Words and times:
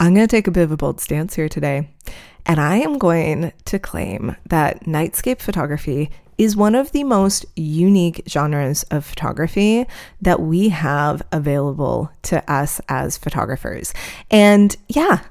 I'm 0.00 0.14
going 0.14 0.26
to 0.26 0.30
take 0.30 0.46
a 0.46 0.52
bit 0.52 0.62
of 0.62 0.70
a 0.70 0.76
bold 0.76 1.00
stance 1.00 1.34
here 1.34 1.48
today, 1.48 1.90
and 2.46 2.60
I 2.60 2.76
am 2.76 2.98
going 2.98 3.52
to 3.64 3.78
claim 3.80 4.36
that 4.48 4.84
nightscape 4.84 5.40
photography 5.40 6.10
is 6.38 6.56
one 6.56 6.76
of 6.76 6.92
the 6.92 7.02
most 7.02 7.44
unique 7.56 8.22
genres 8.28 8.84
of 8.92 9.04
photography 9.04 9.86
that 10.22 10.40
we 10.40 10.68
have 10.68 11.20
available 11.32 12.12
to 12.22 12.48
us 12.48 12.80
as 12.88 13.18
photographers. 13.18 13.92
And 14.30 14.76
yeah, 14.86 15.24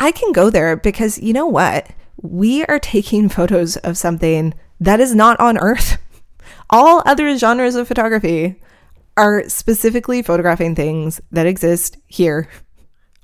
I 0.00 0.10
can 0.10 0.32
go 0.32 0.50
there 0.50 0.76
because 0.76 1.20
you 1.20 1.32
know 1.32 1.46
what? 1.46 1.86
We 2.20 2.64
are 2.64 2.80
taking 2.80 3.28
photos 3.28 3.76
of 3.76 3.96
something 3.96 4.52
that 4.80 4.98
is 4.98 5.14
not 5.14 5.38
on 5.38 5.58
Earth. 5.58 5.98
All 6.70 7.04
other 7.06 7.38
genres 7.38 7.76
of 7.76 7.86
photography 7.86 8.60
are 9.16 9.48
specifically 9.48 10.22
photographing 10.22 10.74
things 10.74 11.20
that 11.30 11.46
exist 11.46 11.98
here 12.08 12.48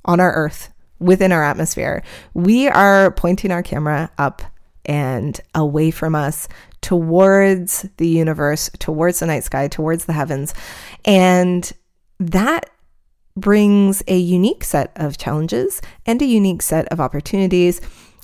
on 0.04 0.20
our 0.20 0.32
Earth 0.32 0.70
within 0.98 1.32
our 1.32 1.44
atmosphere. 1.44 2.02
We 2.34 2.68
are 2.68 3.10
pointing 3.12 3.50
our 3.50 3.62
camera 3.62 4.10
up 4.18 4.42
and 4.84 5.40
away 5.54 5.90
from 5.90 6.14
us 6.14 6.48
towards 6.80 7.88
the 7.96 8.08
universe, 8.08 8.70
towards 8.78 9.20
the 9.20 9.26
night 9.26 9.44
sky, 9.44 9.68
towards 9.68 10.04
the 10.04 10.12
heavens. 10.12 10.54
And 11.04 11.70
that 12.20 12.70
brings 13.36 14.02
a 14.06 14.16
unique 14.16 14.62
set 14.62 14.92
of 14.96 15.18
challenges 15.18 15.80
and 16.06 16.20
a 16.22 16.26
unique 16.26 16.62
set 16.62 16.86
of 16.88 17.00
opportunities 17.00 17.80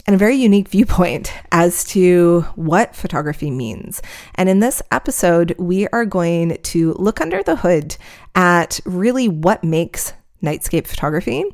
and 0.06 0.14
a 0.14 0.18
very 0.18 0.36
unique 0.36 0.68
viewpoint 0.68 1.32
as 1.52 1.84
to 1.84 2.42
what 2.54 2.94
photography 2.94 3.50
means. 3.50 4.02
And 4.34 4.48
in 4.48 4.60
this 4.60 4.82
episode, 4.90 5.54
we 5.58 5.88
are 5.88 6.04
going 6.04 6.58
to 6.62 6.94
look 6.94 7.20
under 7.20 7.42
the 7.42 7.56
hood 7.56 7.96
at 8.34 8.80
really 8.84 9.28
what 9.28 9.64
makes 9.64 10.12
nightscape 10.42 10.86
photography 10.86 11.44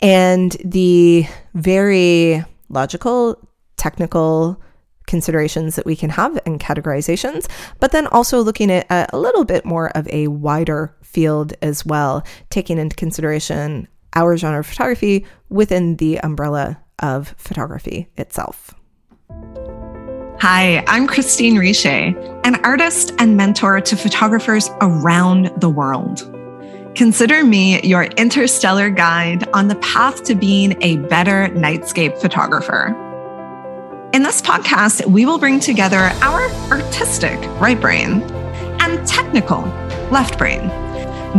and 0.00 0.56
the 0.64 1.26
very 1.54 2.44
logical, 2.68 3.36
technical, 3.76 4.60
considerations 5.06 5.76
that 5.76 5.84
we 5.84 5.96
can 5.96 6.10
have 6.10 6.38
and 6.46 6.60
categorizations, 6.60 7.48
but 7.80 7.92
then 7.92 8.06
also 8.08 8.40
looking 8.40 8.70
at 8.70 8.86
a 9.12 9.18
little 9.18 9.44
bit 9.44 9.64
more 9.64 9.90
of 9.96 10.08
a 10.08 10.28
wider 10.28 10.96
field 11.02 11.52
as 11.60 11.84
well, 11.84 12.24
taking 12.50 12.78
into 12.78 12.96
consideration 12.96 13.88
our 14.14 14.36
genre 14.36 14.60
of 14.60 14.66
photography 14.66 15.26
within 15.48 15.96
the 15.96 16.18
umbrella 16.20 16.80
of 17.00 17.34
photography 17.36 18.08
itself. 18.16 18.74
Hi, 20.40 20.82
I'm 20.88 21.06
Christine 21.06 21.56
Riche, 21.56 21.86
an 21.86 22.56
artist 22.64 23.12
and 23.18 23.36
mentor 23.36 23.80
to 23.80 23.96
photographers 23.96 24.70
around 24.80 25.52
the 25.60 25.70
world. 25.70 26.20
Consider 26.94 27.42
me 27.42 27.80
your 27.80 28.04
interstellar 28.04 28.90
guide 28.90 29.48
on 29.54 29.68
the 29.68 29.76
path 29.76 30.24
to 30.24 30.34
being 30.34 30.76
a 30.82 30.98
better 30.98 31.48
nightscape 31.54 32.20
photographer. 32.20 32.88
In 34.12 34.22
this 34.22 34.42
podcast, 34.42 35.06
we 35.06 35.24
will 35.24 35.38
bring 35.38 35.58
together 35.58 36.10
our 36.20 36.50
artistic 36.70 37.38
right 37.58 37.80
brain 37.80 38.20
and 38.80 39.06
technical 39.08 39.62
left 40.10 40.36
brain 40.36 40.68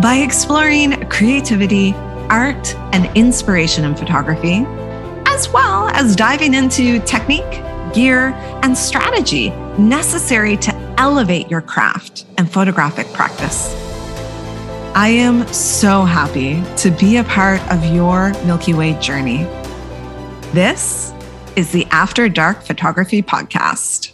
by 0.01 0.23
exploring 0.23 1.07
creativity, 1.09 1.93
art, 2.31 2.73
and 2.91 3.15
inspiration 3.15 3.83
in 3.83 3.95
photography, 3.95 4.65
as 5.27 5.47
well 5.49 5.87
as 5.89 6.15
diving 6.15 6.55
into 6.55 6.99
technique, 7.01 7.61
gear, 7.93 8.29
and 8.63 8.75
strategy 8.75 9.51
necessary 9.77 10.57
to 10.57 10.73
elevate 10.97 11.47
your 11.47 11.61
craft 11.61 12.25
and 12.39 12.51
photographic 12.51 13.05
practice. 13.13 13.82
I 14.95 15.07
am 15.07 15.51
so 15.51 16.03
happy 16.03 16.63
to 16.77 16.91
be 16.91 17.17
a 17.17 17.23
part 17.23 17.59
of 17.71 17.83
your 17.83 18.31
Milky 18.45 18.75
Way 18.75 18.93
journey. 18.99 19.45
This 20.53 21.11
is 21.55 21.71
the 21.71 21.87
After 21.89 22.29
Dark 22.29 22.61
Photography 22.61 23.23
Podcast. 23.23 24.13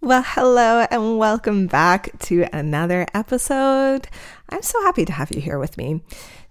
Well, 0.00 0.22
hello 0.24 0.86
and 0.90 1.18
welcome 1.18 1.66
back 1.66 2.18
to 2.20 2.46
another 2.54 3.06
episode. 3.12 4.08
I'm 4.48 4.62
so 4.62 4.80
happy 4.80 5.04
to 5.04 5.12
have 5.12 5.30
you 5.30 5.42
here 5.42 5.58
with 5.58 5.76
me. 5.76 6.00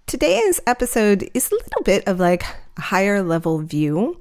Today's 0.06 0.60
episode 0.64 1.28
is 1.34 1.50
a 1.50 1.56
little 1.56 1.82
bit 1.82 2.06
of 2.06 2.20
like 2.20 2.44
a 2.76 2.80
higher 2.80 3.24
level 3.24 3.58
view 3.58 4.20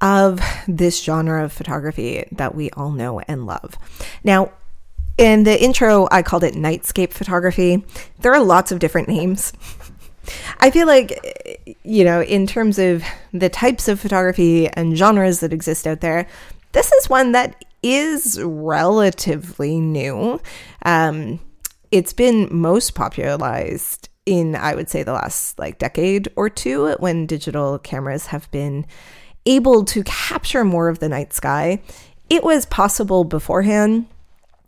of 0.00 0.40
this 0.68 1.02
genre 1.02 1.44
of 1.44 1.52
photography 1.52 2.24
that 2.30 2.54
we 2.54 2.70
all 2.70 2.92
know 2.92 3.18
and 3.18 3.46
love. 3.46 3.76
Now, 4.22 4.52
in 5.18 5.44
the 5.44 5.62
intro, 5.62 6.08
I 6.10 6.22
called 6.22 6.44
it 6.44 6.54
nightscape 6.54 7.12
photography. 7.12 7.84
There 8.20 8.32
are 8.34 8.42
lots 8.42 8.72
of 8.72 8.78
different 8.78 9.08
names 9.08 9.52
I 10.60 10.70
feel 10.70 10.86
like, 10.86 11.76
you 11.82 12.04
know, 12.04 12.22
in 12.22 12.46
terms 12.46 12.78
of 12.78 13.02
the 13.32 13.48
types 13.48 13.88
of 13.88 14.00
photography 14.00 14.68
and 14.68 14.96
genres 14.96 15.40
that 15.40 15.52
exist 15.52 15.86
out 15.86 16.00
there, 16.00 16.26
this 16.72 16.92
is 16.92 17.10
one 17.10 17.32
that 17.32 17.64
is 17.82 18.40
relatively 18.42 19.78
new. 19.78 20.40
Um, 20.84 21.40
it's 21.90 22.12
been 22.12 22.48
most 22.50 22.94
popularized 22.94 24.08
in, 24.26 24.56
I 24.56 24.74
would 24.74 24.88
say, 24.88 25.02
the 25.02 25.12
last 25.12 25.58
like 25.58 25.78
decade 25.78 26.28
or 26.36 26.48
two 26.48 26.92
when 26.98 27.26
digital 27.26 27.78
cameras 27.78 28.26
have 28.26 28.50
been 28.50 28.86
able 29.46 29.84
to 29.84 30.02
capture 30.04 30.64
more 30.64 30.88
of 30.88 30.98
the 30.98 31.08
night 31.08 31.32
sky. 31.32 31.82
It 32.30 32.42
was 32.42 32.64
possible 32.66 33.24
beforehand 33.24 34.06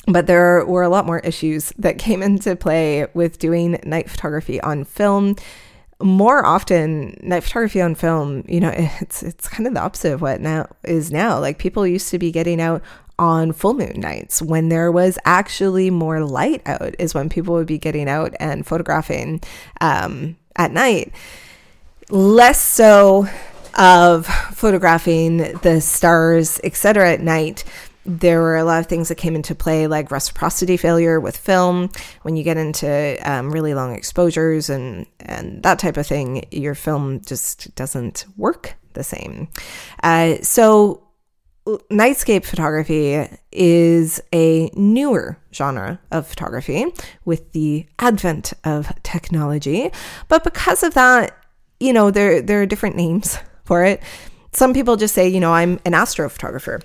but 0.06 0.26
there 0.26 0.64
were 0.64 0.82
a 0.82 0.88
lot 0.88 1.06
more 1.06 1.18
issues 1.20 1.72
that 1.78 1.98
came 1.98 2.22
into 2.22 2.54
play 2.56 3.06
with 3.14 3.38
doing 3.38 3.80
night 3.84 4.08
photography 4.08 4.60
on 4.60 4.84
film. 4.84 5.36
More 6.00 6.44
often, 6.44 7.18
night 7.22 7.42
photography 7.42 7.80
on 7.80 7.94
film, 7.94 8.44
you 8.46 8.60
know, 8.60 8.72
it's 8.74 9.22
it's 9.22 9.48
kind 9.48 9.66
of 9.66 9.74
the 9.74 9.80
opposite 9.80 10.12
of 10.12 10.22
what 10.22 10.40
now 10.40 10.68
is 10.84 11.10
now. 11.10 11.38
Like 11.40 11.58
people 11.58 11.86
used 11.86 12.10
to 12.10 12.18
be 12.18 12.30
getting 12.30 12.60
out 12.60 12.82
on 13.18 13.50
full 13.52 13.74
moon 13.74 13.98
nights 13.98 14.42
when 14.42 14.68
there 14.68 14.92
was 14.92 15.18
actually 15.24 15.90
more 15.90 16.20
light 16.20 16.60
out 16.66 16.94
is 16.98 17.14
when 17.14 17.28
people 17.28 17.54
would 17.54 17.66
be 17.66 17.78
getting 17.78 18.08
out 18.08 18.34
and 18.38 18.66
photographing 18.66 19.40
um, 19.80 20.36
at 20.54 20.70
night. 20.70 21.12
Less 22.10 22.60
so 22.60 23.26
of 23.76 24.26
photographing 24.26 25.38
the 25.62 25.80
stars, 25.80 26.60
etc. 26.64 27.12
at 27.12 27.20
night 27.20 27.64
there 28.06 28.40
were 28.40 28.56
a 28.56 28.64
lot 28.64 28.80
of 28.80 28.86
things 28.86 29.08
that 29.08 29.16
came 29.16 29.34
into 29.34 29.54
play, 29.54 29.86
like 29.86 30.10
reciprocity 30.10 30.76
failure 30.76 31.20
with 31.20 31.36
film. 31.36 31.90
When 32.22 32.36
you 32.36 32.44
get 32.44 32.56
into 32.56 33.18
um, 33.22 33.50
really 33.50 33.74
long 33.74 33.94
exposures 33.94 34.70
and 34.70 35.06
and 35.20 35.62
that 35.62 35.78
type 35.78 35.96
of 35.96 36.06
thing, 36.06 36.44
your 36.50 36.74
film 36.74 37.20
just 37.20 37.74
doesn't 37.74 38.24
work 38.36 38.76
the 38.94 39.02
same. 39.02 39.48
Uh, 40.02 40.36
so, 40.42 41.02
nightscape 41.90 42.44
photography 42.44 43.28
is 43.50 44.20
a 44.32 44.70
newer 44.74 45.38
genre 45.52 45.98
of 46.12 46.26
photography 46.26 46.86
with 47.24 47.52
the 47.52 47.86
advent 47.98 48.52
of 48.64 48.92
technology, 49.02 49.90
but 50.28 50.44
because 50.44 50.82
of 50.82 50.94
that, 50.94 51.36
you 51.80 51.92
know 51.92 52.10
there 52.10 52.40
there 52.40 52.62
are 52.62 52.66
different 52.66 52.96
names 52.96 53.38
for 53.64 53.84
it. 53.84 54.02
Some 54.52 54.72
people 54.72 54.96
just 54.96 55.14
say, 55.14 55.28
you 55.28 55.40
know, 55.40 55.52
I'm 55.52 55.72
an 55.84 55.92
astrophotographer 55.92 56.82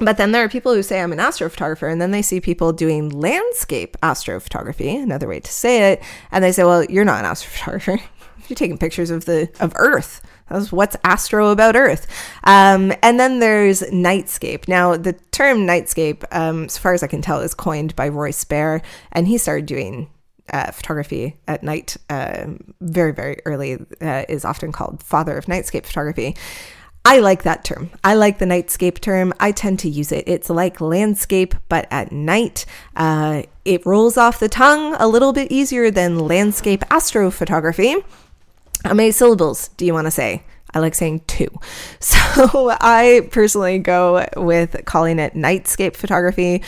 but 0.00 0.16
then 0.16 0.32
there 0.32 0.44
are 0.44 0.48
people 0.48 0.74
who 0.74 0.82
say 0.82 1.00
I'm 1.00 1.12
an 1.12 1.18
astrophotographer, 1.18 1.90
and 1.90 2.00
then 2.00 2.10
they 2.10 2.22
see 2.22 2.40
people 2.40 2.72
doing 2.72 3.08
landscape 3.10 3.96
astrophotography, 4.02 5.02
another 5.02 5.28
way 5.28 5.40
to 5.40 5.50
say 5.50 5.92
it, 5.92 6.02
and 6.30 6.42
they 6.42 6.52
say, 6.52 6.64
"Well, 6.64 6.84
you're 6.84 7.04
not 7.04 7.24
an 7.24 7.30
astrophotographer. 7.30 8.00
you're 8.48 8.56
taking 8.56 8.78
pictures 8.78 9.10
of 9.10 9.24
the 9.24 9.48
of 9.60 9.72
Earth. 9.76 10.22
That's 10.48 10.72
what's 10.72 10.96
astro 11.04 11.50
about 11.50 11.76
Earth." 11.76 12.06
Um, 12.44 12.92
and 13.02 13.18
then 13.18 13.38
there's 13.38 13.82
nightscape. 13.82 14.68
Now, 14.68 14.96
the 14.96 15.14
term 15.32 15.66
nightscape, 15.66 16.24
um, 16.32 16.64
as 16.64 16.78
far 16.78 16.94
as 16.94 17.02
I 17.02 17.06
can 17.06 17.22
tell, 17.22 17.40
is 17.40 17.54
coined 17.54 17.96
by 17.96 18.08
Royce 18.08 18.44
Bair, 18.44 18.82
and 19.12 19.26
he 19.26 19.38
started 19.38 19.66
doing 19.66 20.08
uh, 20.52 20.70
photography 20.70 21.36
at 21.46 21.62
night 21.62 21.96
uh, 22.08 22.46
very, 22.80 23.12
very 23.12 23.38
early, 23.44 23.78
uh, 24.00 24.24
is 24.28 24.44
often 24.44 24.72
called 24.72 25.02
father 25.02 25.36
of 25.36 25.46
nightscape 25.46 25.84
photography. 25.84 26.36
I 27.04 27.20
like 27.20 27.44
that 27.44 27.64
term. 27.64 27.90
I 28.04 28.14
like 28.14 28.38
the 28.38 28.44
nightscape 28.44 29.00
term. 29.00 29.32
I 29.40 29.52
tend 29.52 29.78
to 29.80 29.88
use 29.88 30.12
it. 30.12 30.24
It's 30.26 30.50
like 30.50 30.80
landscape, 30.80 31.54
but 31.68 31.86
at 31.90 32.12
night. 32.12 32.66
Uh, 32.96 33.44
it 33.64 33.86
rolls 33.86 34.16
off 34.16 34.40
the 34.40 34.48
tongue 34.48 34.94
a 34.98 35.08
little 35.08 35.32
bit 35.32 35.50
easier 35.50 35.90
than 35.90 36.18
landscape 36.18 36.80
astrophotography. 36.90 38.04
How 38.84 38.94
many 38.94 39.10
syllables 39.10 39.68
do 39.76 39.86
you 39.86 39.94
want 39.94 40.06
to 40.06 40.10
say? 40.10 40.42
I 40.74 40.80
like 40.80 40.94
saying 40.94 41.22
two. 41.26 41.48
So 42.00 42.70
I 42.80 43.28
personally 43.32 43.78
go 43.78 44.26
with 44.36 44.84
calling 44.84 45.18
it 45.18 45.34
nightscape 45.34 45.96
photography, 45.96 46.62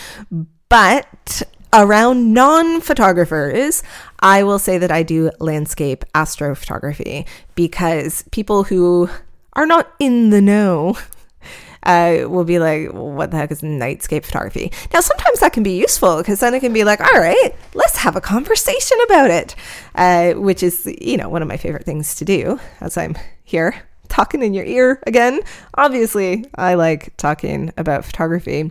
but 0.69 1.43
around 1.73 2.33
non 2.33 2.81
photographers, 2.81 3.83
I 4.21 4.43
will 4.43 4.59
say 4.59 4.79
that 4.79 4.91
I 4.91 5.03
do 5.03 5.31
landscape 5.39 6.05
astrophotography 6.15 7.27
because 7.55 8.25
people 8.33 8.65
who 8.65 9.09
are 9.55 9.67
not 9.67 9.93
in 9.99 10.31
the 10.31 10.41
know 10.41 10.97
uh, 11.83 12.25
will 12.27 12.45
be 12.45 12.59
like, 12.59 12.91
what 12.93 13.31
the 13.31 13.37
heck 13.37 13.51
is 13.51 13.63
nightscape 13.63 14.25
photography? 14.25 14.73
Now, 14.93 15.01
sometimes 15.01 15.41
that 15.41 15.53
can 15.53 15.63
be 15.63 15.79
useful 15.79 16.19
because 16.19 16.41
then 16.41 16.55
it 16.55 16.61
can 16.61 16.73
be 16.73 16.85
like, 16.85 17.01
all 17.01 17.21
right, 17.21 17.55
let's 17.75 17.97
have 17.97 18.17
a 18.17 18.21
conversation 18.21 18.99
about 19.05 19.31
it, 19.31 19.55
uh, 19.95 20.33
which 20.33 20.63
is, 20.63 20.87
you 21.01 21.17
know, 21.17 21.29
one 21.29 21.43
of 21.43 21.49
my 21.49 21.57
favorite 21.57 21.85
things 21.85 22.15
to 22.17 22.25
do 22.25 22.61
as 22.81 22.97
I'm 22.97 23.17
here 23.45 23.75
talking 24.11 24.43
in 24.43 24.53
your 24.53 24.65
ear 24.65 25.03
again. 25.07 25.41
Obviously, 25.75 26.45
I 26.57 26.75
like 26.75 27.17
talking 27.17 27.73
about 27.79 28.05
photography. 28.05 28.71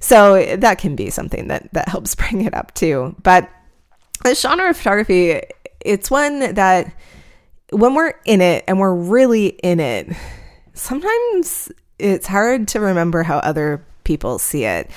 So 0.00 0.56
that 0.56 0.78
can 0.78 0.96
be 0.96 1.10
something 1.10 1.48
that, 1.48 1.72
that 1.74 1.88
helps 1.88 2.14
bring 2.16 2.44
it 2.44 2.54
up 2.54 2.74
too. 2.74 3.14
But 3.22 3.48
the 4.24 4.34
genre 4.34 4.70
of 4.70 4.76
photography, 4.76 5.40
it's 5.80 6.10
one 6.10 6.54
that 6.54 6.92
when 7.70 7.94
we're 7.94 8.14
in 8.24 8.40
it 8.40 8.64
and 8.66 8.78
we're 8.78 8.94
really 8.94 9.48
in 9.48 9.80
it, 9.80 10.08
sometimes 10.74 11.70
it's 11.98 12.26
hard 12.26 12.68
to 12.68 12.80
remember 12.80 13.22
how 13.22 13.38
other 13.38 13.84
people 14.04 14.38
see 14.38 14.64
it. 14.64 14.90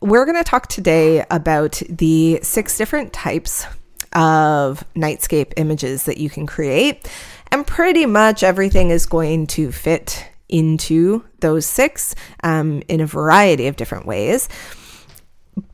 We're 0.00 0.24
going 0.24 0.36
to 0.36 0.44
talk 0.44 0.66
today 0.66 1.24
about 1.30 1.80
the 1.88 2.40
six 2.42 2.76
different 2.76 3.12
types 3.12 3.66
of 4.12 4.84
nightscape 4.94 5.52
images 5.56 6.04
that 6.04 6.18
you 6.18 6.28
can 6.28 6.46
create. 6.46 7.10
And 7.50 7.66
pretty 7.66 8.06
much 8.06 8.42
everything 8.42 8.90
is 8.90 9.06
going 9.06 9.46
to 9.48 9.72
fit 9.72 10.26
into 10.48 11.24
those 11.40 11.66
six 11.66 12.14
um, 12.42 12.82
in 12.88 13.00
a 13.00 13.06
variety 13.06 13.66
of 13.68 13.76
different 13.76 14.06
ways. 14.06 14.48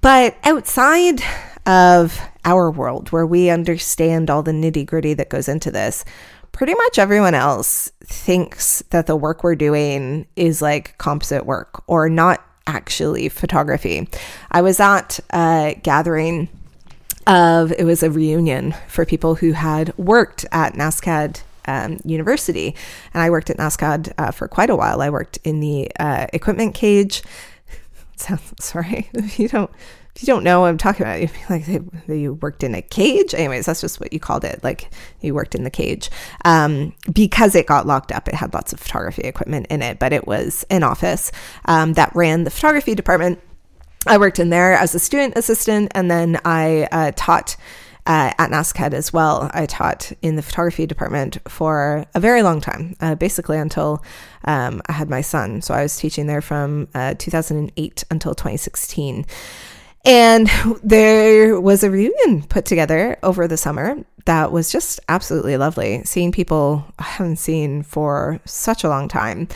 But 0.00 0.36
outside 0.44 1.22
of 1.66 2.20
our 2.44 2.70
world, 2.70 3.10
where 3.10 3.26
we 3.26 3.50
understand 3.50 4.30
all 4.30 4.42
the 4.42 4.52
nitty 4.52 4.86
gritty 4.86 5.14
that 5.14 5.28
goes 5.28 5.48
into 5.48 5.70
this, 5.70 6.04
pretty 6.52 6.74
much 6.74 6.98
everyone 6.98 7.34
else 7.34 7.92
thinks 8.04 8.82
that 8.90 9.06
the 9.06 9.16
work 9.16 9.44
we're 9.44 9.54
doing 9.54 10.26
is 10.36 10.60
like 10.60 10.96
composite 10.98 11.46
work 11.46 11.82
or 11.86 12.08
not 12.08 12.44
actually 12.66 13.28
photography. 13.28 14.08
I 14.50 14.62
was 14.62 14.78
at 14.80 15.20
a 15.32 15.78
gathering 15.82 16.48
of 17.26 17.72
it 17.72 17.84
was 17.84 18.02
a 18.02 18.10
reunion 18.10 18.74
for 18.88 19.04
people 19.04 19.36
who 19.36 19.52
had 19.52 19.96
worked 19.98 20.46
at 20.50 20.74
NSCAD 20.74 21.42
um, 21.66 21.98
University, 22.04 22.74
and 23.12 23.22
I 23.22 23.30
worked 23.30 23.50
at 23.50 23.58
NSCAD 23.58 24.12
uh, 24.16 24.30
for 24.30 24.48
quite 24.48 24.70
a 24.70 24.76
while. 24.76 25.02
I 25.02 25.10
worked 25.10 25.38
in 25.44 25.60
the 25.60 25.90
uh, 26.00 26.26
equipment 26.32 26.74
cage. 26.74 27.22
Sorry, 28.58 29.10
you 29.36 29.48
don't 29.48 29.70
if 30.18 30.26
you 30.26 30.34
don't 30.34 30.42
know 30.42 30.62
what 30.62 30.66
I'm 30.66 30.78
talking 30.78 31.06
about, 31.06 31.20
you 31.20 31.28
like 31.48 31.68
you 32.08 32.34
worked 32.34 32.64
in 32.64 32.74
a 32.74 32.82
cage. 32.82 33.34
Anyways, 33.34 33.66
that's 33.66 33.80
just 33.80 34.00
what 34.00 34.12
you 34.12 34.18
called 34.18 34.44
it. 34.44 34.64
Like 34.64 34.90
you 35.20 35.32
worked 35.32 35.54
in 35.54 35.62
the 35.62 35.70
cage 35.70 36.10
um, 36.44 36.92
because 37.12 37.54
it 37.54 37.66
got 37.66 37.86
locked 37.86 38.10
up. 38.10 38.26
It 38.26 38.34
had 38.34 38.52
lots 38.52 38.72
of 38.72 38.80
photography 38.80 39.22
equipment 39.22 39.68
in 39.70 39.80
it, 39.80 40.00
but 40.00 40.12
it 40.12 40.26
was 40.26 40.66
an 40.70 40.82
office 40.82 41.30
um, 41.66 41.92
that 41.92 42.10
ran 42.16 42.42
the 42.42 42.50
photography 42.50 42.96
department. 42.96 43.38
I 44.08 44.18
worked 44.18 44.40
in 44.40 44.50
there 44.50 44.72
as 44.72 44.92
a 44.92 44.98
student 44.98 45.34
assistant, 45.36 45.92
and 45.94 46.10
then 46.10 46.40
I 46.44 46.88
uh, 46.90 47.12
taught. 47.14 47.56
Uh, 48.06 48.32
at 48.38 48.50
NSCAD 48.50 48.94
as 48.94 49.12
well. 49.12 49.50
I 49.52 49.66
taught 49.66 50.12
in 50.22 50.36
the 50.36 50.40
photography 50.40 50.86
department 50.86 51.36
for 51.46 52.06
a 52.14 52.20
very 52.20 52.42
long 52.42 52.58
time, 52.58 52.96
uh, 53.02 53.16
basically 53.16 53.58
until 53.58 54.02
um, 54.46 54.80
I 54.88 54.92
had 54.92 55.10
my 55.10 55.20
son. 55.20 55.60
So 55.60 55.74
I 55.74 55.82
was 55.82 55.98
teaching 55.98 56.26
there 56.26 56.40
from 56.40 56.88
uh, 56.94 57.16
2008 57.18 58.04
until 58.10 58.34
2016. 58.34 59.26
And 60.04 60.50
there 60.82 61.60
was 61.60 61.82
a 61.82 61.90
reunion 61.90 62.42
put 62.44 62.64
together 62.64 63.18
over 63.22 63.48
the 63.48 63.56
summer 63.56 64.04
that 64.24 64.52
was 64.52 64.70
just 64.70 65.00
absolutely 65.08 65.56
lovely. 65.56 66.04
Seeing 66.04 66.32
people 66.32 66.84
I 66.98 67.04
haven't 67.04 67.36
seen 67.36 67.82
for 67.82 68.40
such 68.44 68.84
a 68.84 68.88
long 68.88 69.08
time. 69.08 69.48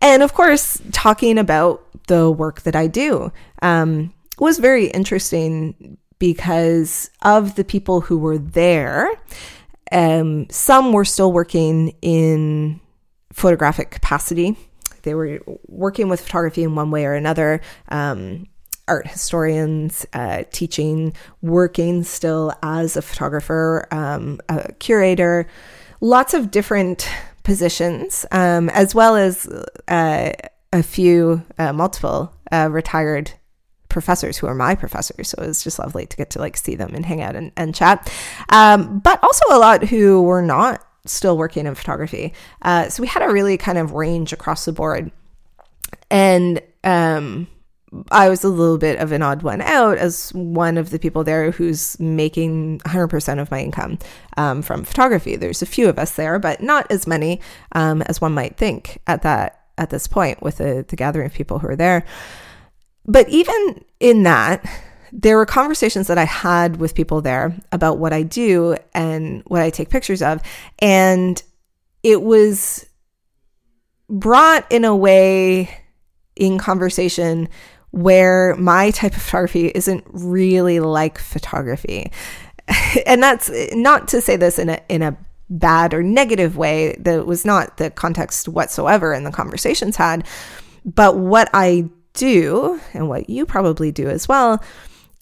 And 0.00 0.22
of 0.22 0.34
course, 0.34 0.80
talking 0.92 1.38
about 1.38 1.84
the 2.08 2.30
work 2.30 2.62
that 2.62 2.74
I 2.74 2.88
do 2.88 3.32
um, 3.62 4.12
was 4.38 4.58
very 4.58 4.86
interesting 4.86 5.98
because 6.18 7.10
of 7.22 7.54
the 7.54 7.64
people 7.64 8.00
who 8.00 8.18
were 8.18 8.38
there. 8.38 9.08
Um, 9.92 10.48
some 10.50 10.92
were 10.92 11.04
still 11.04 11.32
working 11.32 11.94
in 12.02 12.80
photographic 13.32 13.90
capacity. 13.90 14.56
They 15.02 15.14
were 15.14 15.40
working 15.68 16.08
with 16.08 16.20
photography 16.20 16.64
in 16.64 16.74
one 16.74 16.90
way 16.90 17.04
or 17.04 17.14
another. 17.14 17.60
Um, 17.88 18.46
art 18.88 19.06
historians, 19.06 20.06
uh, 20.12 20.44
teaching, 20.50 21.12
working 21.42 22.02
still 22.02 22.52
as 22.62 22.96
a 22.96 23.02
photographer, 23.02 23.86
um, 23.90 24.40
a 24.48 24.72
curator, 24.74 25.46
lots 26.00 26.34
of 26.34 26.50
different 26.50 27.08
positions, 27.44 28.26
um, 28.32 28.68
as 28.70 28.94
well 28.94 29.16
as 29.16 29.46
uh, 29.88 30.32
a 30.72 30.82
few, 30.82 31.42
uh, 31.58 31.72
multiple 31.72 32.32
uh, 32.52 32.68
retired 32.70 33.32
professors 33.88 34.36
who 34.36 34.46
are 34.46 34.54
my 34.54 34.74
professors. 34.74 35.30
So 35.30 35.42
it 35.42 35.46
was 35.46 35.64
just 35.64 35.78
lovely 35.78 36.06
to 36.06 36.16
get 36.16 36.30
to 36.30 36.38
like 36.38 36.56
see 36.56 36.74
them 36.74 36.94
and 36.94 37.06
hang 37.06 37.22
out 37.22 37.36
and, 37.36 37.52
and 37.56 37.74
chat. 37.74 38.12
Um, 38.50 38.98
but 38.98 39.22
also 39.22 39.44
a 39.50 39.58
lot 39.58 39.84
who 39.84 40.22
were 40.22 40.42
not 40.42 40.84
still 41.06 41.38
working 41.38 41.66
in 41.66 41.74
photography. 41.74 42.34
Uh, 42.62 42.88
so 42.88 43.00
we 43.00 43.06
had 43.06 43.22
a 43.22 43.32
really 43.32 43.56
kind 43.56 43.78
of 43.78 43.92
range 43.92 44.32
across 44.32 44.64
the 44.64 44.72
board. 44.72 45.10
And 46.10 46.60
um, 46.84 47.48
I 48.10 48.28
was 48.28 48.44
a 48.44 48.48
little 48.48 48.78
bit 48.78 48.98
of 48.98 49.12
an 49.12 49.22
odd 49.22 49.42
one 49.42 49.62
out 49.62 49.98
as 49.98 50.30
one 50.34 50.76
of 50.76 50.90
the 50.90 50.98
people 50.98 51.24
there 51.24 51.50
who's 51.50 51.98
making 51.98 52.80
100% 52.80 53.40
of 53.40 53.50
my 53.50 53.60
income 53.60 53.98
um, 54.36 54.62
from 54.62 54.84
photography. 54.84 55.36
There's 55.36 55.62
a 55.62 55.66
few 55.66 55.88
of 55.88 55.98
us 55.98 56.12
there, 56.12 56.38
but 56.38 56.62
not 56.62 56.90
as 56.90 57.06
many 57.06 57.40
um, 57.72 58.02
as 58.02 58.20
one 58.20 58.32
might 58.32 58.56
think 58.56 58.98
at 59.06 59.22
that 59.22 59.54
at 59.78 59.90
this 59.90 60.06
point 60.06 60.42
with 60.42 60.58
the, 60.58 60.84
the 60.88 60.96
gathering 60.96 61.26
of 61.26 61.32
people 61.32 61.60
who 61.60 61.68
are 61.68 61.76
there. 61.76 62.04
But 63.06 63.28
even 63.28 63.84
in 64.00 64.24
that, 64.24 64.68
there 65.12 65.36
were 65.36 65.46
conversations 65.46 66.08
that 66.08 66.18
I 66.18 66.24
had 66.24 66.76
with 66.76 66.94
people 66.94 67.22
there 67.22 67.56
about 67.72 67.98
what 67.98 68.12
I 68.12 68.22
do 68.22 68.76
and 68.92 69.42
what 69.46 69.62
I 69.62 69.70
take 69.70 69.88
pictures 69.88 70.20
of. 70.20 70.42
And 70.80 71.42
it 72.02 72.22
was 72.22 72.86
brought 74.10 74.70
in 74.70 74.84
a 74.84 74.94
way 74.94 75.70
in 76.36 76.58
conversation 76.58 77.48
where 77.90 78.54
my 78.56 78.90
type 78.90 79.16
of 79.16 79.22
photography 79.22 79.68
isn't 79.74 80.04
really 80.08 80.80
like 80.80 81.18
photography. 81.18 82.12
and 83.06 83.22
that's 83.22 83.50
not 83.72 84.08
to 84.08 84.20
say 84.20 84.36
this 84.36 84.58
in 84.58 84.68
a 84.68 84.80
in 84.88 85.02
a 85.02 85.16
bad 85.50 85.94
or 85.94 86.02
negative 86.02 86.56
way. 86.56 86.96
That 86.98 87.26
was 87.26 87.44
not 87.44 87.78
the 87.78 87.90
context 87.90 88.48
whatsoever 88.48 89.12
in 89.14 89.24
the 89.24 89.30
conversations 89.30 89.96
had. 89.96 90.26
But 90.84 91.16
what 91.16 91.48
I 91.52 91.88
do, 92.14 92.80
and 92.92 93.08
what 93.08 93.30
you 93.30 93.46
probably 93.46 93.92
do 93.92 94.08
as 94.08 94.28
well, 94.28 94.62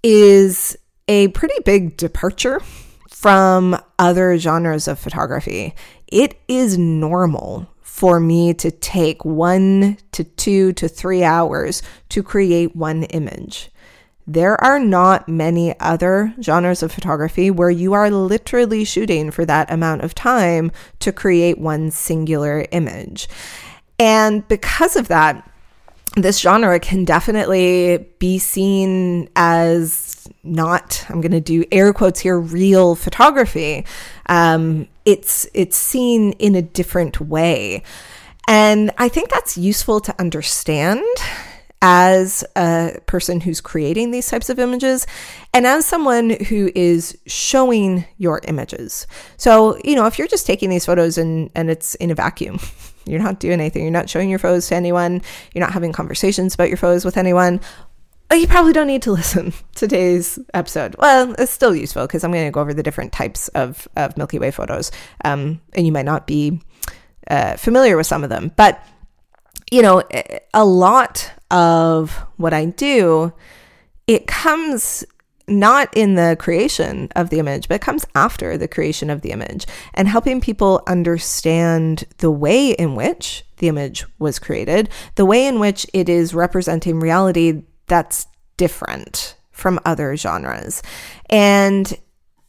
is 0.03 0.77
a 1.09 1.29
pretty 1.29 1.55
big 1.65 1.97
departure 1.97 2.61
from 3.09 3.77
other 3.99 4.37
genres 4.39 4.89
of 4.89 4.99
photography. 4.99 5.75
It 6.09 6.39
is 6.49 6.77
normal 6.79 7.69
for 7.97 8.21
me 8.21 8.53
to 8.53 8.71
take 8.71 9.25
one 9.25 9.97
to 10.13 10.23
two 10.23 10.71
to 10.75 10.87
three 10.87 11.25
hours 11.25 11.83
to 12.11 12.23
create 12.23 12.77
one 12.77 13.05
image. 13.05 13.71
There 14.27 14.63
are 14.63 14.79
not 14.79 15.31
many 15.31 15.81
other 15.81 16.35
genres 16.43 16.83
of 16.83 16.93
photography 16.93 17.51
where 17.51 17.71
you 17.71 17.95
are 17.95 18.11
literally 18.11 18.85
shooting 18.85 19.31
for 19.31 19.47
that 19.47 19.71
amount 19.71 20.03
of 20.03 20.15
time 20.15 20.73
to 20.99 21.11
create 21.11 21.57
one 21.57 21.91
singular 21.91 22.67
image. 22.71 23.31
And 23.99 24.47
because 24.47 24.97
of 24.97 25.09
that, 25.09 25.51
this 26.17 26.41
genre 26.41 26.79
can 26.79 27.07
definitely 27.07 28.07
be 28.19 28.39
seen 28.39 29.31
as 29.37 30.29
not, 30.43 31.03
I'm 31.09 31.23
going 31.23 31.33
to 31.33 31.41
do 31.41 31.65
air 31.73 31.95
quotes 31.95 32.21
here, 32.21 32.39
real 32.39 32.95
photography. 32.95 33.87
Um, 34.27 34.87
it's 35.07 35.47
it's 35.55 35.77
seen 35.77 36.33
in 36.33 36.55
a 36.55 36.63
different 36.63 37.21
way. 37.21 37.83
And 38.49 38.93
I 38.99 39.09
think 39.09 39.31
that's 39.31 39.57
useful 39.57 40.01
to 40.01 40.15
understand 40.21 41.03
as 41.83 42.45
a 42.57 42.99
person 43.07 43.41
who's 43.41 43.61
creating 43.61 44.11
these 44.11 44.29
types 44.29 44.49
of 44.49 44.59
images 44.59 45.07
and 45.53 45.67
as 45.67 45.85
someone 45.85 46.31
who 46.49 46.71
is 46.75 47.17
showing 47.27 48.05
your 48.19 48.41
images. 48.45 49.07
So, 49.37 49.79
you 49.85 49.95
know, 49.95 50.07
if 50.07 50.19
you're 50.19 50.29
just 50.29 50.47
taking 50.47 50.71
these 50.71 50.87
photos 50.87 51.19
and, 51.19 51.51
and 51.55 51.71
it's 51.71 51.95
in 51.97 52.11
a 52.11 52.15
vacuum, 52.15 52.59
you're 53.05 53.23
not 53.23 53.41
doing 53.41 53.61
anything, 53.61 53.83
you're 53.83 53.91
not 53.93 54.09
showing 54.09 54.31
your 54.31 54.39
photos 54.39 54.69
to 54.69 54.75
anyone, 54.75 55.23
you're 55.55 55.65
not 55.65 55.73
having 55.73 55.93
conversations 55.93 56.55
about 56.55 56.69
your 56.69 56.79
photos 56.79 57.05
with 57.05 57.17
anyone, 57.17 57.61
you 58.35 58.47
probably 58.47 58.73
don't 58.73 58.87
need 58.87 59.03
to 59.03 59.13
listen 59.21 59.53
to 59.53 59.65
today's 59.75 60.39
episode. 60.55 60.97
Well, 60.99 61.35
it's 61.39 61.53
still 61.53 61.75
useful 61.75 62.07
because 62.07 62.25
I'm 62.25 62.33
going 62.33 62.47
to 62.47 62.51
go 62.51 62.61
over 62.61 62.75
the 62.75 62.83
different 62.83 63.13
types 63.13 63.49
of, 63.49 63.87
of 63.97 64.17
Milky 64.17 64.39
Way 64.39 64.51
photos. 64.51 64.91
Um, 65.25 65.61
and 65.75 65.87
you 65.87 65.93
might 65.93 66.05
not 66.05 66.27
be 66.27 66.61
uh, 67.29 67.57
familiar 67.57 67.97
with 67.97 68.07
some 68.07 68.25
of 68.25 68.31
them. 68.31 68.53
But, 68.57 68.85
you 69.71 69.83
know, 69.83 70.03
a 70.55 70.65
lot 70.65 71.33
of 71.51 72.13
what 72.37 72.53
I 72.53 72.67
do, 72.67 73.33
it 74.07 74.27
comes 74.27 75.05
not 75.49 75.89
in 75.97 76.17
the 76.17 76.37
creation 76.41 77.09
of 77.15 77.31
the 77.31 77.39
image, 77.39 77.69
but 77.69 77.77
it 77.77 77.81
comes 77.81 78.05
after 78.17 78.59
the 78.59 78.67
creation 78.67 79.11
of 79.11 79.21
the 79.21 79.31
image 79.31 79.65
and 79.95 80.09
helping 80.09 80.41
people 80.41 80.83
understand 80.89 82.05
the 82.19 82.31
way 82.31 82.71
in 82.73 82.97
which 82.97 83.45
the 83.59 83.69
image 83.69 84.05
was 84.19 84.41
created, 84.41 84.89
the 85.15 85.25
way 85.25 85.47
in 85.47 85.61
which 85.61 85.87
it 85.93 86.09
is 86.09 86.35
representing 86.35 86.99
reality 86.99 87.63
that's 87.87 88.27
different 88.57 89.37
from 89.51 89.81
other 89.85 90.17
genres. 90.17 90.83
And 91.31 91.93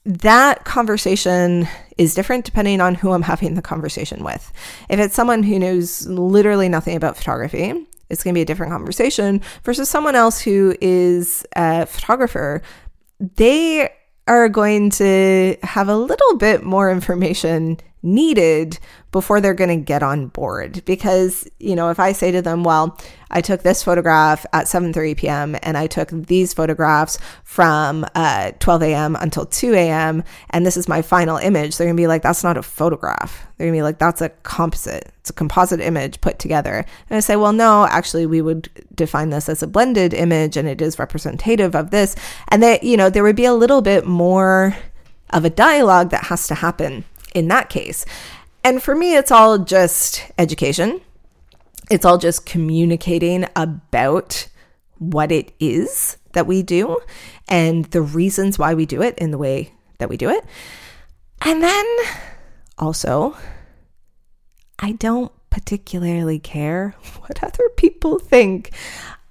that 0.06 0.64
conversation 0.64 1.68
is 1.98 2.14
different 2.14 2.46
depending 2.46 2.80
on 2.80 2.96
who 2.96 3.12
I'm 3.12 3.22
having 3.22 3.56
the 3.56 3.62
conversation 3.62 4.24
with. 4.24 4.52
If 4.90 5.00
it's 5.00 5.16
someone 5.16 5.44
who 5.44 5.60
knows 5.60 6.08
literally 6.08 6.70
nothing 6.70 6.96
about 6.96 7.18
photography, 7.18 7.88
it's 8.10 8.24
going 8.24 8.34
to 8.34 8.38
be 8.38 8.42
a 8.42 8.46
different 8.46 8.72
conversation 8.72 9.42
versus 9.64 9.90
someone 9.90 10.16
else 10.16 10.40
who 10.40 10.76
is 10.80 11.46
a 11.56 11.86
photographer. 11.86 12.62
They 13.20 13.90
are 14.28 14.50
going 14.50 14.92
to 14.92 15.58
have 15.64 15.90
a 15.90 15.98
little 15.98 16.38
bit 16.38 16.64
more 16.64 16.92
information 16.92 17.78
needed 18.08 18.80
before 19.12 19.42
they're 19.42 19.54
going 19.54 19.70
to 19.70 19.84
get 19.84 20.04
on 20.04 20.28
board. 20.28 20.84
Because 20.86 21.48
you 21.60 21.76
know 21.76 21.90
if 21.90 22.00
i 22.00 22.12
say 22.12 22.32
to 22.32 22.42
them 22.42 22.64
well 22.64 22.98
i 23.32 23.42
took 23.42 23.64
this 23.64 23.84
photograph 23.84 24.46
at 24.54 24.66
7.30 24.66 25.18
p.m 25.18 25.56
and 25.64 25.78
i 25.78 25.88
took 25.88 26.10
these 26.10 26.54
photographs 26.54 27.18
from 27.44 28.06
uh, 28.16 28.52
12 28.60 28.84
a.m 28.84 29.16
until 29.16 29.46
2 29.46 29.74
a.m 29.74 30.24
and 30.52 30.66
this 30.66 30.78
is 30.78 30.88
my 30.88 31.02
final 31.02 31.38
image 31.38 31.78
they're 31.78 31.88
going 31.88 31.98
to 31.98 32.02
be 32.02 32.08
like 32.08 32.22
that's 32.22 32.44
not 32.44 32.58
a 32.58 32.64
photograph. 32.64 33.48
They're 33.58 33.66
going 33.66 33.76
to 33.76 33.80
be 33.80 33.84
like 33.84 34.00
that's 34.00 34.22
a 34.22 34.30
composite. 34.30 35.12
It's 35.22 35.30
a 35.30 35.34
composite 35.34 35.80
image 35.80 36.22
put 36.22 36.40
together. 36.40 36.86
And 37.10 37.18
i 37.18 37.20
say 37.20 37.36
well 37.36 37.54
no 37.54 37.88
actually 37.88 38.26
we 38.26 38.42
would 38.42 38.70
define 38.94 39.30
this 39.30 39.50
as 39.50 39.64
a 39.64 39.68
blended 39.68 40.14
image 40.14 40.58
and 40.58 40.68
it 40.68 40.82
is 40.82 41.00
representative 41.00 41.76
of 41.76 41.92
this. 41.92 42.16
And 42.50 42.62
that 42.64 42.84
you 42.84 42.98
know 42.98 43.10
there 43.10 43.24
would 43.24 43.36
be 43.36 43.46
a 43.46 43.54
little 43.54 43.82
bit 43.82 44.06
more 44.06 44.78
of 45.32 45.44
a 45.44 45.50
dialogue 45.50 46.10
that 46.12 46.26
has 46.26 46.48
to 46.48 46.56
happen 46.56 47.04
in 47.38 47.48
that 47.50 47.70
case. 47.70 48.04
And 48.64 48.82
for 48.82 48.96
me, 48.96 49.16
it's 49.16 49.32
all 49.32 49.60
just 49.60 50.26
education. 50.38 51.02
It's 51.90 52.04
all 52.04 52.18
just 52.18 52.46
communicating 52.46 53.46
about 53.56 54.48
what 54.98 55.32
it 55.32 55.54
is 55.60 56.18
that 56.34 56.48
we 56.48 56.64
do 56.64 57.00
and 57.48 57.86
the 57.86 58.02
reasons 58.02 58.58
why 58.58 58.74
we 58.74 58.86
do 58.86 59.02
it 59.02 59.18
in 59.20 59.32
the 59.32 59.38
way 59.38 59.72
that 60.00 60.10
we 60.10 60.18
do 60.18 60.30
it. 60.30 60.44
And 61.46 61.62
then 61.62 61.86
also, 62.78 63.38
I 64.80 64.94
don't 64.94 65.32
particularly 65.52 66.40
care 66.40 66.96
what 67.20 67.44
other 67.44 67.70
people 67.78 68.18
think. 68.18 68.72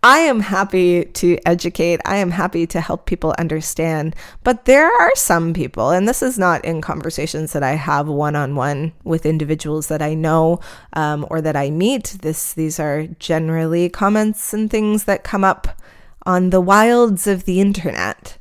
I 0.07 0.19
am 0.19 0.39
happy 0.39 1.05
to 1.05 1.37
educate. 1.45 2.01
I 2.05 2.19
am 2.19 2.31
happy 2.31 2.65
to 2.69 2.81
help 2.81 3.07
people 3.07 3.35
understand. 3.41 4.15
But 4.45 4.65
there 4.65 4.87
are 4.87 5.11
some 5.17 5.53
people, 5.53 5.91
and 5.91 6.07
this 6.07 6.23
is 6.23 6.39
not 6.39 6.65
in 6.65 6.81
conversations 6.81 7.53
that 7.55 7.65
I 7.65 7.73
have 7.73 8.07
one 8.07 8.37
on 8.37 8.55
one 8.55 8.93
with 9.03 9.27
individuals 9.27 9.89
that 9.89 10.03
I 10.03 10.15
know 10.15 10.61
um, 10.93 11.27
or 11.29 11.41
that 11.41 11.57
I 11.57 11.71
meet. 11.71 12.19
This 12.23 12.55
these 12.55 12.79
are 12.79 13.09
generally 13.19 13.89
comments 13.89 14.55
and 14.55 14.71
things 14.71 15.07
that 15.07 15.25
come 15.25 15.43
up 15.43 15.83
on 16.25 16.51
the 16.51 16.61
wilds 16.61 17.27
of 17.27 17.45
the 17.45 17.61
internet. 17.61 18.39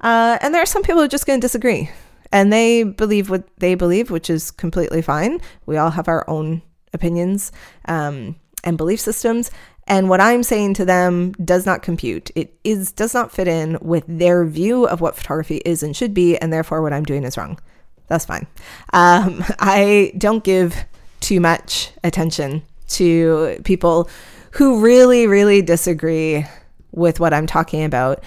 Uh, 0.00 0.38
and 0.40 0.54
there 0.54 0.62
are 0.62 0.66
some 0.66 0.84
people 0.84 1.00
who 1.00 1.06
are 1.06 1.08
just 1.08 1.26
going 1.26 1.40
to 1.40 1.44
disagree, 1.44 1.90
and 2.30 2.52
they 2.52 2.84
believe 2.84 3.28
what 3.28 3.42
they 3.56 3.74
believe, 3.74 4.08
which 4.12 4.30
is 4.30 4.52
completely 4.52 5.02
fine. 5.02 5.40
We 5.66 5.78
all 5.78 5.90
have 5.90 6.06
our 6.06 6.24
own 6.30 6.62
opinions 6.94 7.50
um, 7.86 8.36
and 8.62 8.78
belief 8.78 9.00
systems, 9.00 9.50
and 9.88 10.08
what 10.10 10.20
I'm 10.20 10.42
saying 10.42 10.74
to 10.74 10.84
them 10.84 11.32
does 11.32 11.64
not 11.64 11.82
compute. 11.82 12.30
It 12.34 12.54
is 12.62 12.92
does 12.92 13.14
not 13.14 13.32
fit 13.32 13.48
in 13.48 13.78
with 13.80 14.04
their 14.06 14.44
view 14.44 14.86
of 14.86 15.00
what 15.00 15.16
photography 15.16 15.62
is 15.64 15.82
and 15.82 15.96
should 15.96 16.12
be, 16.14 16.36
and 16.36 16.52
therefore 16.52 16.82
what 16.82 16.92
I'm 16.92 17.04
doing 17.04 17.24
is 17.24 17.36
wrong. 17.36 17.58
That's 18.06 18.26
fine. 18.26 18.46
Um, 18.92 19.42
I 19.58 20.12
don't 20.16 20.44
give 20.44 20.76
too 21.20 21.40
much 21.40 21.90
attention 22.04 22.62
to 22.88 23.60
people 23.64 24.08
who 24.52 24.80
really, 24.80 25.26
really 25.26 25.62
disagree 25.62 26.46
with 26.92 27.18
what 27.18 27.32
I'm 27.32 27.46
talking 27.46 27.84
about, 27.84 28.22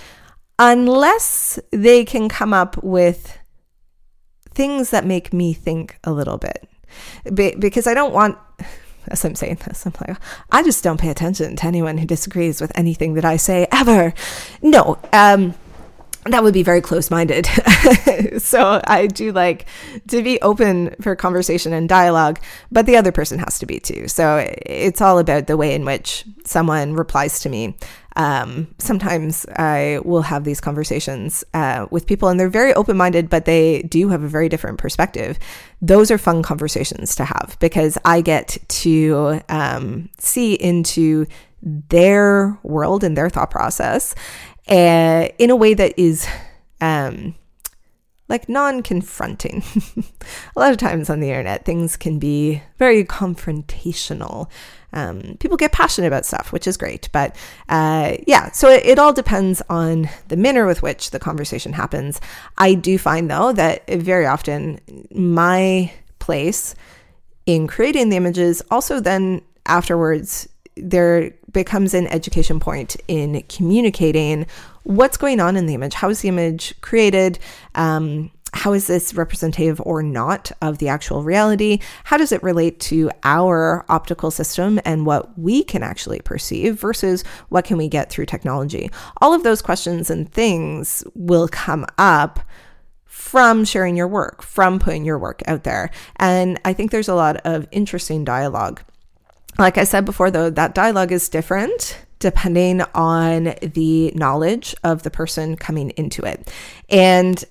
unless 0.58 1.60
they 1.72 2.06
can 2.06 2.28
come 2.28 2.54
up 2.54 2.82
with 2.84 3.38
things 4.50 4.90
that 4.90 5.06
make 5.06 5.32
me 5.32 5.54
think 5.54 5.98
a 6.04 6.12
little 6.12 6.38
bit. 6.38 6.68
Be- 7.34 7.56
because 7.56 7.88
I 7.88 7.94
don't 7.94 8.14
want 8.14 8.38
as 9.12 9.26
I'm 9.26 9.36
saying 9.36 9.60
this, 9.66 9.86
I'm 9.86 9.94
like, 10.08 10.18
I 10.52 10.64
just 10.64 10.84
don't 10.84 11.00
pay 11.00 11.10
attention 11.10 11.56
to 11.56 11.66
anyone 11.66 11.98
who 11.98 12.06
disagrees 12.06 12.62
with 12.62 12.72
anything 12.76 13.14
that 13.16 13.26
I 13.26 13.38
say 13.38 13.68
ever. 13.72 14.14
No, 14.62 14.98
um, 15.14 15.54
that 16.26 16.44
would 16.44 16.54
be 16.54 16.62
very 16.64 16.82
close 16.82 17.10
minded. 17.10 17.48
so 18.38 18.80
I 18.86 19.08
do 19.08 19.32
like 19.32 19.66
to 20.10 20.22
be 20.22 20.40
open 20.42 20.96
for 21.02 21.16
conversation 21.16 21.74
and 21.74 21.90
dialogue, 21.90 22.40
but 22.72 22.86
the 22.86 22.96
other 22.96 23.12
person 23.12 23.40
has 23.40 23.58
to 23.60 23.66
be 23.66 23.80
too. 23.80 24.08
So 24.08 24.46
it's 24.66 25.02
all 25.02 25.18
about 25.18 25.48
the 25.48 25.58
way 25.58 25.74
in 25.74 25.84
which 25.84 26.26
someone 26.46 26.94
replies 26.94 27.40
to 27.42 27.50
me. 27.50 27.76
Um, 28.16 28.68
sometimes 28.78 29.46
I 29.56 30.00
will 30.04 30.22
have 30.24 30.44
these 30.44 30.60
conversations 30.60 31.44
uh, 31.54 31.88
with 31.92 32.06
people 32.06 32.28
and 32.30 32.40
they're 32.40 32.50
very 32.50 32.74
open 32.74 32.98
minded, 32.98 33.30
but 33.30 33.46
they 33.46 33.84
do 33.84 34.10
have 34.10 34.24
a 34.24 34.28
very 34.28 34.50
different 34.50 34.78
perspective. 34.78 35.40
Those 35.82 36.12
are 36.12 36.18
fun 36.18 36.44
conversations 36.44 37.16
to 37.16 37.26
have 37.26 37.58
because 37.60 37.98
I 38.04 38.22
get 38.22 38.58
to 38.68 39.42
um, 39.50 40.10
see 40.20 40.54
into 40.54 41.26
their 41.62 42.60
world 42.64 43.04
and 43.04 43.16
their 43.16 43.30
thought 43.30 43.52
process 43.52 44.16
uh, 44.68 45.28
in 45.38 45.50
a 45.50 45.56
way 45.56 45.74
that 45.74 45.98
is 45.98 46.28
um, 46.82 47.36
like 48.28 48.50
non 48.50 48.82
confronting. 48.82 49.64
a 50.56 50.60
lot 50.60 50.72
of 50.72 50.78
times 50.78 51.10
on 51.10 51.20
the 51.20 51.30
internet, 51.30 51.66
things 51.66 51.98
can 51.98 52.18
be 52.18 52.64
very 52.78 53.04
confrontational. 53.04 54.50
Um, 54.94 55.38
people 55.40 55.58
get 55.58 55.72
passionate 55.72 56.08
about 56.08 56.26
stuff, 56.26 56.52
which 56.52 56.68
is 56.68 56.78
great. 56.78 57.10
But 57.12 57.36
uh, 57.70 58.18
yeah, 58.28 58.52
so 58.52 58.70
it, 58.70 58.86
it, 58.86 59.00
all 59.00 59.14
depends 59.14 59.62
on 59.70 60.10
the 60.28 60.38
manner 60.38 60.66
with 60.66 60.82
which 60.82 61.12
the 61.12 61.20
conversation 61.20 61.74
happens. 61.74 62.20
I 62.58 62.74
do 62.74 62.98
find, 62.98 63.30
though, 63.30 63.54
that 63.54 63.88
very 63.88 64.26
often 64.26 64.80
my 65.12 65.92
place 66.20 66.76
in 67.46 67.68
creating 67.68 68.10
the 68.10 68.18
images 68.18 68.62
also 68.70 69.00
then 69.00 69.42
afterwards 69.66 70.48
there 70.76 71.32
becomes 71.52 71.94
an 71.94 72.08
education 72.08 72.60
point 72.60 72.96
in 73.08 73.44
communicating 73.50 74.46
what's 74.84 75.18
going 75.18 75.40
on 75.40 75.58
in 75.58 75.66
the 75.66 75.74
image. 75.74 75.94
How 75.94 76.10
is 76.10 76.22
the 76.22 76.30
image 76.30 76.74
created? 76.82 77.40
Um, 77.76 78.32
how 78.54 78.74
is 78.74 78.88
this 78.88 79.14
representative 79.14 79.82
or 79.86 80.04
not 80.04 80.52
of 80.62 80.78
the 80.78 80.88
actual 80.88 81.24
reality? 81.24 81.80
How 82.04 82.18
does 82.18 82.32
it 82.32 82.44
relate 82.44 82.80
to 82.82 83.10
our 83.24 83.86
optical 83.90 84.32
system 84.32 84.80
and 84.86 85.06
what 85.06 85.38
we 85.38 85.64
can 85.64 85.84
actually 85.84 86.20
perceive 86.22 86.80
versus 86.80 87.24
what 87.50 87.66
can 87.66 87.78
we 87.78 87.88
get 87.88 88.10
through 88.10 88.26
technology? 88.26 88.92
All 89.22 89.34
of 89.34 89.44
those 89.44 89.62
questions 89.62 90.10
and 90.10 90.32
things 90.32 91.04
will 91.16 91.48
come 91.48 91.86
up 91.98 92.40
from 93.06 93.66
sharing 93.66 93.96
your 93.96 94.08
work, 94.08 94.42
from 94.42 94.80
putting 94.80 95.06
your 95.06 95.20
work 95.20 95.42
out 95.48 95.64
there. 95.64 95.90
And 96.18 96.60
I 96.66 96.74
think 96.74 96.92
there's 96.92 97.08
a 97.08 97.16
lot 97.16 97.38
of 97.46 97.68
interesting 97.72 98.24
dialogue 98.24 98.82
like 99.58 99.78
I 99.78 99.84
said 99.84 100.06
before, 100.06 100.32
though, 100.32 100.50
that 100.50 100.76
dialogue 100.76 101.12
is 101.12 101.30
different 101.30 102.06
depending 102.20 102.82
on 102.94 103.56
the 103.62 104.12
knowledge 104.14 104.76
of 104.84 105.02
the 105.02 105.10
person 105.10 105.56
coming 105.56 105.90
into 105.92 106.24
it. 106.24 106.52
And 106.88 107.44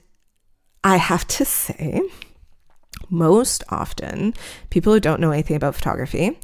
I 0.83 0.97
have 0.97 1.27
to 1.29 1.45
say, 1.45 2.03
most 3.11 3.65
often, 3.69 4.35
people 4.71 4.93
who 4.93 5.01
don't 5.01 5.21
know 5.21 5.31
anything 5.31 5.57
about 5.57 5.75
photography 5.75 6.39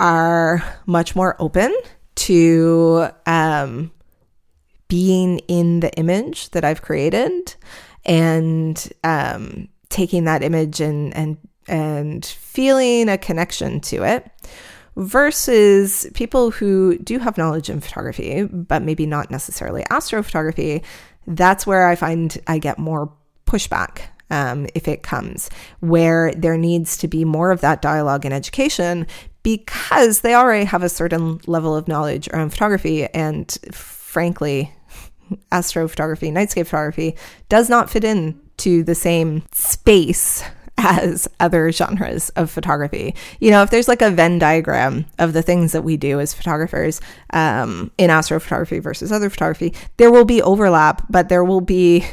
are 0.00 0.62
much 0.86 1.16
more 1.16 1.36
open 1.38 1.74
to 2.16 3.08
um, 3.26 3.90
being 4.88 5.38
in 5.40 5.80
the 5.80 5.92
image 5.94 6.50
that 6.50 6.64
I've 6.64 6.82
created 6.82 7.54
and 8.04 8.92
um, 9.04 9.68
taking 9.88 10.24
that 10.24 10.42
image 10.42 10.80
and 10.80 11.14
and 11.16 11.36
and 11.66 12.24
feeling 12.24 13.08
a 13.08 13.18
connection 13.18 13.80
to 13.80 14.02
it 14.02 14.30
versus 14.96 16.08
people 16.14 16.50
who 16.50 16.98
do 16.98 17.18
have 17.18 17.38
knowledge 17.38 17.70
in 17.70 17.80
photography, 17.80 18.44
but 18.44 18.82
maybe 18.82 19.06
not 19.06 19.30
necessarily 19.30 19.84
astrophotography. 19.84 20.82
That's 21.26 21.66
where 21.66 21.86
I 21.86 21.94
find 21.94 22.36
I 22.46 22.58
get 22.58 22.78
more 22.78 23.12
pushback 23.48 24.02
um, 24.30 24.66
if 24.74 24.86
it 24.88 25.02
comes, 25.02 25.48
where 25.80 26.32
there 26.32 26.58
needs 26.58 26.96
to 26.98 27.08
be 27.08 27.24
more 27.24 27.50
of 27.50 27.60
that 27.62 27.82
dialogue 27.82 28.24
and 28.24 28.34
education 28.34 29.06
because 29.42 30.20
they 30.20 30.34
already 30.34 30.66
have 30.66 30.82
a 30.82 30.88
certain 30.88 31.40
level 31.46 31.74
of 31.74 31.88
knowledge 31.88 32.28
around 32.28 32.50
photography. 32.50 33.06
And 33.06 33.56
frankly, 33.72 34.72
astrophotography, 35.52 36.30
nightscape 36.30 36.66
photography 36.66 37.16
does 37.48 37.68
not 37.70 37.90
fit 37.90 38.04
in 38.04 38.38
to 38.58 38.82
the 38.82 38.94
same 38.94 39.44
space 39.52 40.42
as 40.80 41.26
other 41.40 41.72
genres 41.72 42.28
of 42.30 42.50
photography. 42.50 43.14
You 43.40 43.50
know, 43.50 43.62
if 43.62 43.70
there's 43.70 43.88
like 43.88 44.02
a 44.02 44.10
Venn 44.10 44.38
diagram 44.38 45.06
of 45.18 45.32
the 45.32 45.42
things 45.42 45.72
that 45.72 45.82
we 45.82 45.96
do 45.96 46.20
as 46.20 46.34
photographers 46.34 47.00
um, 47.32 47.90
in 47.98 48.10
astrophotography 48.10 48.80
versus 48.80 49.10
other 49.10 49.28
photography, 49.28 49.74
there 49.96 50.12
will 50.12 50.24
be 50.24 50.40
overlap, 50.40 51.02
but 51.10 51.28
there 51.28 51.44
will 51.44 51.60
be 51.60 52.04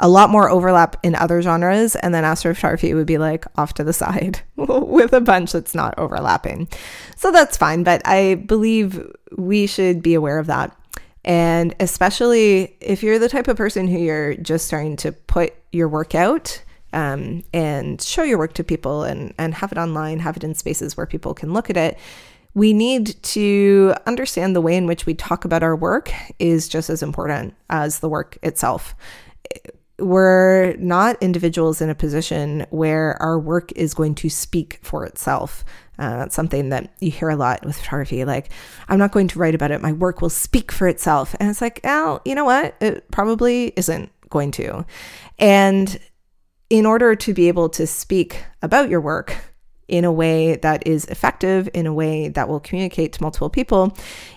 a 0.00 0.08
lot 0.08 0.30
more 0.30 0.50
overlap 0.50 0.96
in 1.02 1.14
other 1.14 1.40
genres. 1.40 1.94
And 1.94 2.12
then 2.12 2.24
astrophotography 2.24 2.94
would 2.94 3.06
be 3.06 3.18
like 3.18 3.44
off 3.56 3.74
to 3.74 3.84
the 3.84 3.92
side 3.92 4.40
with 4.56 5.12
a 5.12 5.20
bunch 5.20 5.52
that's 5.52 5.74
not 5.74 5.94
overlapping. 5.98 6.68
So 7.16 7.30
that's 7.30 7.56
fine. 7.56 7.84
But 7.84 8.02
I 8.04 8.34
believe 8.34 9.06
we 9.36 9.66
should 9.66 10.02
be 10.02 10.14
aware 10.14 10.38
of 10.38 10.46
that. 10.46 10.76
And 11.24 11.74
especially 11.80 12.76
if 12.80 13.02
you're 13.02 13.18
the 13.18 13.28
type 13.28 13.46
of 13.46 13.56
person 13.56 13.86
who 13.86 13.98
you're 13.98 14.34
just 14.36 14.66
starting 14.66 14.96
to 14.98 15.12
put 15.12 15.54
your 15.70 15.88
work 15.88 16.14
out 16.14 16.62
um, 16.92 17.44
and 17.52 18.00
show 18.00 18.22
your 18.22 18.38
work 18.38 18.54
to 18.54 18.64
people 18.64 19.04
and, 19.04 19.34
and 19.38 19.54
have 19.54 19.70
it 19.70 19.78
online, 19.78 20.18
have 20.20 20.36
it 20.36 20.44
in 20.44 20.54
spaces 20.54 20.96
where 20.96 21.06
people 21.06 21.34
can 21.34 21.52
look 21.52 21.68
at 21.68 21.76
it, 21.76 21.98
we 22.54 22.72
need 22.72 23.22
to 23.22 23.94
understand 24.06 24.56
the 24.56 24.60
way 24.60 24.76
in 24.76 24.86
which 24.86 25.06
we 25.06 25.14
talk 25.14 25.44
about 25.44 25.62
our 25.62 25.76
work 25.76 26.10
is 26.38 26.68
just 26.68 26.90
as 26.90 27.02
important 27.02 27.54
as 27.68 28.00
the 28.00 28.08
work 28.08 28.38
itself. 28.42 28.94
We're 30.00 30.74
not 30.78 31.16
individuals 31.20 31.80
in 31.80 31.90
a 31.90 31.94
position 31.94 32.66
where 32.70 33.20
our 33.20 33.38
work 33.38 33.72
is 33.72 33.94
going 33.94 34.14
to 34.16 34.28
speak 34.28 34.78
for 34.82 35.04
itself. 35.04 35.64
Uh, 35.98 36.16
that's 36.16 36.34
something 36.34 36.70
that 36.70 36.94
you 37.00 37.10
hear 37.10 37.28
a 37.28 37.36
lot 37.36 37.64
with 37.64 37.76
photography. 37.76 38.24
Like, 38.24 38.50
I'm 38.88 38.98
not 38.98 39.12
going 39.12 39.28
to 39.28 39.38
write 39.38 39.54
about 39.54 39.70
it. 39.70 39.82
My 39.82 39.92
work 39.92 40.22
will 40.22 40.30
speak 40.30 40.72
for 40.72 40.88
itself. 40.88 41.36
And 41.38 41.50
it's 41.50 41.60
like, 41.60 41.80
oh, 41.84 42.20
you 42.24 42.34
know 42.34 42.46
what? 42.46 42.74
It 42.80 43.10
probably 43.10 43.74
isn't 43.76 44.10
going 44.30 44.50
to. 44.52 44.86
And 45.38 45.98
in 46.70 46.86
order 46.86 47.14
to 47.14 47.34
be 47.34 47.48
able 47.48 47.68
to 47.70 47.86
speak 47.86 48.44
about 48.62 48.88
your 48.88 49.00
work 49.00 49.36
in 49.88 50.04
a 50.04 50.12
way 50.12 50.56
that 50.56 50.86
is 50.86 51.04
effective, 51.06 51.68
in 51.74 51.86
a 51.86 51.92
way 51.92 52.28
that 52.28 52.48
will 52.48 52.60
communicate 52.60 53.12
to 53.12 53.22
multiple 53.22 53.50
people, 53.50 53.96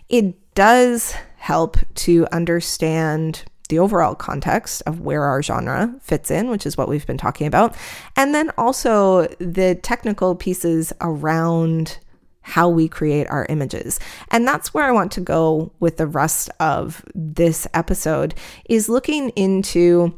it 0.10 0.54
does 0.56 1.16
help 1.38 1.78
to 1.94 2.28
understand 2.32 3.46
the 3.70 3.80
overall 3.80 4.16
context 4.16 4.84
of 4.86 5.00
where 5.00 5.24
our 5.24 5.42
genre 5.42 5.96
fits 6.02 6.30
in, 6.30 6.50
which 6.50 6.66
is 6.66 6.78
what 6.78 6.90
we've 6.90 7.08
been 7.08 7.18
talking 7.18 7.48
about, 7.48 7.76
and 8.16 8.36
then 8.36 8.52
also 8.58 9.28
the 9.40 9.76
technical 9.76 10.36
pieces 10.36 10.94
around 11.02 11.98
how 12.42 12.68
we 12.68 12.88
create 12.88 13.26
our 13.30 13.46
images. 13.48 14.00
And 14.30 14.46
that's 14.46 14.74
where 14.74 14.84
I 14.84 14.92
want 14.92 15.14
to 15.14 15.22
go 15.22 15.72
with 15.80 15.98
the 15.98 16.08
rest 16.08 16.50
of 16.60 17.04
this 17.16 17.66
episode 17.74 18.36
is 18.70 18.90
looking 18.90 19.30
into 19.30 20.14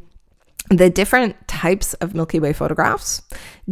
the 0.70 0.90
different 0.90 1.48
types 1.48 1.94
of 1.96 2.16
Milky 2.16 2.40
Way 2.40 2.54
photographs, 2.54 3.22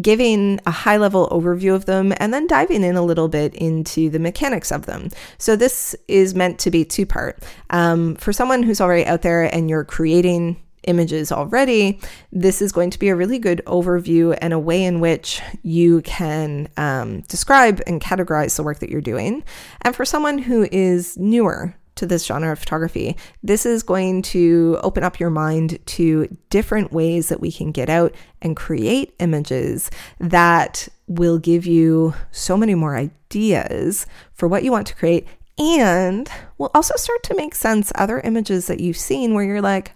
giving 0.02 0.60
a 0.66 0.72
high 0.72 0.98
level 0.98 1.28
overview 1.30 1.74
of 1.76 1.86
them, 1.86 2.14
and 2.18 2.34
then 2.34 2.48
diving 2.48 2.84
in 2.84 2.96
a 2.96 3.04
little 3.04 3.28
bit 3.28 3.56
into 3.56 4.10
the 4.10 4.20
mechanics 4.20 4.72
of 4.72 4.86
them. 4.86 5.10
So, 5.38 5.56
this 5.56 5.96
is 6.08 6.36
meant 6.36 6.60
to 6.60 6.72
be 6.72 6.86
two 6.86 7.06
part. 7.06 7.44
Um, 7.70 8.16
for 8.16 8.32
someone 8.32 8.64
who's 8.64 8.82
already 8.82 9.06
out 9.06 9.22
there 9.22 9.44
and 9.44 9.70
you're 9.70 9.86
creating 9.86 10.58
images 10.88 11.32
already, 11.32 12.00
this 12.32 12.62
is 12.62 12.72
going 12.72 12.90
to 12.92 13.00
be 13.00 13.10
a 13.10 13.16
really 13.16 13.40
good 13.40 13.62
overview 13.66 14.38
and 14.42 14.54
a 14.54 14.60
way 14.60 14.84
in 14.84 15.00
which 15.00 15.42
you 15.64 16.02
can 16.02 16.68
um, 16.78 17.22
describe 17.22 17.82
and 17.88 18.02
categorize 18.02 18.56
the 18.56 18.64
work 18.64 18.80
that 18.80 18.90
you're 18.90 19.02
doing. 19.02 19.44
And 19.82 19.96
for 19.96 20.06
someone 20.06 20.38
who 20.38 20.68
is 20.72 21.18
newer 21.18 21.76
to 21.96 22.06
this 22.06 22.26
genre 22.26 22.52
of 22.52 22.60
photography, 22.60 23.16
this 23.42 23.66
is 23.66 23.84
going 23.84 24.22
to 24.22 24.80
open 24.84 25.04
up 25.04 25.20
your 25.20 25.30
mind 25.30 25.80
to 25.86 26.36
different 26.50 26.92
ways 26.92 27.30
that 27.30 27.40
we 27.40 27.52
can 27.52 27.72
get 27.72 27.90
out 27.90 28.14
and 28.42 28.56
create 28.56 29.14
images 29.20 29.92
that 30.20 30.88
will 31.08 31.38
give 31.38 31.66
you 31.66 32.14
so 32.32 32.58
many 32.58 32.76
more 32.76 32.96
ideas 32.96 34.06
for 34.34 34.48
what 34.48 34.64
you 34.64 34.72
want 34.72 34.88
to 34.88 34.96
create 34.96 35.28
and 35.58 36.30
will 36.58 36.72
also 36.74 36.96
start 36.96 37.22
to 37.24 37.36
make 37.36 37.54
sense 37.54 37.92
other 37.96 38.20
images 38.22 38.68
that 38.68 38.80
you've 38.80 38.98
seen 38.98 39.34
where 39.34 39.44
you're 39.44 39.62
like, 39.62 39.92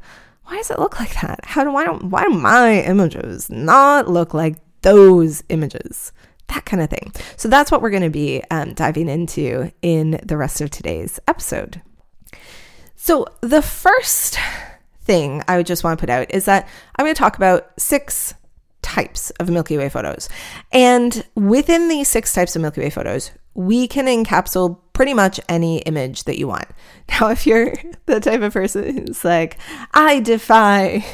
why 0.45 0.57
does 0.57 0.71
it 0.71 0.79
look 0.79 0.99
like 0.99 1.19
that? 1.21 1.39
How 1.43 1.63
do 1.63 1.71
why 1.71 1.83
don't 1.83 2.05
why 2.05 2.23
do 2.23 2.29
my 2.29 2.81
images 2.81 3.49
not 3.49 4.07
look 4.07 4.33
like 4.33 4.57
those 4.81 5.43
images? 5.49 6.11
That 6.49 6.65
kind 6.65 6.81
of 6.81 6.89
thing. 6.89 7.11
So 7.35 7.47
that's 7.47 7.71
what 7.71 7.81
we're 7.81 7.89
going 7.89 8.03
to 8.03 8.09
be 8.09 8.43
um, 8.51 8.73
diving 8.73 9.09
into 9.09 9.71
in 9.81 10.19
the 10.23 10.37
rest 10.37 10.61
of 10.61 10.69
today's 10.69 11.19
episode. 11.27 11.81
So, 12.95 13.27
the 13.41 13.61
first 13.61 14.39
thing 15.01 15.43
I 15.47 15.57
would 15.57 15.65
just 15.65 15.83
want 15.83 15.97
to 15.97 16.01
put 16.01 16.09
out 16.09 16.33
is 16.33 16.45
that 16.45 16.67
I'm 16.95 17.05
going 17.05 17.15
to 17.15 17.19
talk 17.19 17.37
about 17.37 17.71
six 17.79 18.33
types 18.81 19.29
of 19.39 19.49
Milky 19.49 19.77
Way 19.77 19.89
photos. 19.89 20.29
And 20.71 21.25
within 21.35 21.89
these 21.89 22.07
six 22.07 22.33
types 22.33 22.55
of 22.55 22.61
Milky 22.61 22.81
Way 22.81 22.89
photos, 22.89 23.31
we 23.53 23.87
can 23.87 24.05
encapsulate 24.05 24.77
pretty 24.93 25.13
much 25.13 25.39
any 25.47 25.79
image 25.79 26.23
that 26.23 26.37
you 26.37 26.47
want. 26.47 26.67
Now, 27.09 27.29
if 27.29 27.47
you're 27.47 27.73
the 28.05 28.19
type 28.19 28.41
of 28.41 28.53
person 28.53 29.07
who's 29.07 29.23
like, 29.23 29.57
I 29.93 30.19
defy 30.19 31.05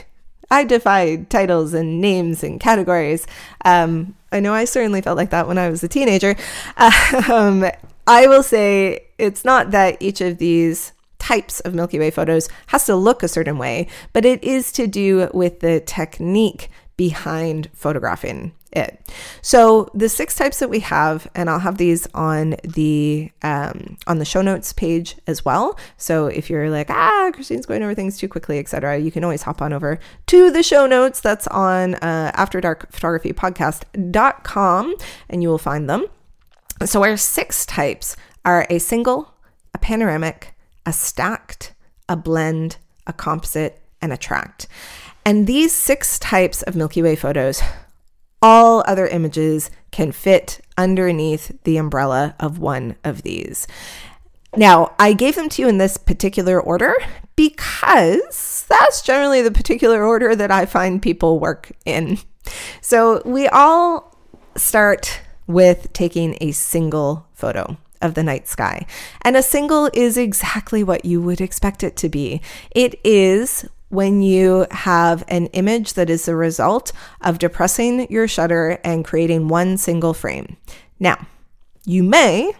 I 0.50 0.64
defy 0.66 1.18
titles 1.30 1.74
and 1.74 2.00
names 2.00 2.44
and 2.44 2.60
categories. 2.60 3.26
Um, 3.66 4.16
I 4.34 4.40
know 4.40 4.54
I 4.54 4.66
certainly 4.66 5.02
felt 5.02 5.16
like 5.18 5.30
that 5.30 5.48
when 5.48 5.58
I 5.58 5.70
was 5.70 5.84
a 5.84 5.88
teenager. 5.88 6.36
Um, 7.30 7.66
I 8.06 8.28
will 8.28 8.44
say 8.44 9.06
it's 9.18 9.46
not 9.46 9.72
that 9.72 10.02
each 10.02 10.20
of 10.20 10.38
these 10.38 10.92
types 11.20 11.60
of 11.62 11.74
Milky 11.74 12.00
Way 12.00 12.12
photos 12.12 12.50
has 12.68 12.86
to 12.88 12.96
look 12.96 13.24
a 13.24 13.28
certain 13.28 13.58
way, 13.58 13.88
but 14.12 14.26
it 14.26 14.44
is 14.44 14.72
to 14.74 14.88
do 14.88 15.30
with 15.34 15.62
the 15.62 15.80
technique 15.80 16.70
behind 16.98 17.70
photographing 17.74 18.54
it. 18.74 19.00
So 19.42 19.90
the 19.94 20.10
six 20.10 20.36
types 20.36 20.60
that 20.60 20.70
we 20.70 20.80
have, 20.82 21.28
and 21.36 21.50
I'll 21.50 21.60
have 21.60 21.78
these 21.78 22.08
on 22.14 22.56
the 22.64 23.32
um, 23.42 23.98
on 24.08 24.20
the 24.20 24.26
show 24.26 24.42
notes 24.42 24.74
page 24.74 25.16
as 25.28 25.46
well. 25.46 25.78
So 25.98 26.28
if 26.28 26.50
you're 26.50 26.70
like, 26.70 26.90
ah, 26.90 27.32
Christine's 27.34 27.66
going 27.66 27.84
over 27.84 27.96
things 27.96 28.18
too 28.18 28.28
quickly, 28.28 28.60
etc., 28.60 28.98
you 28.98 29.12
can 29.12 29.24
always 29.24 29.44
hop 29.44 29.62
on 29.62 29.74
over 29.74 30.00
to 30.28 30.52
the 30.52 30.64
show 30.64 30.86
notes. 30.86 31.22
That's 31.22 31.48
on 31.48 31.96
uh, 31.96 32.32
After 32.36 32.60
Dark 32.60 32.92
Photography 32.92 33.32
Podcast.com, 33.32 34.96
and 35.30 35.42
you 35.42 35.50
will 35.50 35.58
find 35.58 35.90
them. 35.90 36.06
So 36.86 37.04
our 37.04 37.18
six 37.18 37.66
types 37.66 38.18
are 38.44 38.68
a 38.70 38.80
single, 38.80 39.34
a 39.74 39.78
panoramic, 39.78 40.54
a 40.86 40.92
stacked, 40.92 41.74
a 42.10 42.18
blend, 42.18 42.78
a 43.08 43.14
composite, 43.14 43.82
and 44.02 44.12
a 44.12 44.18
tract. 44.18 44.68
And 45.26 45.48
these 45.48 45.74
six 45.74 46.20
types 46.20 46.62
of 46.64 46.76
Milky 46.76 47.02
Way 47.02 47.16
photos, 47.16 47.62
all 48.44 48.84
other 48.86 49.08
images 49.08 49.72
can 49.92 50.12
fit 50.12 50.60
underneath 50.78 51.58
the 51.64 51.78
umbrella 51.78 52.36
of 52.40 52.60
one 52.60 52.96
of 53.04 53.24
these. 53.24 53.66
Now, 54.56 54.94
I 55.00 55.14
gave 55.14 55.36
them 55.36 55.50
to 55.50 55.62
you 55.64 55.68
in 55.68 55.80
this 55.80 55.98
particular 55.98 56.62
order 56.62 56.94
because 57.36 58.66
that's 58.70 59.02
generally 59.02 59.42
the 59.42 59.50
particular 59.50 60.04
order 60.04 60.36
that 60.36 60.52
I 60.52 60.66
find 60.66 61.02
people 61.02 61.40
work 61.40 61.72
in. 61.86 62.20
So 62.82 63.22
we 63.26 63.48
all 63.48 64.16
start 64.56 65.22
with 65.48 65.92
taking 65.94 66.38
a 66.42 66.52
single 66.52 67.26
photo 67.34 67.78
of 68.02 68.14
the 68.14 68.24
night 68.24 68.48
sky. 68.48 68.86
And 69.22 69.38
a 69.38 69.42
single 69.42 69.90
is 69.94 70.18
exactly 70.18 70.84
what 70.84 71.06
you 71.06 71.22
would 71.22 71.40
expect 71.40 71.84
it 71.84 71.96
to 71.98 72.10
be. 72.10 72.42
It 72.72 73.00
is 73.04 73.66
when 73.94 74.24
you 74.24 74.66
have 74.72 75.24
an 75.28 75.46
image 75.48 75.94
that 75.94 76.10
is 76.10 76.26
the 76.26 76.36
result 76.36 76.92
of 77.22 77.38
depressing 77.38 78.12
your 78.12 78.28
shutter 78.28 78.80
and 78.84 79.06
creating 79.06 79.48
one 79.48 79.78
single 79.78 80.16
frame. 80.16 80.58
Now, 81.00 81.28
you 81.86 82.02
may 82.02 82.54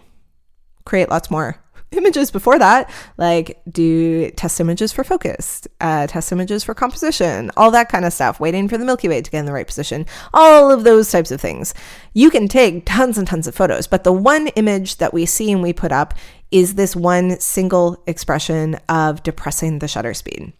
create 0.84 1.10
lots 1.10 1.32
more 1.32 1.56
images 1.90 2.30
before 2.30 2.56
that, 2.60 2.88
like 3.16 3.60
do 3.68 4.30
test 4.32 4.60
images 4.60 4.92
for 4.92 5.02
focus, 5.02 5.66
uh, 5.80 6.06
test 6.06 6.30
images 6.30 6.62
for 6.62 6.72
composition, 6.72 7.50
all 7.56 7.72
that 7.72 7.88
kind 7.88 8.04
of 8.04 8.12
stuff, 8.12 8.38
waiting 8.38 8.68
for 8.68 8.78
the 8.78 8.84
Milky 8.84 9.08
Way 9.08 9.20
to 9.20 9.30
get 9.30 9.40
in 9.40 9.46
the 9.46 9.52
right 9.52 9.66
position, 9.66 10.06
all 10.32 10.70
of 10.70 10.84
those 10.84 11.10
types 11.10 11.32
of 11.32 11.40
things. 11.40 11.74
You 12.12 12.30
can 12.30 12.46
take 12.46 12.86
tons 12.86 13.18
and 13.18 13.26
tons 13.26 13.48
of 13.48 13.56
photos, 13.56 13.88
but 13.88 14.04
the 14.04 14.12
one 14.12 14.48
image 14.48 14.98
that 14.98 15.12
we 15.12 15.26
see 15.26 15.50
and 15.50 15.62
we 15.62 15.72
put 15.72 15.90
up 15.90 16.14
is 16.52 16.76
this 16.76 16.94
one 16.94 17.40
single 17.40 18.00
expression 18.06 18.78
of 18.88 19.24
depressing 19.24 19.80
the 19.80 19.88
shutter 19.88 20.14
speed. 20.14 20.52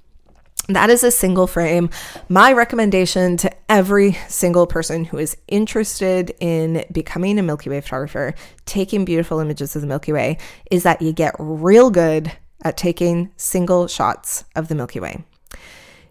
That 0.68 0.88
is 0.88 1.04
a 1.04 1.10
single 1.10 1.46
frame. 1.46 1.90
My 2.30 2.52
recommendation 2.52 3.36
to 3.38 3.52
every 3.70 4.12
single 4.28 4.66
person 4.66 5.04
who 5.04 5.18
is 5.18 5.36
interested 5.46 6.34
in 6.40 6.86
becoming 6.90 7.38
a 7.38 7.42
Milky 7.42 7.68
Way 7.68 7.82
photographer, 7.82 8.34
taking 8.64 9.04
beautiful 9.04 9.40
images 9.40 9.76
of 9.76 9.82
the 9.82 9.88
Milky 9.88 10.12
Way, 10.12 10.38
is 10.70 10.82
that 10.84 11.02
you 11.02 11.12
get 11.12 11.34
real 11.38 11.90
good 11.90 12.32
at 12.62 12.78
taking 12.78 13.30
single 13.36 13.88
shots 13.88 14.44
of 14.56 14.68
the 14.68 14.74
Milky 14.74 15.00
Way. 15.00 15.24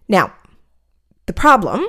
Now, 0.08 0.32
the 1.26 1.34
problem 1.34 1.88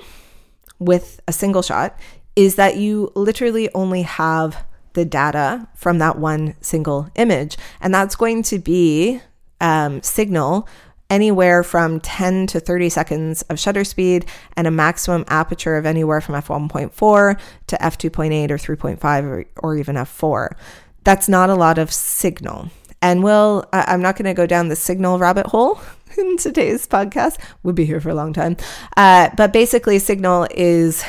with 0.79 1.20
a 1.29 1.33
single 1.33 1.62
shot 1.62 1.98
is 2.35 2.55
that 2.55 2.77
you 2.77 3.12
literally 3.14 3.68
only 3.74 4.03
have 4.03 4.64
the 4.94 5.05
data 5.05 5.68
from 5.74 5.98
that 5.98 6.18
one 6.18 6.55
single 6.62 7.11
image, 7.16 7.59
and 7.83 7.92
that's 7.92 8.16
going 8.16 8.42
to 8.44 8.59
be 8.59 9.20
um, 9.61 10.03
signal 10.03 10.66
anywhere 11.14 11.62
from 11.62 12.00
10 12.00 12.48
to 12.48 12.59
30 12.59 12.88
seconds 12.88 13.42
of 13.42 13.61
shutter 13.61 13.85
speed 13.85 14.27
and 14.57 14.66
a 14.66 14.70
maximum 14.70 15.24
aperture 15.29 15.77
of 15.77 15.87
anywhere 15.87 16.20
from 16.20 16.35
f1.4 16.35 17.38
to 17.68 17.77
f2.8 17.77 18.50
or 18.50 18.59
3.5 18.59 19.24
or, 19.24 19.44
or 19.59 19.77
even 19.77 19.94
f4. 19.94 20.57
That's 21.05 21.29
not 21.29 21.50
a 21.50 21.55
lot 21.55 21.79
of 21.79 21.92
signal. 21.92 22.68
And 23.00 23.22
we'll, 23.22 23.64
I'm 23.72 24.03
not 24.03 24.16
going 24.16 24.24
to 24.24 24.35
go 24.35 24.46
down 24.46 24.68
the 24.68 24.77
signal 24.77 25.20
rabbit 25.20 25.46
hole 25.46 25.79
in 26.18 26.37
today's 26.37 26.88
podcast. 26.88 27.38
We'll 27.62 27.74
be 27.74 27.85
here 27.85 28.00
for 28.00 28.11
a 28.11 28.14
long 28.14 28.33
time. 28.33 28.57
Uh, 28.96 29.31
but 29.37 29.53
basically, 29.53 30.00
signal 30.00 30.48
is 30.50 31.05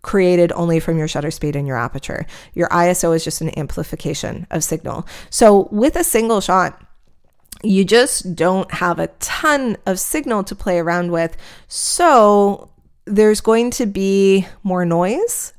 created 0.00 0.52
only 0.52 0.80
from 0.80 0.96
your 0.96 1.08
shutter 1.08 1.30
speed 1.30 1.54
and 1.54 1.66
your 1.66 1.76
aperture. 1.76 2.24
Your 2.54 2.68
ISO 2.68 3.14
is 3.14 3.24
just 3.24 3.42
an 3.42 3.50
amplification 3.58 4.46
of 4.50 4.64
signal. 4.64 5.06
So 5.28 5.68
with 5.70 5.96
a 5.96 6.04
single 6.04 6.40
shot, 6.40 6.82
you 7.62 7.84
just 7.84 8.34
don't 8.34 8.70
have 8.72 8.98
a 8.98 9.08
ton 9.18 9.76
of 9.86 9.98
signal 9.98 10.44
to 10.44 10.54
play 10.54 10.78
around 10.78 11.10
with. 11.10 11.36
So 11.68 12.70
there's 13.04 13.40
going 13.40 13.70
to 13.72 13.86
be 13.86 14.46
more 14.62 14.84
noise 14.84 15.52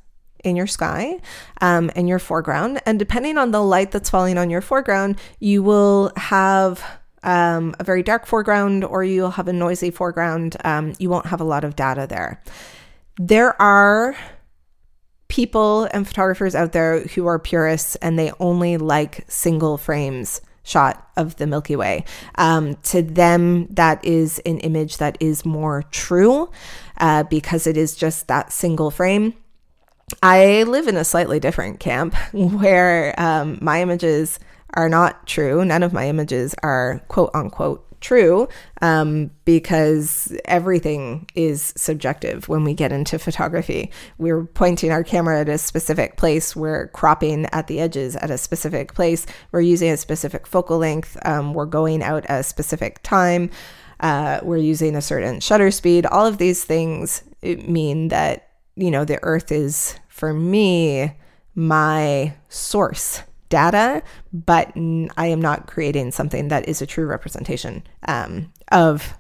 in 0.44 0.56
your 0.56 0.68
sky 0.68 1.20
um, 1.60 1.92
and 1.96 2.10
your 2.10 2.20
foreground. 2.20 2.82
And 2.86 2.98
depending 2.98 3.38
on 3.38 3.52
the 3.52 3.62
light 3.62 3.92
that's 3.92 4.10
falling 4.10 4.38
on 4.38 4.50
your 4.50 4.62
foreground, 4.62 5.20
you 5.40 5.62
will 5.62 6.12
have 6.16 6.84
um, 7.24 7.76
a 7.80 7.84
very 7.84 8.02
dark 8.02 8.26
foreground 8.26 8.84
or 8.84 9.04
you'll 9.04 9.32
have 9.32 9.48
a 9.48 9.54
noisy 9.54 9.92
foreground. 9.92 10.58
Um, 10.64 10.94
you 10.98 11.10
won't 11.10 11.28
have 11.28 11.42
a 11.42 11.46
lot 11.46 11.64
of 11.64 11.76
data 11.76 12.08
there. 12.08 12.42
There 13.18 13.60
are 13.62 14.16
people 15.28 15.88
and 15.94 16.08
photographers 16.08 16.56
out 16.56 16.72
there 16.72 17.02
who 17.02 17.28
are 17.28 17.40
purists 17.40 17.96
and 17.98 18.18
they 18.18 18.32
only 18.40 18.78
like 18.78 19.24
single 19.28 19.78
frames 19.78 20.42
shot 20.64 21.10
of 21.18 21.36
the 21.38 21.48
Milky 21.48 21.76
Way. 21.76 22.06
Um, 22.36 22.76
to 22.84 23.02
them, 23.02 23.68
that 23.68 24.04
is 24.06 24.40
an 24.40 24.60
image 24.60 24.98
that 24.98 25.18
is 25.20 25.46
more 25.46 25.84
true 25.92 26.50
uh, 26.98 27.24
because 27.24 27.68
it 27.68 27.78
is 27.78 27.96
just 27.96 28.28
that 28.28 28.52
single 28.52 28.92
frame. 28.92 29.34
I 30.22 30.64
live 30.64 30.88
in 30.88 30.98
a 30.98 31.06
slightly 31.06 31.40
different 31.40 31.80
camp 31.80 32.16
where 32.34 33.20
um, 33.20 33.58
my 33.62 33.82
images 33.82 34.40
are 34.74 34.90
not 34.90 35.28
true. 35.28 35.66
None 35.66 35.84
of 35.84 35.94
my 35.94 36.08
images 36.08 36.56
are 36.64 37.02
quote 37.08 37.32
unquote 37.34 37.86
true 38.02 38.48
um, 38.82 39.32
because 39.46 40.36
everything 40.46 41.28
is 41.36 41.74
subjective 41.78 42.50
when 42.50 42.64
we 42.64 42.74
get 42.74 42.92
into 42.92 43.18
photography. 43.18 43.92
We're 44.18 44.46
pointing 44.46 44.92
our 44.92 45.04
camera 45.04 45.42
at 45.42 45.50
a 45.50 45.58
specific 45.58 46.18
place, 46.18 46.56
we're 46.56 46.88
cropping 46.90 47.46
at 47.54 47.68
the 47.68 47.80
edges 47.80 48.16
at 48.18 48.30
a 48.30 48.38
specific 48.38 48.94
place, 48.94 49.26
we're 49.52 49.62
using 49.62 49.90
a 49.92 49.98
specific 49.98 50.46
focal 50.46 50.78
length, 50.78 51.18
um, 51.26 51.54
we're 51.54 51.66
going 51.66 52.04
out 52.04 52.26
at 52.26 52.40
a 52.42 52.44
specific 52.44 53.02
time. 53.04 53.50
Uh, 54.02 54.40
we're 54.42 54.58
using 54.58 54.96
a 54.96 55.02
certain 55.02 55.40
shutter 55.40 55.70
speed. 55.70 56.08
All 56.08 56.26
of 56.26 56.40
these 56.40 56.64
things 56.64 57.24
mean 57.44 58.08
that, 58.08 58.50
you 58.76 58.90
know, 58.90 59.06
the 59.06 59.20
earth 59.22 59.52
is, 59.52 59.96
for 60.08 60.34
me, 60.34 61.16
my 61.54 62.34
source 62.50 63.22
data, 63.52 64.02
but 64.34 64.72
I 64.76 65.28
am 65.28 65.40
not 65.40 65.68
creating 65.68 66.12
something 66.12 66.48
that 66.48 66.68
is 66.68 66.82
a 66.82 66.88
true 66.88 67.06
representation 67.06 67.84
um, 68.08 68.52
of 68.72 69.14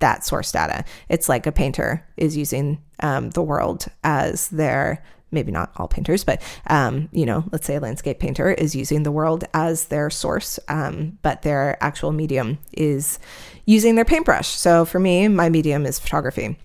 that 0.00 0.26
source 0.26 0.52
data. 0.52 0.84
It's 1.08 1.30
like 1.30 1.46
a 1.46 1.52
painter 1.52 2.06
is 2.18 2.36
using 2.36 2.82
um, 3.00 3.30
the 3.30 3.42
world 3.42 3.86
as 4.04 4.48
their 4.48 5.02
maybe 5.32 5.50
not 5.50 5.72
all 5.76 5.88
painters, 5.88 6.24
but 6.24 6.40
um, 6.68 7.08
you 7.12 7.26
know, 7.26 7.44
let's 7.50 7.66
say 7.66 7.76
a 7.76 7.80
landscape 7.80 8.20
painter 8.20 8.52
is 8.52 8.76
using 8.76 9.02
the 9.02 9.10
world 9.10 9.44
as 9.54 9.86
their 9.86 10.10
source, 10.10 10.58
um, 10.68 11.18
but 11.22 11.42
their 11.42 11.82
actual 11.82 12.12
medium 12.12 12.58
is 12.72 13.18
using 13.64 13.94
their 13.94 14.04
paintbrush. 14.04 14.48
So 14.48 14.84
for 14.84 15.00
me, 15.00 15.28
my 15.28 15.48
medium 15.48 15.86
is 15.86 15.98
photography. 15.98 16.58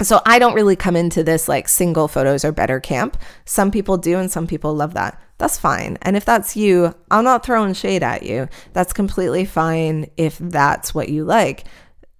So 0.00 0.20
I 0.24 0.38
don't 0.38 0.54
really 0.54 0.76
come 0.76 0.94
into 0.94 1.24
this 1.24 1.48
like 1.48 1.68
single 1.68 2.06
photos 2.06 2.44
are 2.44 2.52
better 2.52 2.78
camp. 2.78 3.16
Some 3.44 3.70
people 3.70 3.96
do, 3.96 4.18
and 4.18 4.30
some 4.30 4.46
people 4.46 4.74
love 4.74 4.94
that 4.94 5.20
that's 5.38 5.58
fine. 5.58 5.98
And 6.02 6.16
if 6.16 6.24
that's 6.24 6.56
you, 6.56 6.94
I'm 7.10 7.24
not 7.24 7.46
throwing 7.46 7.72
shade 7.72 8.02
at 8.02 8.24
you. 8.24 8.48
That's 8.72 8.92
completely 8.92 9.44
fine 9.44 10.10
if 10.16 10.36
that's 10.38 10.94
what 10.94 11.08
you 11.08 11.24
like. 11.24 11.64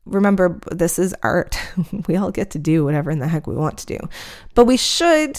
Remember, 0.07 0.59
this 0.71 0.99
is 0.99 1.15
art. 1.23 1.59
we 2.07 2.17
all 2.17 2.31
get 2.31 2.51
to 2.53 2.59
do 2.59 2.85
whatever 2.85 3.11
in 3.11 3.19
the 3.19 3.29
heck 3.29 3.47
we 3.47 3.57
want 3.57 3.79
to 3.79 3.87
do. 3.87 3.99
But 4.55 4.67
we 4.67 4.77
should 4.77 5.39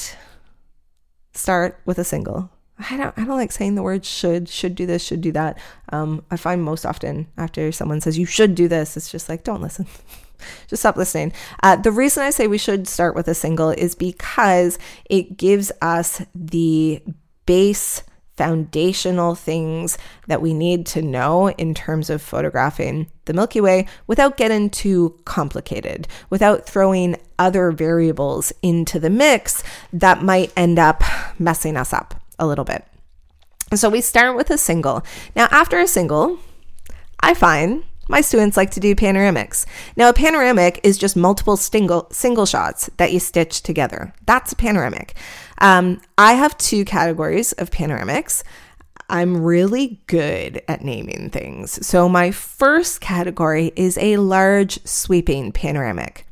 start 1.33 1.79
with 1.85 1.97
a 1.97 2.03
single. 2.03 2.51
I 2.89 2.97
don't 2.97 3.17
I 3.17 3.25
don't 3.25 3.37
like 3.37 3.51
saying 3.51 3.75
the 3.75 3.83
word 3.83 4.05
should, 4.05 4.47
should 4.47 4.75
do 4.75 4.85
this, 4.85 5.03
should 5.03 5.21
do 5.21 5.31
that. 5.33 5.57
Um, 5.91 6.23
I 6.31 6.37
find 6.37 6.63
most 6.63 6.85
often 6.85 7.27
after 7.37 7.71
someone 7.71 8.01
says 8.01 8.17
you 8.17 8.25
should 8.25 8.55
do 8.55 8.67
this, 8.67 8.95
it's 8.95 9.11
just 9.11 9.27
like, 9.27 9.43
don't 9.43 9.61
listen. 9.61 9.87
just 10.67 10.81
stop 10.81 10.95
listening. 10.95 11.33
Uh, 11.63 11.75
the 11.75 11.91
reason 11.91 12.23
I 12.23 12.29
say 12.29 12.47
we 12.47 12.57
should 12.57 12.87
start 12.87 13.15
with 13.15 13.27
a 13.27 13.33
single 13.33 13.69
is 13.69 13.95
because 13.95 14.79
it 15.09 15.37
gives 15.37 15.71
us 15.81 16.21
the 16.33 17.03
base 17.49 18.03
foundational 18.38 19.33
things 19.33 19.97
that 20.27 20.39
we 20.39 20.53
need 20.53 20.85
to 20.85 21.01
know 21.01 21.49
in 21.49 21.73
terms 21.73 22.12
of 22.12 22.21
photographing 22.21 23.07
the 23.25 23.33
Milky 23.33 23.59
Way 23.59 23.88
without 24.05 24.38
getting 24.38 24.69
too 24.69 25.19
complicated, 25.25 26.07
without 26.29 26.67
throwing 26.67 27.15
other 27.39 27.71
variables 27.71 28.53
into 28.62 28.99
the 28.99 29.09
mix 29.09 29.63
that 29.91 30.21
might 30.21 30.53
end 30.55 30.77
up 30.77 31.01
messing 31.39 31.75
us 31.75 31.91
up 31.91 32.13
a 32.38 32.45
little 32.45 32.65
bit. 32.65 32.85
So 33.73 33.89
we 33.89 34.01
start 34.01 34.35
with 34.35 34.51
a 34.51 34.57
single. 34.59 35.03
Now, 35.35 35.47
after 35.49 35.79
a 35.79 35.88
single, 35.88 36.38
I 37.19 37.33
find 37.33 37.83
my 38.10 38.22
students 38.22 38.58
like 38.58 38.72
to 38.72 38.80
do 38.80 38.95
panoramics. 38.95 39.65
Now, 39.95 40.10
a 40.10 40.13
panoramic 40.13 40.80
is 40.84 40.98
just 40.98 41.15
multiple 41.15 41.56
single, 41.56 42.08
single 42.12 42.45
shots 42.45 42.89
that 42.98 43.13
you 43.13 43.19
stitch 43.19 43.62
together. 43.62 44.13
That's 44.26 44.52
a 44.52 44.56
panoramic. 44.56 45.15
Um, 45.60 46.02
I 46.17 46.34
have 46.34 46.58
two 46.58 46.84
categories 46.84 47.54
of 47.54 47.69
panoramics. 47.69 48.43
I'm 49.10 49.43
really 49.43 50.02
good 50.08 50.62
at 50.67 50.84
naming 50.84 51.30
things. 51.30 51.86
So, 51.86 52.10
my 52.10 52.32
first 52.32 53.00
category 53.00 53.72
is 53.76 53.98
a 54.00 54.17
large 54.17 54.86
sweeping 54.86 55.52
panoramic. 55.52 56.26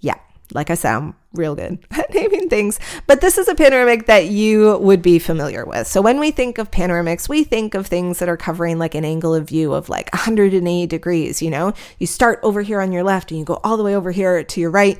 Yeah, 0.00 0.18
like 0.52 0.70
I 0.70 0.74
said, 0.74 0.96
I'm 0.96 1.14
real 1.36 1.54
good 1.54 1.78
at 1.90 2.12
naming 2.12 2.48
things, 2.48 2.78
but 3.06 3.20
this 3.20 3.38
is 3.38 3.48
a 3.48 3.54
panoramic 3.54 4.06
that 4.06 4.26
you 4.26 4.78
would 4.78 5.02
be 5.02 5.18
familiar 5.18 5.64
with. 5.64 5.86
So, 5.86 6.02
when 6.02 6.18
we 6.18 6.30
think 6.30 6.58
of 6.58 6.70
panoramics, 6.70 7.28
we 7.28 7.44
think 7.44 7.74
of 7.74 7.86
things 7.86 8.18
that 8.18 8.28
are 8.28 8.36
covering 8.36 8.78
like 8.78 8.94
an 8.94 9.04
angle 9.04 9.34
of 9.34 9.48
view 9.48 9.72
of 9.72 9.88
like 9.88 10.12
180 10.12 10.86
degrees. 10.86 11.42
You 11.42 11.50
know, 11.50 11.72
you 11.98 12.06
start 12.06 12.40
over 12.42 12.62
here 12.62 12.80
on 12.80 12.92
your 12.92 13.04
left 13.04 13.30
and 13.30 13.38
you 13.38 13.44
go 13.44 13.60
all 13.62 13.76
the 13.76 13.84
way 13.84 13.94
over 13.94 14.10
here 14.10 14.42
to 14.42 14.60
your 14.60 14.70
right 14.70 14.98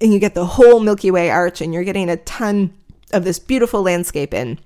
and 0.00 0.12
you 0.12 0.18
get 0.18 0.34
the 0.34 0.46
whole 0.46 0.80
Milky 0.80 1.10
Way 1.10 1.30
arch 1.30 1.60
and 1.60 1.72
you're 1.72 1.84
getting 1.84 2.10
a 2.10 2.16
ton 2.18 2.74
of 3.12 3.24
this 3.24 3.38
beautiful 3.38 3.82
landscape 3.82 4.34
in. 4.34 4.58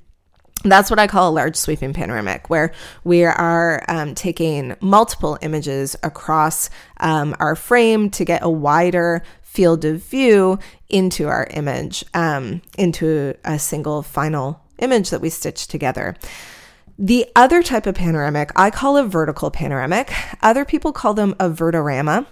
That's 0.63 0.91
what 0.91 0.99
I 0.99 1.07
call 1.07 1.31
a 1.31 1.33
large 1.33 1.57
sweeping 1.57 1.95
panoramic, 1.95 2.51
where 2.51 2.73
we 3.03 3.25
are 3.25 3.83
um, 3.89 4.15
taking 4.15 4.77
multiple 4.83 5.39
images 5.41 5.97
across 6.03 6.69
um, 6.99 7.35
our 7.41 7.57
frame 7.57 8.11
to 8.11 8.27
get 8.27 8.43
a 8.43 8.51
wider 8.51 9.23
field 9.51 9.85
of 9.85 10.01
view 10.05 10.61
into 10.89 11.27
our 11.27 11.45
image, 11.51 12.05
um, 12.15 12.63
into 12.79 13.35
a 13.45 13.59
single 13.59 14.01
final 14.01 14.63
image 14.79 15.11
that 15.11 15.21
we 15.21 15.29
stitch 15.29 15.67
together. 15.67 16.17
The 16.97 17.27
other 17.35 17.61
type 17.61 17.87
of 17.87 17.97
panoramic 17.97 18.53
I 18.55 18.71
call 18.71 18.97
a 18.97 19.03
vertical 19.03 19.51
panoramic. 19.51 20.13
Other 20.41 20.65
people 20.65 20.93
call 20.93 21.15
them 21.15 21.35
a 21.41 21.51
vertorama. 21.51 22.27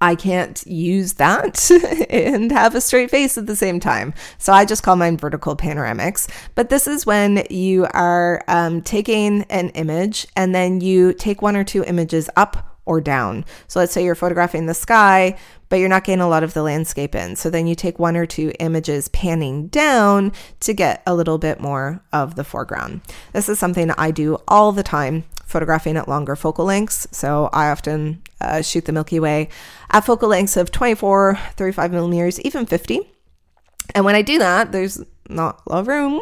I 0.00 0.14
can't 0.14 0.64
use 0.64 1.14
that 1.14 1.68
and 2.10 2.52
have 2.52 2.76
a 2.76 2.80
straight 2.80 3.10
face 3.10 3.36
at 3.36 3.46
the 3.46 3.56
same 3.56 3.80
time. 3.80 4.14
So 4.38 4.52
I 4.52 4.64
just 4.64 4.84
call 4.84 4.94
mine 4.94 5.16
vertical 5.16 5.56
panoramics. 5.56 6.30
But 6.54 6.68
this 6.70 6.86
is 6.86 7.04
when 7.04 7.44
you 7.50 7.88
are 7.94 8.44
um, 8.46 8.80
taking 8.80 9.42
an 9.44 9.70
image 9.70 10.28
and 10.36 10.54
then 10.54 10.80
you 10.80 11.14
take 11.14 11.42
one 11.42 11.56
or 11.56 11.64
two 11.64 11.82
images 11.82 12.30
up 12.36 12.75
or 12.86 13.00
down. 13.00 13.44
So 13.68 13.78
let's 13.78 13.92
say 13.92 14.04
you're 14.04 14.14
photographing 14.14 14.66
the 14.66 14.74
sky, 14.74 15.36
but 15.68 15.76
you're 15.76 15.88
not 15.88 16.04
getting 16.04 16.22
a 16.22 16.28
lot 16.28 16.42
of 16.42 16.54
the 16.54 16.62
landscape 16.62 17.14
in. 17.14 17.36
So 17.36 17.50
then 17.50 17.66
you 17.66 17.74
take 17.74 17.98
one 17.98 18.16
or 18.16 18.24
two 18.24 18.52
images 18.60 19.08
panning 19.08 19.66
down 19.66 20.32
to 20.60 20.72
get 20.72 21.02
a 21.06 21.14
little 21.14 21.38
bit 21.38 21.60
more 21.60 22.00
of 22.12 22.36
the 22.36 22.44
foreground. 22.44 23.02
This 23.32 23.48
is 23.48 23.58
something 23.58 23.90
I 23.90 24.10
do 24.10 24.38
all 24.48 24.72
the 24.72 24.82
time 24.82 25.24
photographing 25.44 25.96
at 25.96 26.08
longer 26.08 26.36
focal 26.36 26.64
lengths. 26.64 27.06
So 27.12 27.48
I 27.52 27.70
often 27.70 28.22
uh, 28.40 28.62
shoot 28.62 28.84
the 28.84 28.92
Milky 28.92 29.20
Way 29.20 29.48
at 29.90 30.00
focal 30.00 30.28
lengths 30.28 30.56
of 30.56 30.70
24, 30.70 31.38
35 31.54 31.92
millimeters, 31.92 32.40
even 32.40 32.66
50. 32.66 33.00
And 33.94 34.04
when 34.04 34.16
I 34.16 34.22
do 34.22 34.38
that, 34.38 34.72
there's 34.72 35.00
not 35.28 35.62
a 35.66 35.72
lot 35.72 35.80
of 35.80 35.88
room 35.88 36.20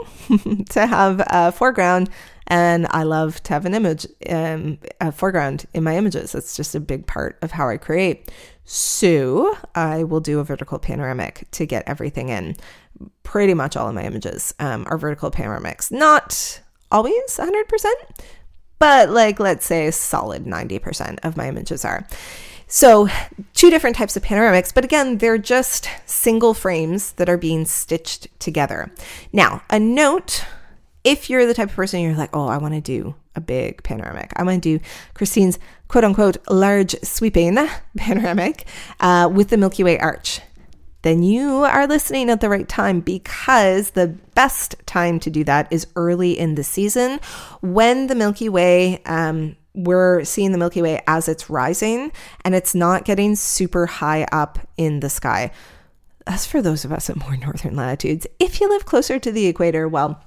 to 0.71 0.87
have 0.87 1.23
a 1.27 1.53
foreground. 1.53 2.11
And 2.47 2.87
I 2.91 3.05
love 3.05 3.43
to 3.45 3.53
have 3.55 3.65
an 3.65 3.75
image, 3.75 4.07
um, 4.29 4.79
a 5.01 5.11
foreground 5.11 5.65
in 5.73 5.83
my 5.83 5.97
images. 5.97 6.35
It's 6.35 6.57
just 6.57 6.75
a 6.75 6.81
big 6.81 7.07
part 7.07 7.39
of 7.43 7.53
how 7.53 7.69
I 7.69 7.77
create. 7.77 8.31
So 8.65 9.57
I 9.75 10.05
will 10.05 10.21
do 10.21 10.41
a 10.41 10.45
vertical 10.45 10.79
panoramic 10.79 11.47
to 11.53 11.67
get 11.67 11.85
everything 11.87 12.29
in. 12.29 12.57
Pretty 13.23 13.55
much 13.55 13.77
all 13.77 13.89
of 13.89 13.95
my 13.95 14.05
images 14.05 14.55
um, 14.59 14.85
are 14.89 14.99
vertical 14.99 15.31
panoramics. 15.31 15.91
Not 15.91 16.61
always 16.91 17.15
100%, 17.29 17.93
but 18.79 19.11
like 19.11 19.41
let's 19.41 19.67
say 19.67 19.91
solid 19.91 20.45
90% 20.45 21.19
of 21.23 21.37
my 21.37 21.49
images 21.49 21.85
are. 21.85 22.07
So, 22.67 23.09
two 23.53 23.69
different 23.69 23.95
types 23.95 24.17
of 24.17 24.23
panoramics, 24.23 24.73
but 24.75 24.85
again, 24.85 25.19
they're 25.19 25.39
just 25.39 25.89
single 26.07 26.55
frames 26.55 27.13
that 27.13 27.29
are 27.29 27.37
being 27.37 27.67
stitched 27.67 28.29
together. 28.41 28.91
Now, 29.33 29.63
a 29.69 29.79
note 29.79 30.45
if 31.05 31.31
you're 31.31 31.47
the 31.47 31.55
type 31.55 31.69
of 31.71 31.77
person 31.77 32.01
you're 32.01 32.15
like, 32.15 32.35
oh, 32.35 32.49
I 32.49 32.59
want 32.59 32.75
to 32.75 32.81
do 32.81 33.15
a 33.37 33.41
big 33.41 33.83
panoramic, 33.83 34.33
I 34.37 34.43
want 34.43 34.63
to 34.63 34.79
do 34.79 34.85
Christine's 35.15 35.59
quote 35.89 36.05
unquote 36.05 36.37
large 36.51 36.97
sweeping 37.03 37.57
panoramic 37.97 38.67
uh, 39.01 39.31
with 39.33 39.51
the 39.51 39.57
Milky 39.57 39.85
Way 39.85 39.99
arch 39.99 40.41
then 41.05 41.23
you 41.23 41.65
are 41.65 41.87
listening 41.87 42.31
at 42.31 42.41
the 42.41 42.49
right 42.49 42.67
time 42.67 43.01
because 43.01 43.91
the 43.91 44.09
best 44.35 44.75
time 44.87 45.21
to 45.21 45.29
do 45.29 45.45
that 45.45 45.71
is 45.71 45.87
early 45.97 46.37
in 46.37 46.55
the 46.55 46.65
season 46.65 47.21
when 47.61 48.07
the 48.07 48.15
Milky 48.15 48.49
Way 48.49 49.03
um, 49.05 49.55
we're 49.75 50.25
seeing 50.25 50.53
the 50.53 50.59
Milky 50.59 50.81
Way 50.81 51.03
as 51.07 51.29
it's 51.29 51.51
rising 51.51 52.11
and 52.43 52.55
it's 52.55 52.75
not 52.75 53.05
getting 53.05 53.37
super 53.37 53.85
high 53.85 54.27
up 54.33 54.59
in 54.79 55.01
the 55.01 55.11
sky. 55.11 55.51
As 56.27 56.47
for 56.47 56.63
those 56.63 56.87
of 56.87 56.93
us 56.93 57.11
at 57.11 57.17
more 57.17 57.37
northern 57.37 57.77
latitudes, 57.77 58.27
if 58.41 58.59
you 58.59 58.71
live 58.71 58.87
closer 58.87 59.19
to 59.19 59.31
the 59.31 59.47
equator, 59.47 59.87
well, 59.87 60.25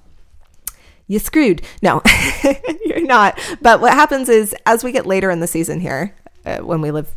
you 1.07 1.19
screwed. 1.19 1.61
No, 1.81 2.01
you're 2.85 3.05
not. 3.05 3.39
But 3.61 3.81
what 3.81 3.93
happens 3.93 4.29
is, 4.29 4.55
as 4.65 4.83
we 4.83 4.91
get 4.91 5.05
later 5.05 5.29
in 5.31 5.39
the 5.39 5.47
season 5.47 5.79
here, 5.79 6.15
uh, 6.45 6.59
when 6.59 6.81
we 6.81 6.91
live 6.91 7.13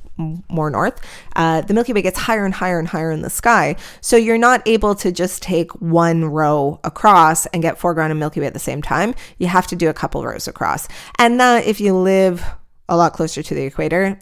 more 0.48 0.70
north, 0.70 1.00
uh, 1.36 1.62
the 1.62 1.72
Milky 1.72 1.92
Way 1.92 2.02
gets 2.02 2.18
higher 2.18 2.44
and 2.44 2.52
higher 2.52 2.78
and 2.78 2.88
higher 2.88 3.10
in 3.10 3.22
the 3.22 3.30
sky. 3.30 3.76
So 4.00 4.16
you're 4.16 4.38
not 4.38 4.66
able 4.66 4.94
to 4.96 5.12
just 5.12 5.42
take 5.42 5.72
one 5.80 6.24
row 6.24 6.80
across 6.84 7.46
and 7.46 7.62
get 7.62 7.78
foreground 7.78 8.10
and 8.10 8.20
Milky 8.20 8.40
Way 8.40 8.46
at 8.46 8.52
the 8.52 8.58
same 8.58 8.82
time. 8.82 9.14
You 9.38 9.46
have 9.46 9.66
to 9.68 9.76
do 9.76 9.88
a 9.88 9.94
couple 9.94 10.24
rows 10.24 10.46
across. 10.46 10.88
And 11.18 11.40
uh, 11.40 11.62
if 11.64 11.80
you 11.80 11.94
live 11.96 12.44
a 12.88 12.96
lot 12.96 13.12
closer 13.12 13.42
to 13.42 13.54
the 13.54 13.62
equator, 13.62 14.18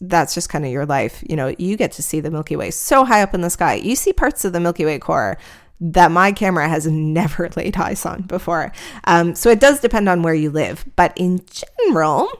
that's 0.00 0.34
just 0.34 0.48
kind 0.48 0.64
of 0.64 0.70
your 0.70 0.86
life. 0.86 1.22
You 1.28 1.36
know, 1.36 1.54
you 1.58 1.76
get 1.76 1.92
to 1.92 2.02
see 2.02 2.20
the 2.20 2.30
Milky 2.30 2.56
Way 2.56 2.70
so 2.70 3.04
high 3.04 3.22
up 3.22 3.34
in 3.34 3.40
the 3.40 3.50
sky. 3.50 3.74
You 3.74 3.96
see 3.96 4.12
parts 4.12 4.44
of 4.44 4.52
the 4.52 4.60
Milky 4.60 4.84
Way 4.84 4.98
core 4.98 5.38
that 5.82 6.10
my 6.12 6.32
camera 6.32 6.68
has 6.68 6.86
never 6.90 7.50
laid 7.56 7.76
eyes 7.76 8.06
on 8.06 8.22
before. 8.22 8.72
Um, 9.04 9.34
so 9.34 9.50
it 9.50 9.60
does 9.60 9.80
depend 9.80 10.08
on 10.08 10.22
where 10.22 10.34
you 10.34 10.50
live. 10.50 10.84
But 10.96 11.12
in 11.16 11.44
general, 11.50 12.30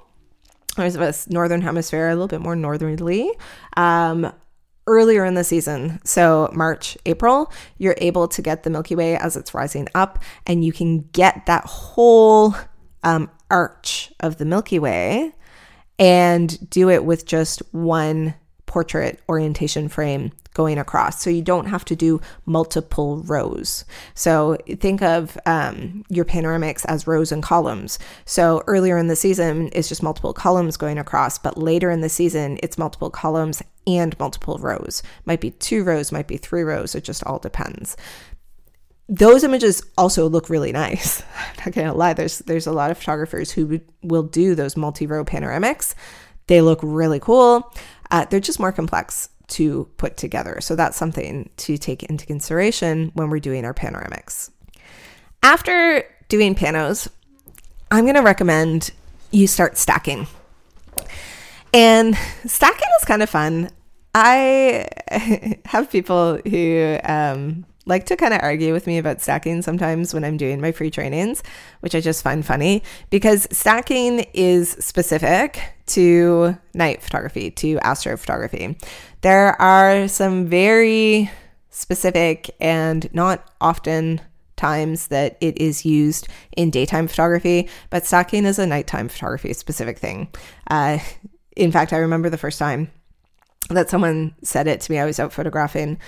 of 0.79 1.01
us 1.01 1.29
northern 1.29 1.61
hemisphere 1.61 2.09
a 2.09 2.15
little 2.15 2.29
bit 2.29 2.41
more 2.41 2.57
northerly 2.57 3.31
um, 3.77 4.33
earlier 4.87 5.25
in 5.25 5.35
the 5.35 5.45
season 5.45 6.01
so 6.03 6.51
march 6.55 6.97
april 7.07 7.53
you're 7.79 7.95
able 7.99 8.27
to 8.27 8.43
get 8.43 8.63
the 8.63 8.71
milky 8.71 8.97
way 8.97 9.17
as 9.17 9.37
it's 9.37 9.55
rising 9.55 9.87
up 9.95 10.23
and 10.47 10.65
you 10.65 10.73
can 10.73 11.03
get 11.13 11.45
that 11.47 11.65
whole 11.67 12.55
um, 13.05 13.31
arch 13.51 14.13
of 14.21 14.39
the 14.39 14.45
milky 14.45 14.79
way 14.79 15.33
and 15.99 16.69
do 16.71 16.89
it 16.89 17.05
with 17.05 17.27
just 17.27 17.61
one 17.73 18.35
portrait 18.73 19.21
orientation 19.29 19.87
frame 19.87 20.33
going 20.55 20.79
across. 20.79 21.21
So 21.21 21.29
you 21.29 21.43
don't 21.43 21.67
have 21.67 21.85
to 21.85 21.95
do 21.95 22.23
multiple 22.47 23.19
rows. 23.19 23.85
So 24.15 24.57
think 24.81 25.03
of 25.03 25.37
um, 25.45 26.05
your 26.09 26.25
panoramics 26.25 26.87
as 26.87 27.07
rows 27.07 27.33
and 27.33 27.43
columns. 27.43 27.99
So 28.25 28.63
earlier 28.67 28.97
in 28.97 29.09
the 29.09 29.17
season, 29.17 29.69
it's 29.75 29.91
just 29.91 30.03
multiple 30.03 30.33
columns 30.33 30.79
going 30.79 30.97
across, 30.97 31.37
but 31.37 31.59
later 31.59 31.91
in 31.91 32.01
the 32.01 32.09
season, 32.09 32.59
it's 32.63 32.79
multiple 32.79 33.11
columns 33.11 33.63
and 33.87 34.19
multiple 34.19 34.57
rows. 34.57 35.03
Might 35.27 35.43
be 35.43 35.51
two 35.51 35.85
rows, 35.85 36.11
might 36.11 36.27
be 36.27 36.39
three 36.39 36.63
rows. 36.63 36.95
It 36.95 37.05
just 37.05 37.23
all 37.25 37.39
depends 37.39 37.95
those 39.09 39.45
images 39.45 39.83
also 39.99 40.27
look 40.27 40.49
really 40.49 40.73
nice. 40.73 41.23
I'm 41.39 41.65
not 41.67 41.75
gonna 41.75 41.93
lie, 41.93 42.15
there's 42.15 42.39
there's 42.39 42.69
a 42.69 42.73
lot 42.73 42.91
of 42.91 42.97
photographers 42.97 43.51
who 43.51 43.81
will 44.03 44.23
do 44.23 44.55
those 44.55 44.75
multi-row 44.75 45.25
panoramics. 45.27 45.95
They 46.47 46.61
look 46.61 46.81
really 46.83 47.21
cool. 47.21 47.73
Uh, 48.13 48.27
they're 48.27 48.41
just 48.41 48.61
more 48.61 48.71
complex 48.71 49.31
to 49.49 49.89
put 49.97 50.17
together. 50.17 50.59
So 50.61 50.77
that's 50.77 50.97
something 50.97 51.51
to 51.59 51.77
take 51.77 52.03
into 52.05 52.27
consideration 52.27 53.11
when 53.15 53.31
we're 53.31 53.41
doing 53.41 53.65
our 53.65 53.75
panoramics. 53.75 54.51
After 55.43 56.05
doing 56.29 56.55
panos, 56.55 57.09
I'm 57.91 58.05
going 58.05 58.15
to 58.15 58.23
recommend 58.23 58.91
you 59.31 59.47
start 59.47 59.77
stacking. 59.77 60.27
And 61.75 62.17
stacking 62.47 62.89
is 63.01 63.05
kind 63.05 63.23
of 63.23 63.31
fun. 63.31 63.71
I 64.15 64.87
have 65.65 65.91
people 65.91 66.39
who 66.47 66.99
um, 67.05 67.65
like 67.87 68.07
to 68.07 68.17
kind 68.17 68.33
of 68.33 68.41
argue 68.43 68.73
with 68.73 68.87
me 68.87 68.99
about 68.99 69.21
stacking 69.21 69.63
sometimes 69.63 70.15
when 70.15 70.25
I'm 70.25 70.37
doing 70.37 70.61
my 70.61 70.73
free 70.73 70.91
trainings, 70.91 71.43
which 71.81 71.95
I 71.95 72.01
just 72.01 72.23
find 72.23 72.45
funny 72.45 72.83
because 73.11 73.49
stacking 73.51 74.21
is 74.33 74.71
specific 74.73 75.61
to 75.87 76.57
night 76.75 77.03
photography, 77.03 77.51
to 77.51 77.77
astrophotography. 77.79 78.81
There 79.23 79.61
are 79.61 80.09
some 80.09 80.47
very 80.47 81.31
specific 81.71 82.55
and 82.61 83.13
not 83.13 83.51
often 83.61 84.21
times 84.57 85.09
that 85.09 85.37
it 85.41 85.59
is 85.59 85.85
used 85.85 86.29
in 86.57 86.71
daytime 86.71 87.09
photography, 87.09 87.69
but 87.91 88.07
stacking 88.07 88.45
is 88.45 88.59
a 88.59 88.67
nighttime 88.67 89.09
photography 89.09 89.53
specific 89.55 89.99
thing. 89.99 90.29
Uh, 90.69 90.99
in 91.57 91.73
fact, 91.73 91.93
I 91.93 91.99
remember 91.99 92.31
the 92.31 92.39
first 92.39 92.59
time 92.59 92.91
that 93.73 93.91
someone 93.91 94.35
said 94.43 94.67
it 94.67 94.81
to 94.83 94.93
me. 94.93 94.99
I 94.99 95.05
was 95.05 95.19
out 95.19 95.33
photographing 95.33 95.99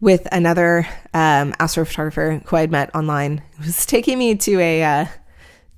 with 0.00 0.26
another 0.32 0.86
um, 1.12 1.52
astrophotographer 1.54 2.46
who 2.46 2.56
I'd 2.56 2.70
met 2.70 2.94
online. 2.94 3.42
It 3.58 3.66
was 3.66 3.86
taking 3.86 4.18
me 4.18 4.34
to 4.36 4.60
a 4.60 4.84
uh, 4.84 5.06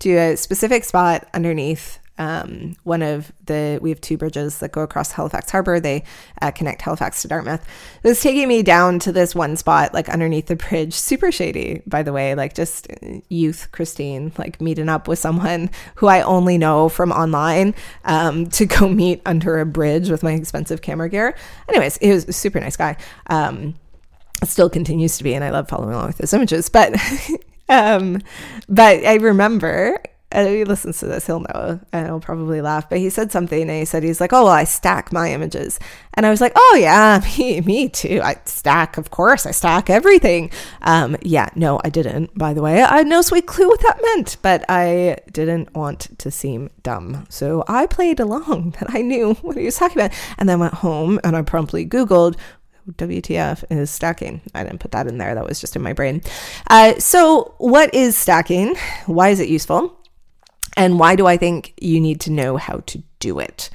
to 0.01 0.11
a 0.11 0.37
specific 0.37 0.85
spot 0.85 1.29
underneath 1.33 1.99
um, 2.19 2.77
one 2.85 3.03
of 3.03 3.33
the 3.45 3.79
we 3.83 3.91
have 3.91 4.01
two 4.01 4.17
bridges 4.17 4.59
that 4.59 4.73
go 4.73 4.83
across 4.83 5.13
Halifax 5.13 5.51
Harbor. 5.51 5.81
They 5.81 6.05
uh, 6.41 6.51
connect 6.51 6.83
Halifax 6.83 7.23
to 7.23 7.29
Dartmouth. 7.29 7.67
It 8.03 8.09
was 8.09 8.21
taking 8.21 8.49
me 8.49 8.63
down 8.63 8.99
to 9.01 9.13
this 9.13 9.35
one 9.35 9.57
spot, 9.57 9.93
like 9.93 10.09
underneath 10.09 10.47
the 10.47 10.57
bridge, 10.57 10.95
super 10.95 11.31
shady, 11.31 11.83
by 11.87 12.03
the 12.03 12.13
way, 12.13 12.35
like 12.35 12.55
just 12.55 12.89
youth 13.29 13.69
Christine, 13.73 14.33
like 14.39 14.61
meeting 14.61 14.89
up 14.89 15.09
with 15.09 15.19
someone 15.19 15.71
who 15.97 16.07
I 16.07 16.23
only 16.23 16.59
know 16.59 16.89
from 16.89 17.13
online 17.13 17.75
um, 18.05 18.47
to 18.51 18.67
go 18.67 18.89
meet 18.97 19.21
under 19.27 19.59
a 19.61 19.67
bridge 19.67 20.09
with 20.09 20.23
my 20.23 20.33
expensive 20.33 20.83
camera 20.83 21.09
gear. 21.09 21.37
Anyways, 21.69 21.99
he 21.99 22.11
was 22.11 22.25
a 22.27 22.33
super 22.33 22.61
nice 22.61 22.77
guy. 22.77 22.97
Um, 23.29 23.75
still 24.45 24.71
continues 24.71 25.19
to 25.19 25.25
be, 25.25 25.35
and 25.35 25.45
I 25.45 25.51
love 25.51 25.69
following 25.69 25.95
along 25.95 26.09
with 26.09 26.19
his 26.19 26.33
images, 26.33 26.69
but. 26.69 26.95
um, 27.69 28.21
but 28.69 29.05
I 29.05 29.15
remember 29.17 29.99
and 30.33 30.49
he 30.49 30.65
listens 30.65 30.99
to 30.99 31.07
this, 31.07 31.27
he'll 31.27 31.41
know, 31.41 31.81
and 31.93 32.07
he'll 32.07 32.21
probably 32.21 32.61
laugh. 32.61 32.89
But 32.89 32.99
he 32.99 33.11
said 33.11 33.31
something, 33.31 33.63
and 33.63 33.71
he 33.71 33.85
said 33.85 34.03
he's 34.03 34.21
like, 34.21 34.33
"Oh, 34.33 34.45
well, 34.45 34.53
I 34.53 34.65
stack 34.65 35.13
my 35.13 35.33
images," 35.33 35.79
and 36.15 36.27
I 36.27 36.31
was 36.31 36.41
like, 36.41 36.53
"Oh 36.57 36.77
yeah, 36.81 37.23
me, 37.39 37.61
me 37.61 37.89
too. 37.89 38.21
I 38.23 38.37
stack, 38.45 38.97
of 38.99 39.11
course, 39.11 39.47
I 39.47 39.53
stack 39.53 39.89
everything." 39.89 40.51
Um, 40.83 41.17
yeah, 41.23 41.49
no, 41.55 41.81
I 41.85 41.91
didn't. 41.91 42.37
By 42.37 42.55
the 42.55 42.63
way, 42.63 42.83
I 42.83 42.99
had 42.99 43.07
no 43.07 43.23
sweet 43.23 43.47
clue 43.47 43.69
what 43.69 43.81
that 43.81 44.01
meant, 44.03 44.37
but 44.43 44.65
I 44.69 45.19
didn't 45.31 45.75
want 45.75 46.19
to 46.19 46.31
seem 46.31 46.71
dumb, 46.83 47.27
so 47.29 47.65
I 47.69 47.87
played 47.87 48.19
along 48.19 48.71
that 48.81 48.91
I 48.95 49.03
knew 49.03 49.35
what 49.43 49.57
he 49.57 49.65
was 49.65 49.77
talking 49.77 49.99
about, 49.99 50.13
and 50.39 50.49
then 50.49 50.59
went 50.59 50.75
home 50.75 51.21
and 51.23 51.37
I 51.37 51.43
promptly 51.43 51.87
Googled 51.87 52.37
WTF 52.93 53.65
is 53.71 53.91
stacking. 53.91 54.41
I 54.55 54.63
didn't 54.63 54.79
put 54.79 54.93
that 54.93 55.07
in 55.07 55.19
there. 55.19 55.35
That 55.35 55.47
was 55.47 55.61
just 55.61 55.75
in 55.75 55.83
my 55.83 55.93
brain. 55.93 56.23
Uh, 56.69 56.99
so, 56.99 57.55
what 57.59 57.93
is 57.95 58.17
stacking? 58.17 58.77
Why 59.07 59.31
is 59.31 59.41
it 59.41 59.49
useful? 59.49 59.99
And 60.77 60.99
why 60.99 61.17
do 61.17 61.27
I 61.27 61.37
think 61.37 61.75
you 61.81 62.01
need 62.01 62.21
to 62.23 62.31
know 62.31 62.57
how 62.57 62.81
to 62.87 63.03
do 63.19 63.39
it? 63.39 63.71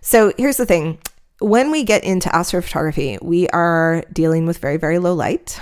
So 0.00 0.32
here's 0.36 0.56
the 0.56 0.66
thing 0.66 0.98
when 1.40 1.70
we 1.70 1.82
get 1.82 2.04
into 2.04 2.28
astrophotography, 2.28 3.20
we 3.22 3.48
are 3.48 4.04
dealing 4.12 4.46
with 4.46 4.58
very, 4.58 4.76
very 4.76 4.98
low 4.98 5.14
light. 5.14 5.60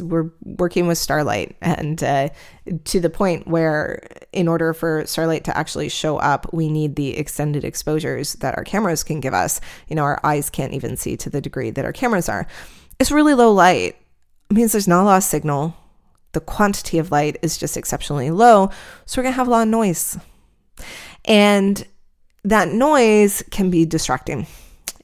We're 0.00 0.30
working 0.42 0.86
with 0.86 0.98
starlight, 0.98 1.56
and 1.60 2.02
uh, 2.02 2.28
to 2.84 3.00
the 3.00 3.10
point 3.10 3.48
where, 3.48 4.06
in 4.32 4.46
order 4.46 4.72
for 4.72 5.04
starlight 5.04 5.44
to 5.44 5.56
actually 5.56 5.88
show 5.88 6.16
up, 6.18 6.52
we 6.52 6.68
need 6.68 6.94
the 6.94 7.16
extended 7.16 7.64
exposures 7.64 8.34
that 8.34 8.56
our 8.56 8.62
cameras 8.62 9.02
can 9.02 9.18
give 9.18 9.34
us. 9.34 9.60
You 9.88 9.96
know, 9.96 10.04
our 10.04 10.20
eyes 10.22 10.48
can't 10.48 10.74
even 10.74 10.96
see 10.96 11.16
to 11.18 11.30
the 11.30 11.40
degree 11.40 11.70
that 11.70 11.84
our 11.84 11.92
cameras 11.92 12.28
are. 12.28 12.46
It's 13.00 13.10
really 13.10 13.34
low 13.34 13.52
light. 13.52 13.96
It 14.48 14.54
means 14.54 14.72
there's 14.72 14.86
not 14.86 15.02
a 15.02 15.06
lot 15.06 15.16
of 15.16 15.24
signal 15.24 15.76
the 16.34 16.40
quantity 16.40 16.98
of 16.98 17.10
light 17.10 17.38
is 17.42 17.56
just 17.56 17.76
exceptionally 17.76 18.30
low. 18.30 18.70
So 19.06 19.18
we're 19.18 19.24
going 19.24 19.32
to 19.32 19.36
have 19.36 19.48
a 19.48 19.50
lot 19.50 19.62
of 19.62 19.68
noise. 19.68 20.18
And 21.24 21.86
that 22.44 22.68
noise 22.68 23.42
can 23.50 23.70
be 23.70 23.86
distracting 23.86 24.46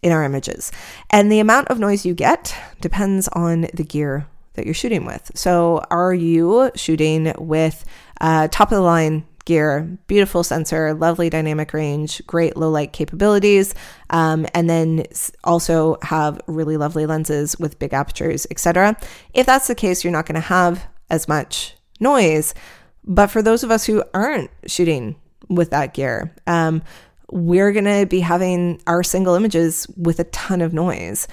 in 0.03 0.13
our 0.13 0.25
images. 0.25 0.71
And 1.09 1.31
the 1.31 1.41
amount 1.41 1.69
of 1.69 1.79
noise 1.79 2.05
you 2.05 2.15
get 2.15 2.55
depends 2.81 3.29
on 3.29 3.63
the 3.75 3.85
gear 3.85 4.27
that 4.55 4.65
you're 4.65 4.75
shooting 4.75 5.05
with. 5.05 5.31
So, 5.35 5.85
are 5.91 6.13
you 6.13 6.71
shooting 6.75 7.33
with 7.39 7.85
uh, 8.21 8.49
top 8.49 8.73
of 8.73 8.77
the 8.77 8.83
line 8.83 9.25
gear, 9.47 9.99
beautiful 10.07 10.45
sensor, 10.45 10.95
lovely 10.95 11.31
dynamic 11.31 11.73
range, 11.73 12.25
great 12.27 12.57
low 12.57 12.71
light 12.71 12.93
capabilities, 12.93 13.75
um, 14.11 14.47
and 14.55 14.69
then 14.69 15.05
also 15.45 15.97
have 16.03 16.41
really 16.47 16.77
lovely 16.77 17.07
lenses 17.07 17.59
with 17.59 17.79
big 17.79 17.93
apertures, 17.93 18.47
etc. 18.51 18.97
If 19.35 19.47
that's 19.47 19.67
the 19.67 19.75
case, 19.75 20.05
you're 20.05 20.13
not 20.13 20.27
going 20.27 20.35
to 20.37 20.41
have 20.41 20.87
as 21.11 21.29
much 21.29 21.75
noise. 21.99 22.55
But 23.05 23.29
for 23.29 23.43
those 23.43 23.65
of 23.65 23.71
us 23.71 23.85
who 23.85 24.03
aren't 24.15 24.51
shooting 24.67 25.17
with 25.49 25.71
that 25.71 25.95
gear, 25.95 26.35
um, 26.47 26.83
we're 27.31 27.73
going 27.73 27.85
to 27.85 28.07
be 28.07 28.21
having 28.21 28.81
our 28.87 29.03
single 29.03 29.35
images 29.35 29.87
with 29.97 30.21
a 30.21 30.25
ton 30.25 30.61
of 30.61 30.73
noise. 30.73 31.29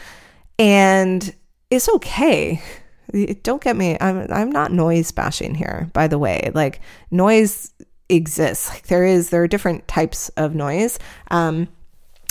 And 0.59 1.33
it's 1.69 1.89
okay. 1.89 2.61
Don't 3.43 3.61
get 3.61 3.75
me, 3.75 3.97
I'm, 3.99 4.27
I'm 4.31 4.51
not 4.51 4.71
noise 4.71 5.11
bashing 5.11 5.55
here, 5.55 5.89
by 5.93 6.07
the 6.07 6.19
way. 6.19 6.51
Like, 6.53 6.81
noise 7.09 7.71
exists. 8.09 8.69
Like, 8.69 8.87
there 8.87 9.05
is, 9.05 9.29
there 9.29 9.43
are 9.43 9.47
different 9.47 9.87
types 9.87 10.29
of 10.29 10.55
noise. 10.55 10.99
Um, 11.31 11.67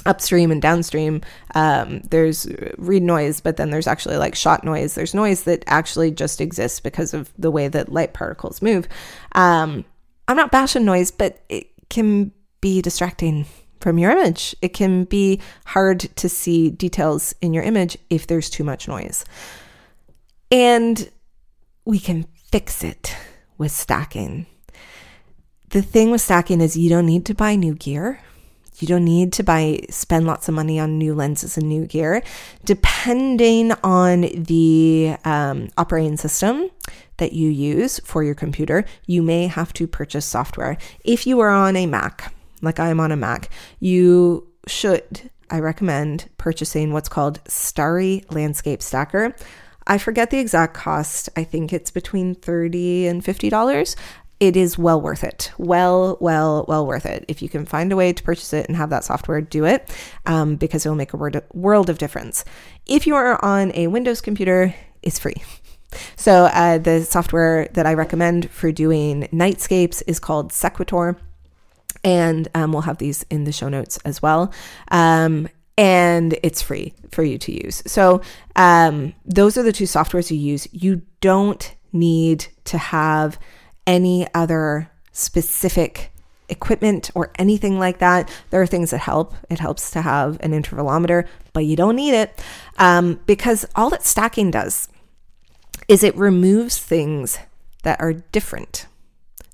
upstream 0.07 0.51
and 0.51 0.63
downstream. 0.63 1.23
Um, 1.55 2.01
there's 2.11 2.47
read 2.79 3.03
noise, 3.03 3.41
but 3.41 3.57
then 3.57 3.71
there's 3.71 3.87
actually 3.87 4.17
like 4.17 4.35
shot 4.35 4.65
noise. 4.65 4.95
There's 4.95 5.15
noise 5.15 5.45
that 5.45 5.65
actually 5.67 6.11
just 6.11 6.41
exists 6.41 6.81
because 6.81 7.15
of 7.15 7.33
the 7.39 7.51
way 7.51 7.69
that 7.69 7.93
light 7.93 8.15
particles 8.15 8.63
move. 8.63 8.89
Um, 9.33 9.85
I'm 10.29 10.37
not 10.37 10.51
bashing 10.51 10.85
noise, 10.85 11.11
but 11.11 11.43
it 11.49 11.69
can 11.89 12.33
be 12.61 12.83
distracting 12.83 13.47
from 13.81 13.99
your 13.99 14.11
image. 14.11 14.57
It 14.63 14.71
can 14.71 15.05
be 15.05 15.41
hard 15.67 16.01
to 16.01 16.29
see 16.29 16.71
details 16.71 17.35
in 17.41 17.55
your 17.55 17.63
image 17.63 17.97
if 18.11 18.27
there's 18.27 18.51
too 18.51 18.65
much 18.65 18.89
noise. 18.89 19.25
And 20.51 21.09
we 21.85 21.99
can 21.99 22.27
fix 22.51 22.83
it 22.83 23.17
with 23.59 23.73
stacking. 23.73 24.47
The 25.71 25.83
thing 25.83 26.11
with 26.11 26.21
stacking 26.21 26.61
is 26.61 26.77
you 26.77 26.89
don't 26.89 27.07
need 27.07 27.27
to 27.27 27.35
buy 27.35 27.57
new 27.57 27.75
gear. 27.75 28.21
You 28.79 28.87
don't 28.87 29.05
need 29.05 29.33
to 29.35 29.43
buy 29.43 29.81
spend 29.91 30.27
lots 30.27 30.49
of 30.49 30.55
money 30.55 30.79
on 30.79 30.99
new 30.99 31.15
lenses 31.15 31.57
and 31.57 31.69
new 31.69 31.87
gear. 31.87 32.23
Depending 32.65 33.73
on 33.83 34.23
the 34.35 35.17
um, 35.25 35.69
operating 35.79 36.17
system 36.17 36.71
that 37.17 37.33
you 37.33 37.49
use 37.49 37.99
for 38.01 38.23
your 38.23 38.35
computer, 38.35 38.85
you 39.07 39.23
may 39.23 39.47
have 39.47 39.73
to 39.75 39.87
purchase 39.87 40.27
software. 40.27 40.77
If 41.05 41.27
you 41.27 41.41
are 41.41 41.51
on 41.51 41.77
a 41.77 41.87
Mac, 41.87 42.35
like 42.61 42.79
I'm 42.79 43.01
on 43.01 43.13
a 43.13 43.17
Mac, 43.17 43.51
you 43.81 44.47
should, 44.67 45.31
I 45.51 45.61
recommend 45.61 46.29
purchasing 46.37 46.93
what's 46.93 47.09
called 47.09 47.41
Starry 47.49 48.25
Landscape 48.31 48.83
Stacker. 48.83 49.35
I 49.87 49.99
forget 49.99 50.31
the 50.31 50.39
exact 50.39 50.75
cost. 50.75 51.29
I 51.37 51.45
think 51.45 51.73
it's 51.73 51.93
between 51.93 52.35
30 52.35 53.07
and 53.07 53.23
$50 53.23 53.95
it 54.39 54.57
is 54.57 54.77
well 54.77 55.01
worth 55.01 55.25
it. 55.25 55.51
Well, 55.57 56.19
well, 56.21 56.65
well 56.69 56.87
worth 56.87 57.07
it. 57.07 57.25
If 57.29 57.41
you 57.41 57.49
can 57.49 57.65
find 57.65 57.91
a 57.91 57.97
way 57.97 58.13
to 58.13 58.23
purchase 58.23 58.53
it 58.53 58.67
and 58.67 58.77
have 58.77 58.91
that 58.91 59.05
software, 59.05 59.41
do 59.41 59.65
it 59.65 59.89
um, 60.27 60.57
because 60.57 60.85
it 60.85 60.89
will 60.89 60.97
make 60.97 61.15
a 61.15 61.43
world 61.55 61.89
of 61.89 61.99
difference. 61.99 62.45
If 62.87 63.07
you 63.07 63.15
are 63.15 63.43
on 63.45 63.73
a 63.75 63.87
Windows 63.87 64.21
computer, 64.21 64.75
it's 65.03 65.19
free. 65.19 65.37
So, 66.17 66.47
uh, 66.47 66.79
the 66.79 67.05
software 67.05 67.69
that 67.75 67.87
I 67.87 67.95
recommend 67.95 68.51
for 68.51 68.73
doing 68.73 69.29
nightscapes 69.33 70.03
is 70.09 70.19
called 70.19 70.53
Sequator. 70.53 71.17
And 72.03 72.49
um, 72.55 72.73
we'll 72.73 72.83
have 72.83 72.99
these 72.99 73.25
in 73.31 73.45
the 73.45 73.53
show 73.53 73.69
notes 73.69 73.97
as 74.05 74.21
well. 74.21 74.53
Um, 74.91 75.49
and 75.79 76.37
it's 76.43 76.61
free 76.61 76.93
for 77.13 77.23
you 77.23 77.39
to 77.39 77.65
use. 77.65 77.85
So, 77.87 78.21
um, 78.57 79.15
those 79.25 79.57
are 79.57 79.63
the 79.63 79.73
two 79.73 79.85
softwares 79.85 80.31
you 80.31 80.37
use. 80.37 80.69
You 80.73 81.03
don't 81.21 81.75
need 81.93 82.47
to 82.65 82.79
have 82.79 83.39
any 83.87 84.27
other 84.35 84.91
specific 85.13 86.11
equipment 86.49 87.11
or 87.15 87.31
anything 87.39 87.79
like 87.79 87.99
that. 87.99 88.31
There 88.51 88.63
are 88.63 88.67
things 88.67 88.91
that 88.91 88.99
help. 88.99 89.35
It 89.51 89.59
helps 89.59 89.91
to 89.93 90.03
have 90.03 90.39
an 90.41 90.53
intervalometer, 90.53 91.27
but 91.53 91.65
you 91.65 91.77
don't 91.77 91.97
need 91.97 92.15
it 92.15 92.41
um, 92.79 93.21
because 93.27 93.67
all 93.75 93.91
that 93.91 94.05
stacking 94.05 94.51
does 94.51 94.89
is 95.89 96.03
it 96.03 96.17
removes 96.17 96.79
things 96.79 97.39
that 97.83 98.01
are 98.01 98.13
different. 98.13 98.87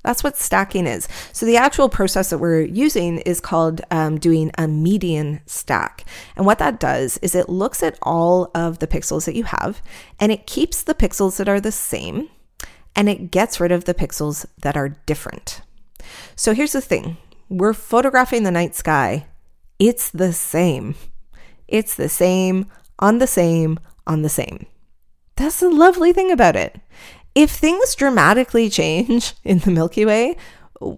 That's 0.02 0.24
what 0.24 0.36
stacking 0.36 0.86
is. 0.86 1.06
So, 1.32 1.46
the 1.46 1.56
actual 1.56 1.88
process 1.88 2.30
that 2.30 2.38
we're 2.38 2.62
using 2.62 3.18
is 3.18 3.40
called 3.40 3.82
um, 3.92 4.18
doing 4.18 4.50
a 4.58 4.66
median 4.66 5.40
stack. 5.46 6.04
And 6.34 6.44
what 6.44 6.58
that 6.58 6.80
does 6.80 7.18
is 7.18 7.36
it 7.36 7.48
looks 7.48 7.84
at 7.84 7.98
all 8.02 8.50
of 8.52 8.80
the 8.80 8.88
pixels 8.88 9.26
that 9.26 9.36
you 9.36 9.44
have 9.44 9.80
and 10.18 10.32
it 10.32 10.46
keeps 10.46 10.82
the 10.82 10.94
pixels 10.94 11.36
that 11.36 11.48
are 11.48 11.60
the 11.60 11.70
same 11.70 12.30
and 12.94 13.09
it 13.09 13.31
gets 13.31 13.61
rid 13.61 13.72
of 13.72 13.85
the 13.85 13.94
pixels 13.94 14.46
that 14.62 14.76
are 14.76 14.96
different. 15.07 15.62
So 16.37 16.55
here's 16.55 16.72
the 16.72 16.81
thing 16.81 17.16
we're 17.48 17.74
photographing 17.74 18.42
the 18.42 18.50
night 18.50 18.74
sky, 18.74 19.26
it's 19.78 20.11
the 20.11 20.33
same. 20.33 20.94
It's 21.68 21.94
the 21.94 22.09
same, 22.09 22.66
on 22.98 23.18
the 23.18 23.26
same, 23.26 23.78
on 24.07 24.22
the 24.22 24.28
same. 24.28 24.66
That's 25.37 25.61
the 25.61 25.70
lovely 25.70 26.12
thing 26.12 26.31
about 26.31 26.57
it. 26.57 26.81
If 27.35 27.50
things 27.50 27.94
dramatically 27.94 28.68
change 28.81 29.35
in 29.44 29.59
the 29.59 29.70
Milky 29.70 30.05
Way, 30.05 30.37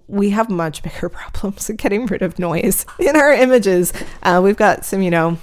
we 0.07 0.31
have 0.31 0.51
much 0.51 0.83
bigger 0.83 1.09
problems 1.11 1.69
in 1.71 1.77
getting 1.77 2.07
rid 2.07 2.23
of 2.23 2.39
noise 2.39 2.87
in 2.99 3.17
our 3.17 3.33
images. 3.33 3.93
Uh, 4.23 4.41
we've 4.43 4.57
got 4.57 4.85
some, 4.85 5.03
you 5.03 5.11
know, 5.11 5.39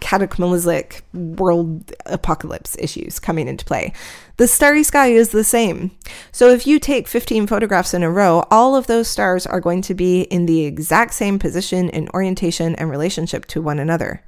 cataclysmic 0.00 1.02
world 1.12 1.92
apocalypse 2.06 2.76
issues 2.78 3.18
coming 3.18 3.48
into 3.48 3.64
play. 3.64 3.92
The 4.38 4.48
starry 4.48 4.82
sky 4.82 5.08
is 5.08 5.30
the 5.30 5.44
same. 5.44 5.90
So 6.32 6.48
if 6.48 6.66
you 6.66 6.78
take 6.78 7.06
15 7.06 7.46
photographs 7.46 7.94
in 7.94 8.02
a 8.02 8.10
row, 8.10 8.44
all 8.50 8.74
of 8.74 8.86
those 8.86 9.08
stars 9.08 9.46
are 9.46 9.60
going 9.60 9.82
to 9.82 9.94
be 9.94 10.22
in 10.22 10.46
the 10.46 10.64
exact 10.64 11.14
same 11.14 11.38
position 11.38 11.90
and 11.90 12.08
orientation 12.10 12.74
and 12.76 12.90
relationship 12.90 13.46
to 13.46 13.62
one 13.62 13.78
another. 13.78 14.24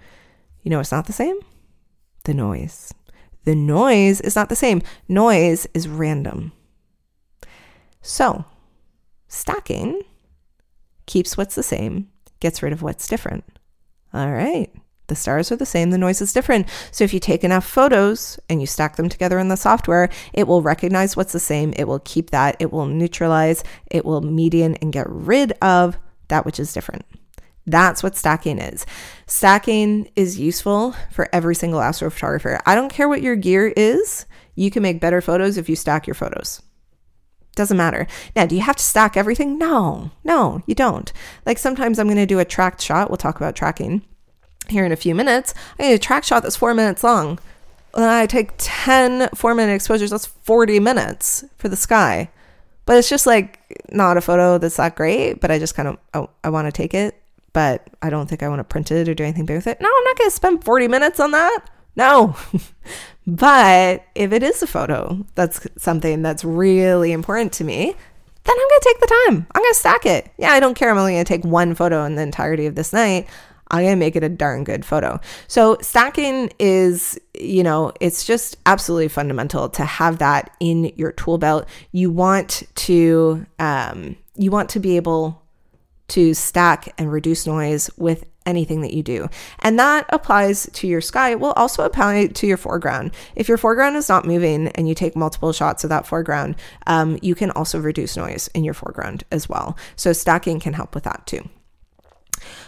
You 0.63 0.71
know, 0.71 0.81
it's 0.81 0.93
not 0.93 1.07
the 1.07 1.13
same? 1.13 1.39
The 2.25 2.35
noise. 2.35 2.93
The 3.45 3.55
noise 3.55 4.21
is 4.21 4.37
not 4.37 4.49
the 4.49 4.57
same. 4.57 4.83
Noise 5.09 5.67
is 5.75 5.89
random. 5.89 6.53
So, 8.01 8.45
Stacking 9.35 10.01
keeps 11.07 11.37
what's 11.37 11.57
the 11.57 11.63
same, 11.65 12.09
gets 12.39 12.63
rid 12.63 12.73
of 12.73 12.83
what's 12.83 13.09
different. 13.09 13.43
All 14.13 14.31
right. 14.31 14.71
The 15.09 15.17
stars 15.17 15.51
are 15.51 15.57
the 15.57 15.67
same, 15.67 15.91
the 15.91 15.99
noise 15.99 16.23
is 16.23 16.33
different. 16.33 16.69
So 16.93 17.03
if 17.03 17.13
you 17.13 17.19
take 17.19 17.43
enough 17.43 17.67
photos 17.67 18.39
and 18.49 18.61
you 18.61 18.69
stack 18.69 18.95
them 18.95 19.09
together 19.09 19.41
in 19.41 19.49
the 19.49 19.57
software, 19.57 20.09
it 20.33 20.47
will 20.47 20.63
recognize 20.63 21.17
what's 21.17 21.33
the 21.33 21.41
same, 21.41 21.75
it 21.77 21.89
will 21.89 21.99
keep 21.99 22.31
that, 22.31 22.55
it 22.61 22.73
will 22.73 22.87
neutralize, 22.87 23.65
it 23.91 24.05
will 24.05 24.21
median 24.21 24.77
and 24.77 24.93
get 24.93 25.11
rid 25.11 25.51
of 25.61 25.99
that 26.29 26.47
which 26.47 26.61
is 26.61 26.73
different. 26.73 27.05
That's 27.67 28.05
what 28.05 28.17
stacking 28.17 28.61
is. 28.61 28.87
Stacking 29.27 30.09
is 30.15 30.39
useful 30.39 30.95
for 31.11 31.29
every 31.33 31.57
single 31.57 31.81
astrophotographer. 31.81 32.61
I 32.67 32.77
don't 32.77 32.93
care 32.93 33.09
what 33.09 33.21
your 33.21 33.35
gear 33.35 33.75
is, 33.77 34.27
you 34.55 34.71
can 34.71 34.85
make 34.85 35.01
better 35.01 35.21
photos 35.21 35.59
if 35.59 35.69
you 35.69 35.75
stack 35.75 36.07
your 36.07 36.15
photos. 36.15 36.63
Doesn't 37.55 37.77
matter. 37.77 38.07
Now, 38.35 38.47
do 38.47 38.57
you 38.57 38.63
have 38.63 38.77
to 38.77 38.83
stack 38.83 39.17
everything? 39.17 39.59
No, 39.59 40.11
no, 40.25 40.63
you 40.67 40.75
don't. 40.75 41.13
Like 41.47 41.59
sometimes 41.59 41.99
I'm 41.99 42.07
going 42.07 42.17
to 42.17 42.27
do 42.27 42.39
a 42.39 42.45
tracked 42.45 42.83
shot. 42.83 43.11
We'll 43.11 43.17
talk 43.17 43.37
about 43.37 43.55
tracking 43.55 44.03
here 44.69 44.85
in 44.85 44.93
a 44.93 44.97
few 44.97 45.15
minutes. 45.15 45.55
I 45.79 45.85
need 45.85 45.95
a 45.95 45.99
track 45.99 46.25
shot 46.25 46.43
that's 46.43 46.57
four 46.57 46.75
minutes 46.75 47.05
long. 47.05 47.39
And 47.95 48.05
I 48.05 48.27
take 48.27 48.53
10 48.59 49.29
four 49.35 49.55
minute 49.55 49.75
exposures. 49.75 50.11
That's 50.11 50.27
40 50.27 50.81
minutes 50.81 51.45
for 51.59 51.69
the 51.69 51.77
sky. 51.77 52.31
But 52.87 52.97
it's 52.97 53.09
just 53.09 53.27
like 53.27 53.61
not 53.93 54.17
a 54.17 54.21
photo 54.21 54.59
that's 54.59 54.77
that 54.77 54.97
great, 54.97 55.41
but 55.41 55.51
I 55.51 55.59
just 55.59 55.75
kind 55.75 55.89
of, 55.89 55.99
oh, 56.13 56.31
I 56.43 56.51
want 56.51 56.67
to 56.67 56.73
take 56.73 56.93
it, 56.93 57.21
but 57.53 57.89
I 58.03 58.11
don't 58.11 58.29
think 58.29 58.43
I 58.43 58.49
want 58.49 58.61
to 58.61 58.65
print 58.65 58.91
it 58.91 59.09
or 59.09 59.15
do 59.15 59.25
anything 59.25 59.47
big 59.47 59.57
with 59.57 59.67
it. 59.67 59.81
No, 59.81 59.89
I'm 59.89 60.05
not 60.05 60.19
going 60.19 60.29
to 60.31 60.37
spend 60.37 60.65
40 60.65 60.89
minutes 60.89 61.21
on 61.21 61.31
that. 61.31 61.61
No. 61.97 62.37
but 63.27 64.05
if 64.15 64.33
it 64.33 64.43
is 64.43 64.63
a 64.63 64.67
photo 64.67 65.25
that's 65.35 65.67
something 65.77 66.23
that's 66.23 66.45
really 66.45 67.13
important 67.13 67.53
to 67.55 67.65
me, 67.65 67.95
then 68.45 68.57
I'm 68.57 68.69
going 68.69 68.81
to 68.81 68.89
take 68.89 69.01
the 69.01 69.25
time. 69.27 69.47
I'm 69.55 69.63
going 69.63 69.73
to 69.73 69.79
stack 69.79 70.07
it. 70.07 70.31
Yeah, 70.37 70.51
I 70.51 70.61
don't 70.61 70.75
care. 70.75 70.91
I'm 70.91 70.99
only 70.99 71.15
going 71.15 71.25
to 71.25 71.29
take 71.29 71.45
one 71.45 71.75
photo 71.75 72.05
in 72.05 72.15
the 72.15 72.23
entirety 72.23 72.67
of 72.67 72.75
this 72.75 72.93
night. 72.93 73.27
I'm 73.71 73.83
going 73.83 73.95
to 73.95 73.99
make 73.99 74.15
it 74.15 74.23
a 74.23 74.29
darn 74.29 74.63
good 74.63 74.85
photo. 74.85 75.19
So, 75.49 75.79
stacking 75.81 76.53
is, 76.59 77.19
you 77.33 77.63
know, 77.63 77.93
it's 77.99 78.27
just 78.27 78.59
absolutely 78.67 79.09
fundamental 79.09 79.71
to 79.71 79.85
have 79.85 80.19
that 80.19 80.55
in 80.61 80.93
your 80.97 81.13
tool 81.13 81.39
belt. 81.39 81.67
You 81.91 82.11
want 82.11 82.65
to, 82.75 83.47
um, 83.59 84.17
you 84.37 84.51
want 84.51 84.69
to 84.71 84.81
be 84.81 84.97
able 84.97 85.43
to 86.09 86.35
stack 86.35 86.93
and 86.99 87.11
reduce 87.11 87.47
noise 87.47 87.89
with 87.97 88.27
anything 88.47 88.81
that 88.83 88.93
you 88.93 89.03
do. 89.03 89.29
And 89.61 89.79
that 89.79 90.07
applies 90.09 90.69
to 90.75 90.87
your 90.87 91.01
sky. 91.01 91.31
It 91.31 91.41
will 91.41 91.53
also 91.53 91.85
apply 91.85 92.27
to 92.27 92.47
your 92.47 92.57
foreground. 92.57 93.13
If 93.35 93.49
your 93.49 93.59
foreground 93.59 93.97
is 93.97 94.09
not 94.09 94.27
moving 94.27 94.69
and 94.69 94.89
you 94.89 94.95
take 94.95 95.17
multiple 95.17 95.53
shots 95.53 95.85
of 95.85 95.91
that 95.91 96.07
foreground, 96.07 96.57
um, 96.87 97.19
you 97.23 97.35
can 97.35 97.51
also 97.53 97.79
reduce 97.79 98.17
noise 98.17 98.49
in 98.49 98.65
your 98.65 98.75
foreground 98.75 99.25
as 99.31 99.49
well. 99.49 99.77
So 99.97 100.13
stacking 100.13 100.61
can 100.61 100.73
help 100.73 100.95
with 100.95 101.05
that 101.05 101.27
too. 101.27 101.49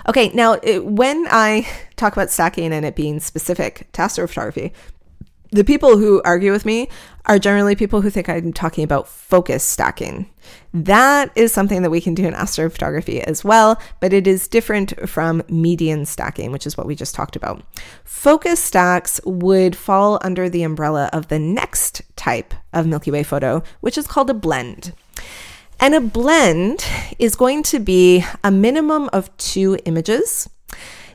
Okay, 0.09 0.31
now 0.31 0.59
it, 0.62 0.85
when 0.85 1.27
I 1.31 1.69
talk 1.97 2.12
about 2.12 2.31
stacking 2.31 2.73
and 2.73 2.85
it 2.85 2.97
being 2.97 3.21
specific 3.21 3.89
to 3.93 4.03
astrophotography, 4.03 4.73
the 5.53 5.65
people 5.65 5.97
who 5.97 6.21
argue 6.25 6.53
with 6.53 6.67
me 6.67 6.89
are 7.27 7.39
generally 7.39 7.77
people 7.77 8.01
who 8.01 8.11
think 8.11 8.29
I'm 8.29 8.53
talking 8.53 8.85
about 8.85 9.09
focus 9.09 9.65
stacking. 9.65 10.29
That 10.77 11.33
is 11.35 11.55
something 11.55 11.81
that 11.81 11.91
we 11.91 12.03
can 12.03 12.12
do 12.12 12.27
in 12.27 12.35
astrophotography 12.35 13.21
as 13.21 13.43
well, 13.43 13.81
but 13.99 14.12
it 14.12 14.27
is 14.27 14.47
different 14.47 15.09
from 15.09 15.43
median 15.49 16.05
stacking, 16.05 16.53
which 16.53 16.67
is 16.67 16.77
what 16.77 16.87
we 16.87 16.95
just 16.95 17.15
talked 17.15 17.35
about. 17.35 17.62
Focus 18.05 18.62
stacks 18.62 19.19
would 19.25 19.75
fall 19.75 20.19
under 20.21 20.51
the 20.51 20.64
umbrella 20.64 21.09
of 21.14 21.29
the 21.29 21.39
next 21.39 22.03
type 22.14 22.53
of 22.74 22.87
Milky 22.87 23.11
Way 23.11 23.22
photo, 23.22 23.62
which 23.81 23.97
is 23.97 24.07
called 24.07 24.29
a 24.29 24.35
blend. 24.35 24.93
And 25.81 25.95
a 25.95 26.01
blend 26.03 26.85
is 27.18 27.37
going 27.37 27.62
to 27.64 27.79
be 27.79 28.22
a 28.45 28.51
minimum 28.51 29.09
of 29.14 29.35
two 29.39 29.79
images. 29.87 30.47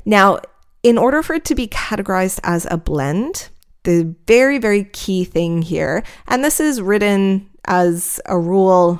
Now, 0.06 0.40
in 0.82 0.98
order 0.98 1.22
for 1.22 1.36
it 1.36 1.46
to 1.46 1.54
be 1.54 1.68
categorized 1.68 2.40
as 2.42 2.66
a 2.72 2.78
blend, 2.78 3.50
the 3.84 4.16
very, 4.26 4.58
very 4.58 4.86
key 4.86 5.24
thing 5.24 5.62
here, 5.62 6.02
and 6.28 6.44
this 6.44 6.60
is 6.60 6.82
written 6.82 7.48
as 7.66 8.20
a 8.26 8.40
rule 8.40 9.00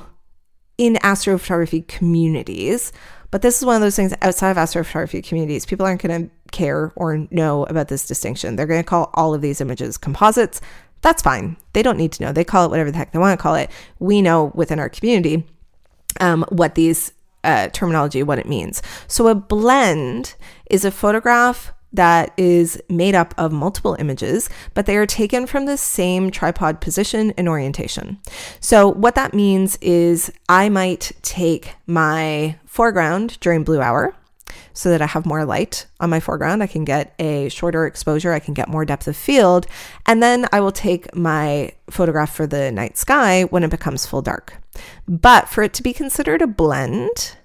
in 0.78 0.94
astrophotography 0.96 1.86
communities, 1.86 2.92
but 3.30 3.42
this 3.42 3.58
is 3.58 3.64
one 3.64 3.76
of 3.76 3.82
those 3.82 3.96
things 3.96 4.14
outside 4.22 4.50
of 4.50 4.56
astrophotography 4.56 5.26
communities, 5.26 5.66
people 5.66 5.86
aren't 5.86 6.02
going 6.02 6.28
to 6.28 6.34
care 6.50 6.92
or 6.96 7.26
know 7.30 7.64
about 7.64 7.88
this 7.88 8.06
distinction. 8.06 8.56
They're 8.56 8.66
going 8.66 8.82
to 8.82 8.88
call 8.88 9.10
all 9.14 9.34
of 9.34 9.40
these 9.40 9.60
images 9.60 9.96
composites. 9.96 10.60
That's 11.00 11.22
fine. 11.22 11.56
They 11.72 11.82
don't 11.82 11.96
need 11.96 12.12
to 12.12 12.24
know. 12.24 12.32
They 12.32 12.44
call 12.44 12.66
it 12.66 12.70
whatever 12.70 12.90
the 12.90 12.98
heck 12.98 13.12
they 13.12 13.18
want 13.18 13.38
to 13.38 13.42
call 13.42 13.54
it. 13.54 13.70
We 13.98 14.22
know 14.22 14.52
within 14.54 14.78
our 14.78 14.88
community 14.88 15.44
um, 16.20 16.44
what 16.50 16.74
these 16.74 17.12
uh, 17.44 17.68
terminology 17.68 18.22
what 18.22 18.38
it 18.38 18.46
means. 18.46 18.82
So 19.08 19.28
a 19.28 19.34
blend 19.34 20.34
is 20.70 20.84
a 20.84 20.90
photograph 20.90 21.72
that 21.92 22.32
is 22.36 22.80
made 22.88 23.14
up 23.14 23.34
of 23.36 23.52
multiple 23.52 23.96
images, 23.98 24.48
but 24.74 24.86
they 24.86 24.96
are 24.96 25.06
taken 25.06 25.46
from 25.46 25.66
the 25.66 25.76
same 25.76 26.30
tripod 26.30 26.80
position 26.80 27.32
and 27.36 27.48
orientation. 27.48 28.18
So, 28.60 28.88
what 28.88 29.14
that 29.14 29.34
means 29.34 29.76
is 29.80 30.32
I 30.48 30.68
might 30.68 31.12
take 31.22 31.74
my 31.86 32.56
foreground 32.66 33.38
during 33.40 33.64
blue 33.64 33.80
hour 33.80 34.14
so 34.74 34.90
that 34.90 35.02
I 35.02 35.06
have 35.06 35.26
more 35.26 35.44
light 35.44 35.86
on 36.00 36.10
my 36.10 36.20
foreground. 36.20 36.62
I 36.62 36.66
can 36.66 36.84
get 36.84 37.14
a 37.18 37.48
shorter 37.48 37.86
exposure, 37.86 38.32
I 38.32 38.38
can 38.38 38.54
get 38.54 38.68
more 38.68 38.84
depth 38.84 39.08
of 39.08 39.16
field, 39.16 39.66
and 40.06 40.22
then 40.22 40.46
I 40.52 40.60
will 40.60 40.72
take 40.72 41.14
my 41.14 41.72
photograph 41.90 42.34
for 42.34 42.46
the 42.46 42.72
night 42.72 42.96
sky 42.96 43.44
when 43.44 43.64
it 43.64 43.70
becomes 43.70 44.06
full 44.06 44.22
dark. 44.22 44.54
But 45.06 45.48
for 45.48 45.62
it 45.62 45.74
to 45.74 45.82
be 45.82 45.92
considered 45.92 46.42
a 46.42 46.46
blend, 46.46 47.36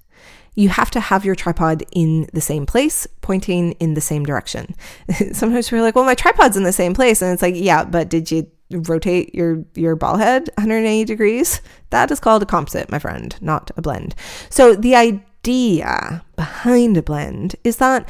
you 0.58 0.70
have 0.70 0.90
to 0.90 1.00
have 1.00 1.24
your 1.24 1.36
tripod 1.36 1.84
in 1.92 2.28
the 2.34 2.42
same 2.42 2.66
place, 2.66 3.06
pointing 3.22 3.74
in 3.74 3.94
the 3.94 4.02
same 4.02 4.26
direction. 4.26 4.74
Sometimes 5.32 5.72
we're 5.72 5.84
like, 5.84 5.96
well, 5.96 6.04
my 6.04 6.16
tripod's 6.16 6.58
in 6.58 6.64
the 6.64 6.74
same 6.74 6.96
place. 6.96 7.22
And 7.22 7.32
it's 7.32 7.44
like, 7.44 7.54
yeah, 7.56 7.86
but 7.86 8.10
did 8.10 8.32
you 8.32 8.52
rotate 8.72 9.34
your 9.36 9.64
your 9.76 9.96
ball 9.96 10.18
head 10.18 10.50
180 10.56 11.06
degrees? 11.06 11.62
That 11.92 12.10
is 12.10 12.20
called 12.20 12.42
a 12.42 12.48
composite, 12.48 12.90
my 12.90 12.98
friend, 12.98 13.36
not 13.40 13.70
a 13.78 13.84
blend. 13.84 14.16
So 14.50 14.74
the 14.76 14.96
idea 14.96 16.26
behind 16.36 16.98
a 16.98 17.04
blend 17.04 17.56
is 17.64 17.78
that 17.78 18.10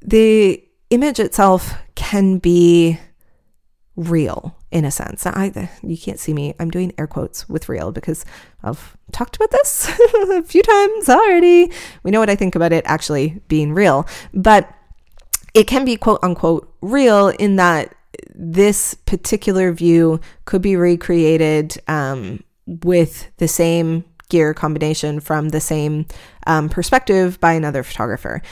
the 0.00 0.64
image 0.90 1.18
itself 1.18 1.74
can 1.96 2.38
be 2.38 3.00
real 3.96 4.56
in 4.70 4.84
a 4.84 4.90
sense. 4.90 5.26
I 5.26 5.70
you 5.82 5.96
can't 5.96 6.20
see 6.20 6.34
me. 6.34 6.54
I'm 6.58 6.70
doing 6.70 6.92
air 6.98 7.06
quotes 7.06 7.48
with 7.48 7.68
real 7.68 7.90
because 7.92 8.24
I've 8.62 8.96
talked 9.12 9.36
about 9.36 9.50
this 9.50 9.88
a 10.14 10.42
few 10.42 10.62
times 10.62 11.08
already. 11.08 11.72
We 12.02 12.10
know 12.10 12.20
what 12.20 12.30
I 12.30 12.36
think 12.36 12.54
about 12.54 12.72
it 12.72 12.84
actually 12.86 13.40
being 13.48 13.72
real, 13.72 14.06
but 14.34 14.72
it 15.54 15.66
can 15.66 15.84
be 15.84 15.96
quote 15.96 16.20
unquote 16.22 16.72
real 16.80 17.28
in 17.28 17.56
that 17.56 17.94
this 18.34 18.94
particular 18.94 19.72
view 19.72 20.20
could 20.44 20.62
be 20.62 20.76
recreated 20.76 21.76
um, 21.88 22.42
with 22.66 23.28
the 23.38 23.48
same 23.48 24.04
gear 24.28 24.52
combination 24.52 25.20
from 25.20 25.48
the 25.48 25.60
same 25.60 26.06
um, 26.46 26.68
perspective 26.68 27.40
by 27.40 27.54
another 27.54 27.82
photographer. 27.82 28.42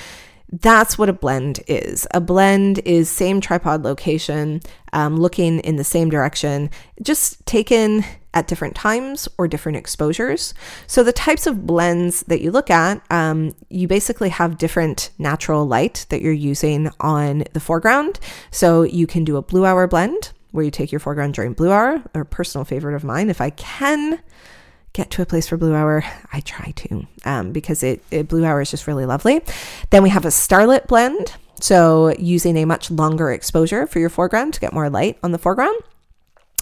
That's 0.53 0.97
what 0.97 1.09
a 1.09 1.13
blend 1.13 1.61
is. 1.67 2.07
A 2.13 2.21
blend 2.21 2.79
is 2.81 3.11
same 3.11 3.41
tripod 3.41 3.83
location, 3.83 4.61
um, 4.93 5.17
looking 5.17 5.59
in 5.61 5.77
the 5.77 5.85
same 5.85 6.09
direction, 6.09 6.71
just 7.03 7.45
taken 7.47 8.05
at 8.33 8.47
different 8.47 8.77
times 8.77 9.29
or 9.39 9.49
different 9.49 9.79
exposures. 9.79 10.55
So, 10.87 11.03
the 11.03 11.13
types 11.13 11.47
of 11.47 11.67
blends 11.67 12.21
that 12.25 12.43
you 12.43 12.51
look 12.53 12.71
at, 12.71 13.03
um, 13.11 13.55
you 13.71 13.89
basically 13.89 14.29
have 14.29 14.59
different 14.59 15.11
natural 15.19 15.67
light 15.67 16.07
that 16.11 16.21
you're 16.21 16.33
using 16.33 16.91
on 17.01 17.45
the 17.53 17.61
foreground. 17.61 18.21
So, 18.51 18.83
you 18.83 19.07
can 19.07 19.25
do 19.25 19.37
a 19.37 19.43
blue 19.43 19.65
hour 19.65 19.89
blend 19.89 20.33
where 20.53 20.65
you 20.65 20.71
take 20.71 20.93
your 20.93 21.01
foreground 21.01 21.35
during 21.35 21.55
blue 21.55 21.73
hour, 21.73 22.03
a 22.15 22.25
personal 22.25 22.65
favorite 22.65 22.95
of 22.95 23.05
mine. 23.05 23.31
If 23.31 23.41
I 23.41 23.51
can 23.51 24.21
get 24.97 25.11
to 25.11 25.23
a 25.23 25.27
place 25.27 25.47
for 25.47 25.59
blue 25.59 25.75
hour, 25.75 26.03
I 26.33 26.41
try 26.41 26.73
to 26.77 27.07
um, 27.25 27.53
because 27.53 27.83
it, 27.83 28.03
it 28.11 28.29
blue 28.29 28.45
hour 28.45 28.63
is 28.63 28.71
just 28.71 28.87
really 28.87 29.05
lovely. 29.05 29.43
Then 29.91 30.03
we 30.03 30.09
have 30.09 30.25
a 30.25 30.31
starlit 30.31 30.87
blend. 30.87 31.35
So 31.61 32.15
using 32.19 32.57
a 32.57 32.65
much 32.65 32.91
longer 32.91 33.31
exposure 33.31 33.87
for 33.87 33.99
your 33.99 34.09
foreground 34.09 34.55
to 34.55 34.61
get 34.61 34.73
more 34.73 34.91
light 34.91 35.19
on 35.23 35.33
the 35.33 35.39
foreground. 35.39 35.79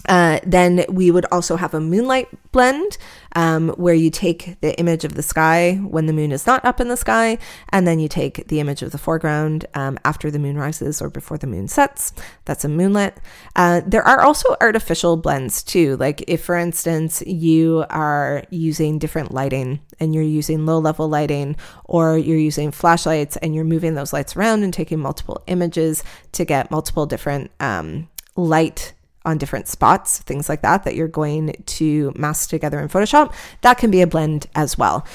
Uh, 0.07 0.39
then 0.45 0.85
we 0.89 1.11
would 1.11 1.25
also 1.31 1.55
have 1.55 1.73
a 1.73 1.79
moonlight 1.79 2.27
blend 2.51 2.97
um, 3.35 3.69
where 3.69 3.93
you 3.93 4.09
take 4.09 4.59
the 4.61 4.77
image 4.79 5.03
of 5.03 5.15
the 5.15 5.23
sky 5.23 5.75
when 5.75 6.05
the 6.05 6.13
moon 6.13 6.31
is 6.31 6.47
not 6.47 6.63
up 6.63 6.79
in 6.79 6.87
the 6.87 6.97
sky, 6.97 7.37
and 7.69 7.87
then 7.87 7.99
you 7.99 8.07
take 8.07 8.47
the 8.47 8.59
image 8.59 8.81
of 8.81 8.91
the 8.91 8.97
foreground 8.97 9.65
um, 9.73 9.97
after 10.05 10.31
the 10.31 10.39
moon 10.39 10.57
rises 10.57 11.01
or 11.01 11.09
before 11.09 11.37
the 11.37 11.47
moon 11.47 11.67
sets. 11.67 12.13
That's 12.45 12.65
a 12.65 12.69
moonlit. 12.69 13.17
Uh, 13.55 13.81
there 13.85 14.03
are 14.03 14.21
also 14.21 14.55
artificial 14.61 15.17
blends 15.17 15.63
too. 15.63 15.97
Like 15.97 16.23
if, 16.27 16.43
for 16.43 16.55
instance, 16.55 17.21
you 17.25 17.85
are 17.89 18.43
using 18.49 18.99
different 18.99 19.33
lighting 19.33 19.79
and 19.99 20.13
you're 20.13 20.23
using 20.23 20.65
low 20.65 20.79
level 20.79 21.09
lighting, 21.09 21.55
or 21.83 22.17
you're 22.17 22.37
using 22.37 22.71
flashlights 22.71 23.37
and 23.37 23.53
you're 23.53 23.63
moving 23.63 23.95
those 23.95 24.13
lights 24.13 24.35
around 24.35 24.63
and 24.63 24.73
taking 24.73 24.99
multiple 24.99 25.43
images 25.47 26.03
to 26.31 26.45
get 26.45 26.71
multiple 26.71 27.05
different 27.05 27.51
um, 27.59 28.07
light 28.35 28.93
on 29.25 29.37
different 29.37 29.67
spots, 29.67 30.19
things 30.19 30.47
like 30.47 30.61
that, 30.61 30.83
that 30.83 30.95
you're 30.95 31.07
going 31.07 31.63
to 31.65 32.13
mask 32.15 32.49
together 32.49 32.79
in 32.79 32.87
Photoshop, 32.87 33.33
that 33.61 33.77
can 33.77 33.91
be 33.91 34.01
a 34.01 34.07
blend 34.07 34.47
as 34.55 34.77
well. 34.77 35.05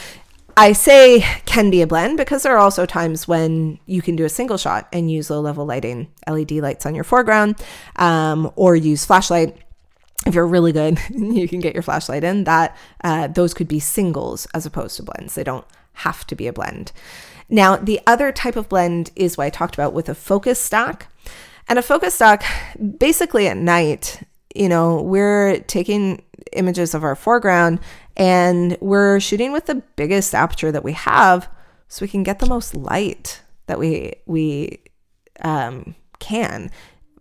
I 0.57 0.73
say 0.73 1.25
can 1.47 1.71
be 1.71 1.81
a 1.81 1.87
blend 1.87 2.19
because 2.19 2.43
there 2.43 2.55
are 2.55 2.59
also 2.59 2.85
times 2.85 3.27
when 3.27 3.79
you 3.87 4.03
can 4.03 4.17
do 4.17 4.25
a 4.25 4.29
single 4.29 4.59
shot 4.59 4.89
and 4.93 5.11
use 5.11 5.31
low 5.31 5.41
level 5.41 5.65
lighting, 5.65 6.09
LED 6.29 6.53
lights 6.53 6.85
on 6.85 6.95
your 6.95 7.05
foreground, 7.05 7.57
um, 7.97 8.51
or 8.57 8.77
use 8.77 9.05
flashlight. 9.05 9.57
If 10.27 10.35
you're 10.35 10.47
really 10.47 10.73
good, 10.73 10.99
you 11.11 11.49
can 11.49 11.61
get 11.61 11.73
your 11.73 11.83
flashlight 11.83 12.25
in. 12.25 12.45
That 12.45 12.77
uh, 13.03 13.29
those 13.29 13.55
could 13.55 13.69
be 13.69 13.81
singles 13.81 14.47
as 14.53 14.67
opposed 14.67 14.97
to 14.97 15.03
blends. 15.03 15.35
They 15.35 15.45
don't 15.45 15.65
have 15.95 16.27
to 16.27 16.35
be 16.35 16.47
a 16.47 16.53
blend. 16.53 16.93
Now, 17.49 17.77
the 17.77 18.01
other 18.07 18.31
type 18.31 18.57
of 18.57 18.69
blend 18.69 19.11
is 19.17 19.37
what 19.37 19.45
I 19.45 19.51
talked 19.51 19.75
about 19.75 19.93
with 19.93 20.09
a 20.09 20.15
focus 20.15 20.61
stack. 20.61 21.09
And 21.69 21.79
a 21.79 21.83
focus 21.83 22.15
stack, 22.15 22.45
basically 22.99 23.47
at 23.47 23.57
night, 23.57 24.23
you 24.55 24.69
know, 24.69 25.01
we're 25.03 25.61
taking 25.61 26.23
images 26.53 26.95
of 26.95 27.05
our 27.05 27.15
foreground 27.15 27.79
and 28.17 28.77
we're 28.81 29.21
shooting 29.21 29.53
with 29.53 29.67
the 29.67 29.77
biggest 29.97 30.35
aperture 30.35 30.73
that 30.73 30.85
we 30.85 30.93
have 30.93 31.49
so 31.89 32.05
we 32.05 32.09
can 32.09 32.23
get 32.23 32.39
the 32.39 32.47
most 32.47 32.75
light 32.75 33.41
that 33.67 33.79
we 33.79 34.15
we 34.27 34.81
um, 35.43 35.95
can. 36.19 36.71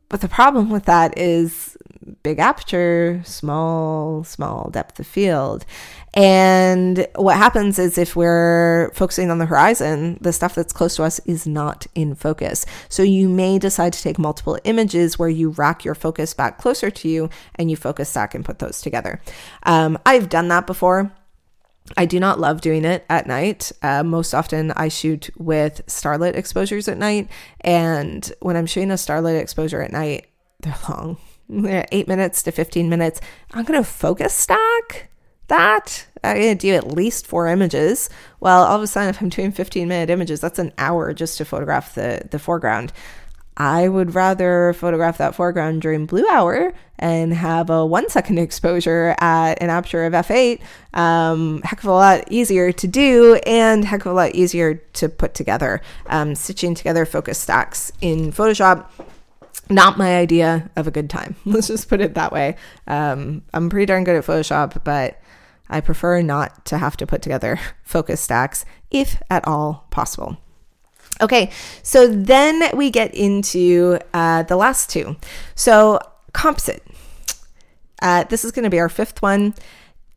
But 0.10 0.22
the 0.22 0.28
problem 0.28 0.70
with 0.70 0.86
that 0.86 1.18
is 1.18 1.78
big 2.24 2.40
aperture, 2.40 3.22
small, 3.24 4.24
small 4.24 4.70
depth 4.72 5.00
of 5.00 5.08
field. 5.08 5.66
And 6.14 7.08
what 7.16 7.38
happens 7.38 7.78
is 7.78 7.98
if 7.98 8.16
we're 8.16 8.92
focusing 8.94 9.30
on 9.30 9.38
the 9.38 9.46
horizon, 9.46 10.18
the 10.22 10.34
stuff 10.34 10.56
that's 10.56 10.74
close 10.74 10.96
to 10.96 11.04
us 11.04 11.20
is 11.26 11.46
not 11.46 11.86
in 11.96 12.16
focus. 12.16 12.66
So 12.90 13.04
you 13.04 13.30
may 13.30 13.60
decide 13.60 13.94
to 13.94 14.02
take 14.02 14.18
multiple 14.18 14.58
images 14.64 15.20
where 15.20 15.30
you 15.30 15.50
rack 15.52 15.86
your 15.86 15.96
focus 15.96 16.34
back 16.34 16.58
closer 16.58 16.90
to 16.90 17.08
you 17.08 17.30
and 17.56 17.70
you 17.70 17.78
focus 17.78 18.10
stack 18.10 18.34
and 18.34 18.44
put 18.44 18.60
those 18.60 18.82
together. 18.82 19.22
Um, 19.64 19.98
I've 20.06 20.30
done 20.30 20.48
that 20.48 20.66
before. 20.66 21.12
I 21.98 22.06
do 22.06 22.20
not 22.20 22.40
love 22.40 22.62
doing 22.62 22.86
it 22.86 23.06
at 23.10 23.28
night. 23.28 23.72
Uh, 23.82 24.04
most 24.04 24.34
often, 24.34 24.72
I 24.72 24.90
shoot 24.90 25.30
with 25.38 25.82
starlit 25.88 26.36
exposures 26.36 26.88
at 26.88 26.98
night. 26.98 27.30
And 27.62 28.32
when 28.42 28.56
I'm 28.56 28.68
shooting 28.68 28.92
a 28.92 28.98
starlit 28.98 29.42
exposure 29.42 29.82
at 29.82 29.92
night, 29.92 30.28
they're 30.60 30.76
long. 30.88 31.18
Eight 31.92 32.08
minutes 32.08 32.44
to 32.44 32.52
15 32.52 32.90
minutes. 32.90 33.22
I'm 33.54 33.66
going 33.66 33.82
to 33.82 33.90
focus 33.90 34.34
stack 34.34 35.10
that. 35.50 36.06
I'm 36.24 36.38
to 36.38 36.56
do 36.56 36.74
at 36.74 36.88
least 36.88 37.28
four 37.28 37.48
images. 37.48 38.10
Well, 38.40 38.64
all 38.64 38.76
of 38.76 38.82
a 38.82 38.88
sudden, 38.88 39.10
if 39.10 39.22
I'm 39.22 39.30
doing 39.30 39.52
15 39.52 39.88
minute 39.88 40.10
images, 40.10 40.42
that's 40.42 40.60
an 40.60 40.74
hour 40.78 41.14
just 41.14 41.38
to 41.38 41.46
photograph 41.46 41.96
the, 41.96 42.28
the 42.30 42.40
foreground. 42.40 42.92
I 43.56 43.90
would 43.90 44.16
rather 44.16 44.74
photograph 44.74 45.18
that 45.18 45.36
foreground 45.36 45.82
during 45.82 46.06
blue 46.06 46.26
hour 46.30 46.74
and 46.98 47.34
have 47.34 47.70
a 47.70 47.86
one 47.86 48.10
second 48.10 48.38
exposure 48.40 49.16
at 49.20 49.62
an 49.62 49.70
aperture 49.70 50.06
of 50.06 50.14
f8. 50.14 50.62
Um, 50.94 51.62
heck 51.64 51.80
of 51.80 51.90
a 51.90 51.92
lot 51.92 52.32
easier 52.32 52.72
to 52.72 52.88
do 52.88 53.36
and 53.46 53.84
heck 53.84 54.06
of 54.06 54.14
a 54.14 54.16
lot 54.16 54.34
easier 54.34 54.76
to 54.94 55.10
put 55.10 55.34
together. 55.34 55.82
Um, 56.08 56.36
stitching 56.36 56.74
together 56.74 57.06
focus 57.06 57.38
stacks 57.38 57.92
in 58.02 58.32
Photoshop 58.32 58.88
not 59.70 59.98
my 59.98 60.18
idea 60.18 60.70
of 60.76 60.88
a 60.88 60.92
good 60.92 61.10
time. 61.10 61.36
Let's 61.46 61.68
just 61.68 61.90
put 61.90 62.02
it 62.02 62.16
that 62.16 62.32
way. 62.32 62.56
Um, 62.88 63.44
I'm 63.54 63.70
pretty 63.70 63.86
darn 63.86 64.04
good 64.04 64.16
at 64.16 64.26
Photoshop, 64.26 64.84
but 64.84 65.19
I 65.70 65.82
prefer 65.82 66.22
not 66.22 66.66
to 66.66 66.78
have 66.78 66.98
to 66.98 67.08
put 67.08 67.22
together 67.22 67.60
focus 67.84 68.22
stacks 68.22 68.66
if 68.92 69.22
at 69.30 69.48
all 69.48 69.88
possible. 69.92 70.38
Okay, 71.22 71.52
so 71.84 72.08
then 72.08 72.76
we 72.76 72.90
get 72.90 73.14
into 73.14 74.00
uh, 74.14 74.44
the 74.44 74.56
last 74.56 74.90
two. 74.90 75.18
So, 75.54 76.00
composite. 76.34 76.84
Uh, 78.02 78.24
this 78.24 78.46
is 78.46 78.52
going 78.52 78.64
to 78.64 78.70
be 78.70 78.80
our 78.80 78.88
fifth 78.88 79.22
one. 79.22 79.54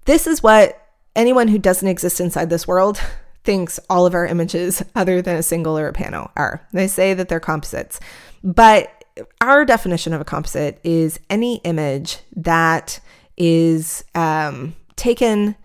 This 0.05 0.29
is 0.29 0.43
what 0.43 0.79
anyone 1.17 1.49
who 1.49 1.59
doesn't 1.59 1.89
exist 1.89 2.21
inside 2.21 2.51
this 2.51 2.69
world 2.69 3.01
thinks 3.45 3.81
all 3.91 4.07
of 4.07 4.15
our 4.15 4.27
images, 4.27 4.83
other 4.95 5.21
than 5.21 5.37
a 5.37 5.43
single 5.43 5.77
or 5.77 5.89
a 5.89 5.93
pano, 5.93 6.31
are. 6.37 6.65
They 6.73 6.87
say 6.87 7.15
that 7.15 7.29
they're 7.29 7.41
composites. 7.41 7.99
But 8.45 9.05
our 9.41 9.65
definition 9.65 10.13
of 10.13 10.21
a 10.21 10.25
composite 10.25 10.79
is 10.85 11.19
any 11.29 11.57
image 11.65 12.19
that 12.37 13.01
is 13.37 14.05
um, 14.15 14.77
taken 14.97 15.57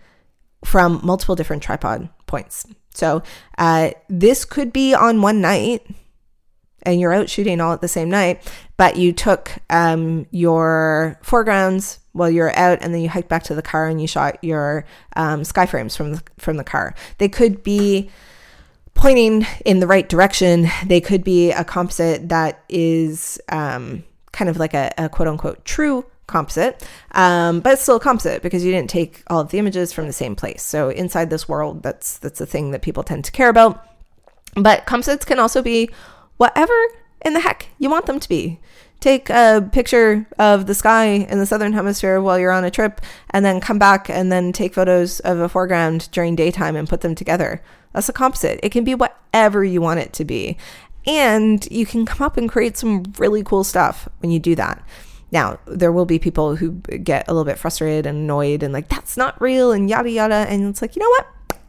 from 0.63 0.99
multiple 1.03 1.35
different 1.35 1.63
tripod 1.63 2.09
points. 2.25 2.65
So 2.93 3.23
uh, 3.57 3.91
this 4.09 4.45
could 4.45 4.73
be 4.73 4.93
on 4.93 5.21
one 5.21 5.41
night 5.41 5.85
and 6.83 6.99
you're 6.99 7.13
out 7.13 7.29
shooting 7.29 7.59
all 7.59 7.73
at 7.73 7.81
the 7.81 7.87
same 7.87 8.09
night, 8.09 8.41
but 8.77 8.95
you 8.95 9.11
took 9.11 9.51
um, 9.69 10.25
your 10.31 11.19
foregrounds 11.21 11.99
while 12.13 12.29
you're 12.29 12.55
out, 12.57 12.79
and 12.81 12.93
then 12.93 13.01
you 13.01 13.09
hiked 13.09 13.29
back 13.29 13.43
to 13.43 13.55
the 13.55 13.61
car 13.61 13.87
and 13.87 14.01
you 14.01 14.07
shot 14.07 14.43
your 14.43 14.85
um, 15.15 15.43
sky 15.43 15.65
frames 15.65 15.95
from 15.95 16.13
the 16.13 16.23
from 16.37 16.57
the 16.57 16.63
car. 16.63 16.95
They 17.17 17.29
could 17.29 17.61
be 17.61 18.09
pointing 18.93 19.45
in 19.65 19.79
the 19.79 19.87
right 19.87 20.07
direction. 20.07 20.67
They 20.85 21.01
could 21.01 21.23
be 21.23 21.51
a 21.51 21.63
composite 21.63 22.29
that 22.29 22.63
is 22.69 23.39
um, 23.49 24.03
kind 24.31 24.49
of 24.49 24.57
like 24.57 24.73
a, 24.73 24.91
a 24.97 25.09
quote 25.09 25.27
unquote 25.27 25.65
true 25.65 26.05
composite, 26.27 26.87
um, 27.13 27.61
but 27.61 27.73
it's 27.73 27.81
still 27.81 27.95
a 27.95 28.01
composite 28.01 28.41
because 28.41 28.63
you 28.63 28.71
didn't 28.71 28.89
take 28.89 29.23
all 29.27 29.39
of 29.39 29.49
the 29.49 29.59
images 29.59 29.93
from 29.93 30.07
the 30.07 30.13
same 30.13 30.35
place. 30.35 30.61
So 30.61 30.89
inside 30.89 31.29
this 31.29 31.49
world, 31.49 31.83
that's 31.83 32.17
that's 32.19 32.41
a 32.41 32.45
thing 32.45 32.71
that 32.71 32.81
people 32.81 33.03
tend 33.03 33.25
to 33.25 33.31
care 33.31 33.49
about. 33.49 33.85
But 34.55 34.85
composites 34.85 35.25
can 35.25 35.39
also 35.39 35.61
be 35.61 35.89
whatever 36.37 36.73
in 37.23 37.33
the 37.33 37.39
heck 37.39 37.69
you 37.79 37.89
want 37.89 38.05
them 38.05 38.19
to 38.19 38.29
be. 38.29 38.59
Take 38.99 39.29
a 39.29 39.69
picture 39.71 40.27
of 40.39 40.65
the 40.65 40.73
sky 40.73 41.05
in 41.05 41.37
the 41.37 41.45
southern 41.45 41.73
hemisphere 41.73 42.19
while 42.19 42.39
you're 42.39 42.51
on 42.51 42.63
a 42.63 42.71
trip, 42.71 42.99
and 43.29 43.45
then 43.45 43.61
come 43.61 43.77
back 43.77 44.09
and 44.09 44.31
then 44.31 44.51
take 44.51 44.73
photos 44.73 45.19
of 45.19 45.39
a 45.39 45.49
foreground 45.49 46.09
during 46.11 46.35
daytime 46.35 46.75
and 46.75 46.89
put 46.89 47.01
them 47.01 47.13
together. 47.13 47.61
That's 47.93 48.09
a 48.09 48.13
composite. 48.13 48.59
It 48.63 48.71
can 48.71 48.83
be 48.83 48.95
whatever 48.95 49.63
you 49.63 49.81
want 49.81 49.99
it 49.99 50.13
to 50.13 50.25
be. 50.25 50.57
And 51.05 51.65
you 51.71 51.85
can 51.85 52.05
come 52.05 52.25
up 52.25 52.37
and 52.37 52.49
create 52.49 52.75
some 52.75 53.13
really 53.17 53.43
cool 53.43 53.63
stuff 53.63 54.09
when 54.19 54.31
you 54.31 54.39
do 54.39 54.55
that. 54.55 54.83
Now, 55.31 55.59
there 55.65 55.91
will 55.91 56.05
be 56.05 56.19
people 56.19 56.55
who 56.55 56.71
get 56.71 57.27
a 57.27 57.33
little 57.33 57.45
bit 57.45 57.59
frustrated 57.59 58.05
and 58.05 58.19
annoyed 58.19 58.63
and 58.63 58.73
like, 58.73 58.87
that's 58.87 59.17
not 59.17 59.39
real 59.41 59.71
and 59.71 59.89
yada 59.89 60.09
yada. 60.09 60.45
And 60.49 60.65
it's 60.65 60.81
like, 60.81 60.95
you 60.95 61.01
know 61.01 61.09
what? 61.09 61.59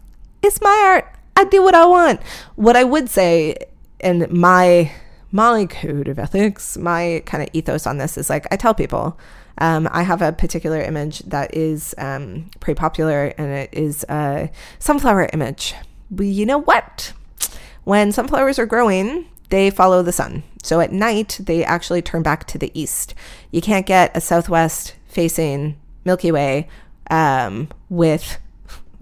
It's 0.42 0.60
my 0.60 0.82
art. 0.86 1.12
I 1.36 1.44
do 1.44 1.62
what 1.62 1.74
I 1.74 1.86
want. 1.86 2.20
What 2.56 2.76
I 2.76 2.84
would 2.84 3.08
say, 3.08 3.56
and 4.00 4.30
my 4.30 4.92
my 5.30 5.66
code 5.66 6.08
of 6.08 6.18
ethics, 6.18 6.76
my 6.76 7.22
kind 7.26 7.42
of 7.42 7.50
ethos 7.52 7.86
on 7.86 7.98
this 7.98 8.16
is 8.16 8.30
like 8.30 8.46
I 8.50 8.56
tell 8.56 8.74
people, 8.74 9.18
um, 9.58 9.88
I 9.92 10.02
have 10.02 10.22
a 10.22 10.32
particular 10.32 10.80
image 10.80 11.20
that 11.20 11.54
is 11.54 11.94
um, 11.98 12.50
pretty 12.60 12.78
popular, 12.78 13.26
and 13.38 13.52
it 13.52 13.70
is 13.72 14.04
a 14.08 14.50
sunflower 14.78 15.30
image. 15.32 15.74
But 16.10 16.26
you 16.26 16.46
know 16.46 16.58
what? 16.58 17.12
When 17.84 18.12
sunflowers 18.12 18.58
are 18.58 18.66
growing, 18.66 19.26
they 19.50 19.70
follow 19.70 20.02
the 20.02 20.12
sun. 20.12 20.42
So 20.62 20.80
at 20.80 20.92
night, 20.92 21.40
they 21.42 21.64
actually 21.64 22.02
turn 22.02 22.22
back 22.22 22.46
to 22.48 22.58
the 22.58 22.70
east. 22.78 23.14
You 23.50 23.60
can't 23.60 23.86
get 23.86 24.16
a 24.16 24.20
southwest 24.20 24.94
facing 25.06 25.78
Milky 26.04 26.32
Way 26.32 26.68
um, 27.10 27.68
with 27.88 28.38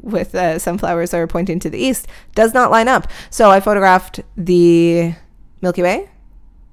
with 0.00 0.34
uh, 0.36 0.58
sunflowers 0.58 1.10
that 1.10 1.18
are 1.18 1.26
pointing 1.26 1.58
to 1.58 1.70
the 1.70 1.78
east. 1.78 2.06
Does 2.34 2.54
not 2.54 2.70
line 2.70 2.86
up. 2.86 3.10
So 3.28 3.50
I 3.50 3.60
photographed 3.60 4.20
the 4.36 5.14
Milky 5.60 5.82
Way 5.82 6.08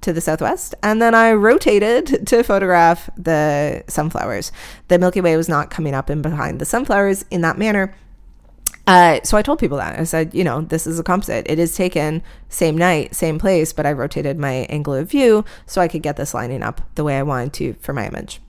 to 0.02 0.12
the 0.12 0.20
southwest 0.20 0.74
and 0.82 1.00
then 1.00 1.14
I 1.14 1.32
rotated 1.32 2.26
to 2.26 2.44
photograph 2.44 3.10
the 3.16 3.82
sunflowers. 3.88 4.52
The 4.88 4.98
Milky 4.98 5.20
Way 5.20 5.36
was 5.36 5.48
not 5.48 5.70
coming 5.70 5.94
up 5.94 6.10
in 6.10 6.22
behind 6.22 6.60
the 6.60 6.66
sunflowers 6.66 7.24
in 7.30 7.40
that 7.40 7.58
manner. 7.58 7.94
Uh, 8.86 9.20
so 9.24 9.36
I 9.36 9.42
told 9.42 9.58
people 9.58 9.78
that. 9.78 9.98
I 9.98 10.04
said, 10.04 10.34
you 10.34 10.44
know, 10.44 10.60
this 10.60 10.86
is 10.86 10.98
a 10.98 11.02
composite. 11.02 11.46
It 11.48 11.58
is 11.58 11.74
taken 11.74 12.22
same 12.48 12.76
night, 12.76 13.14
same 13.14 13.38
place, 13.38 13.72
but 13.72 13.86
I 13.86 13.92
rotated 13.92 14.38
my 14.38 14.66
angle 14.68 14.94
of 14.94 15.10
view 15.10 15.44
so 15.66 15.80
I 15.80 15.88
could 15.88 16.02
get 16.02 16.16
this 16.16 16.34
lining 16.34 16.62
up 16.62 16.82
the 16.94 17.04
way 17.04 17.18
I 17.18 17.22
wanted 17.22 17.54
to 17.54 17.74
for 17.74 17.92
my 17.92 18.06
image. 18.06 18.40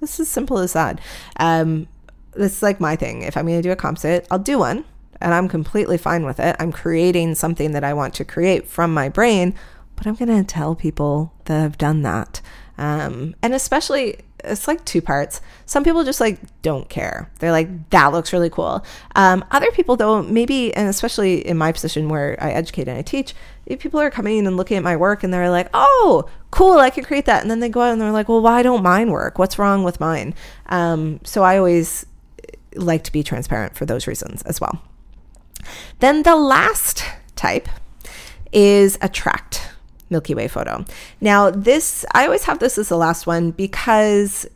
Is 0.00 0.20
as 0.20 0.28
simple 0.28 0.58
as 0.58 0.72
that. 0.72 1.00
Um, 1.38 1.88
this 2.32 2.56
is 2.56 2.62
like 2.62 2.80
my 2.80 2.96
thing. 2.96 3.22
If 3.22 3.36
I'm 3.36 3.46
going 3.46 3.58
to 3.58 3.62
do 3.62 3.72
a 3.72 3.76
composite, 3.76 4.26
I'll 4.30 4.38
do 4.38 4.58
one 4.58 4.84
and 5.20 5.34
I'm 5.34 5.48
completely 5.48 5.98
fine 5.98 6.24
with 6.24 6.40
it. 6.40 6.56
I'm 6.58 6.72
creating 6.72 7.34
something 7.34 7.72
that 7.72 7.84
I 7.84 7.94
want 7.94 8.14
to 8.14 8.24
create 8.24 8.68
from 8.68 8.92
my 8.92 9.08
brain, 9.08 9.54
but 9.94 10.06
I'm 10.06 10.14
going 10.14 10.28
to 10.28 10.44
tell 10.44 10.74
people 10.74 11.32
that 11.46 11.62
I've 11.62 11.78
done 11.78 12.02
that. 12.02 12.40
Um, 12.78 13.34
and 13.42 13.54
especially 13.54 14.18
it's 14.46 14.68
like 14.68 14.84
two 14.84 15.02
parts. 15.02 15.40
Some 15.64 15.84
people 15.84 16.04
just 16.04 16.20
like 16.20 16.38
don't 16.62 16.88
care. 16.88 17.30
They're 17.38 17.52
like, 17.52 17.90
that 17.90 18.12
looks 18.12 18.32
really 18.32 18.50
cool. 18.50 18.84
Um, 19.14 19.44
other 19.50 19.70
people 19.72 19.96
though, 19.96 20.22
maybe, 20.22 20.74
and 20.74 20.88
especially 20.88 21.46
in 21.46 21.56
my 21.56 21.72
position 21.72 22.08
where 22.08 22.36
I 22.40 22.52
educate 22.52 22.88
and 22.88 22.98
I 22.98 23.02
teach, 23.02 23.34
people 23.78 24.00
are 24.00 24.10
coming 24.10 24.46
and 24.46 24.56
looking 24.56 24.76
at 24.76 24.82
my 24.82 24.96
work 24.96 25.24
and 25.24 25.32
they're 25.32 25.50
like, 25.50 25.68
oh, 25.74 26.28
cool, 26.50 26.78
I 26.78 26.90
can 26.90 27.04
create 27.04 27.26
that. 27.26 27.42
And 27.42 27.50
then 27.50 27.60
they 27.60 27.68
go 27.68 27.80
out 27.80 27.92
and 27.92 28.00
they're 28.00 28.12
like, 28.12 28.28
well, 28.28 28.40
why 28.40 28.62
don't 28.62 28.82
mine 28.82 29.10
work? 29.10 29.38
What's 29.38 29.58
wrong 29.58 29.82
with 29.82 30.00
mine? 30.00 30.34
Um, 30.66 31.20
so 31.24 31.42
I 31.42 31.58
always 31.58 32.06
like 32.74 33.04
to 33.04 33.12
be 33.12 33.22
transparent 33.22 33.76
for 33.76 33.86
those 33.86 34.06
reasons 34.06 34.42
as 34.42 34.60
well. 34.60 34.82
Then 35.98 36.22
the 36.22 36.36
last 36.36 37.04
type 37.34 37.68
is 38.52 38.98
a 39.00 39.08
tracked 39.08 39.70
Milky 40.10 40.34
Way 40.34 40.48
photo. 40.48 40.84
Now, 41.20 41.50
this, 41.50 42.04
I 42.12 42.24
always 42.24 42.44
have 42.44 42.58
this 42.58 42.78
as 42.78 42.88
the 42.88 42.96
last 42.96 43.26
one 43.26 43.50
because 43.50 44.46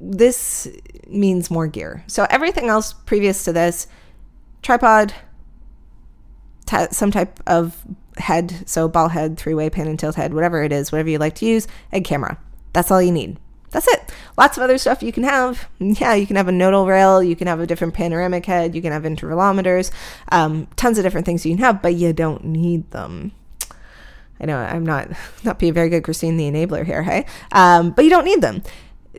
this 0.00 0.68
means 1.06 1.50
more 1.50 1.66
gear. 1.66 2.04
So, 2.06 2.26
everything 2.30 2.68
else 2.68 2.92
previous 2.92 3.44
to 3.44 3.52
this, 3.52 3.86
tripod, 4.62 5.14
t- 6.66 6.86
some 6.90 7.10
type 7.10 7.40
of 7.46 7.84
head, 8.18 8.68
so 8.68 8.88
ball 8.88 9.08
head, 9.08 9.36
three 9.36 9.54
way 9.54 9.70
pan 9.70 9.86
and 9.86 9.98
tilt 9.98 10.16
head, 10.16 10.34
whatever 10.34 10.62
it 10.62 10.72
is, 10.72 10.90
whatever 10.90 11.08
you 11.08 11.18
like 11.18 11.36
to 11.36 11.46
use, 11.46 11.66
and 11.92 12.04
camera. 12.04 12.38
That's 12.72 12.90
all 12.90 13.00
you 13.00 13.12
need. 13.12 13.38
That's 13.70 13.88
it. 13.88 14.12
Lots 14.38 14.56
of 14.56 14.62
other 14.62 14.78
stuff 14.78 15.02
you 15.02 15.12
can 15.12 15.24
have. 15.24 15.68
Yeah, 15.78 16.14
you 16.14 16.26
can 16.26 16.36
have 16.36 16.48
a 16.48 16.52
nodal 16.52 16.86
rail, 16.86 17.22
you 17.22 17.36
can 17.36 17.46
have 17.46 17.60
a 17.60 17.66
different 17.66 17.94
panoramic 17.94 18.46
head, 18.46 18.74
you 18.74 18.82
can 18.82 18.92
have 18.92 19.02
intervalometers, 19.02 19.90
um, 20.32 20.66
tons 20.76 20.98
of 20.98 21.04
different 21.04 21.26
things 21.26 21.44
you 21.44 21.54
can 21.54 21.64
have, 21.64 21.82
but 21.82 21.94
you 21.94 22.12
don't 22.12 22.44
need 22.44 22.90
them. 22.90 23.32
I 24.40 24.46
know 24.46 24.58
I'm 24.58 24.84
not 24.84 25.08
not 25.44 25.58
being 25.58 25.72
very 25.72 25.88
good, 25.88 26.04
Christine, 26.04 26.36
the 26.36 26.50
enabler 26.50 26.84
here, 26.84 27.02
hey? 27.02 27.26
Um, 27.52 27.90
but 27.90 28.04
you 28.04 28.10
don't 28.10 28.24
need 28.24 28.40
them. 28.40 28.62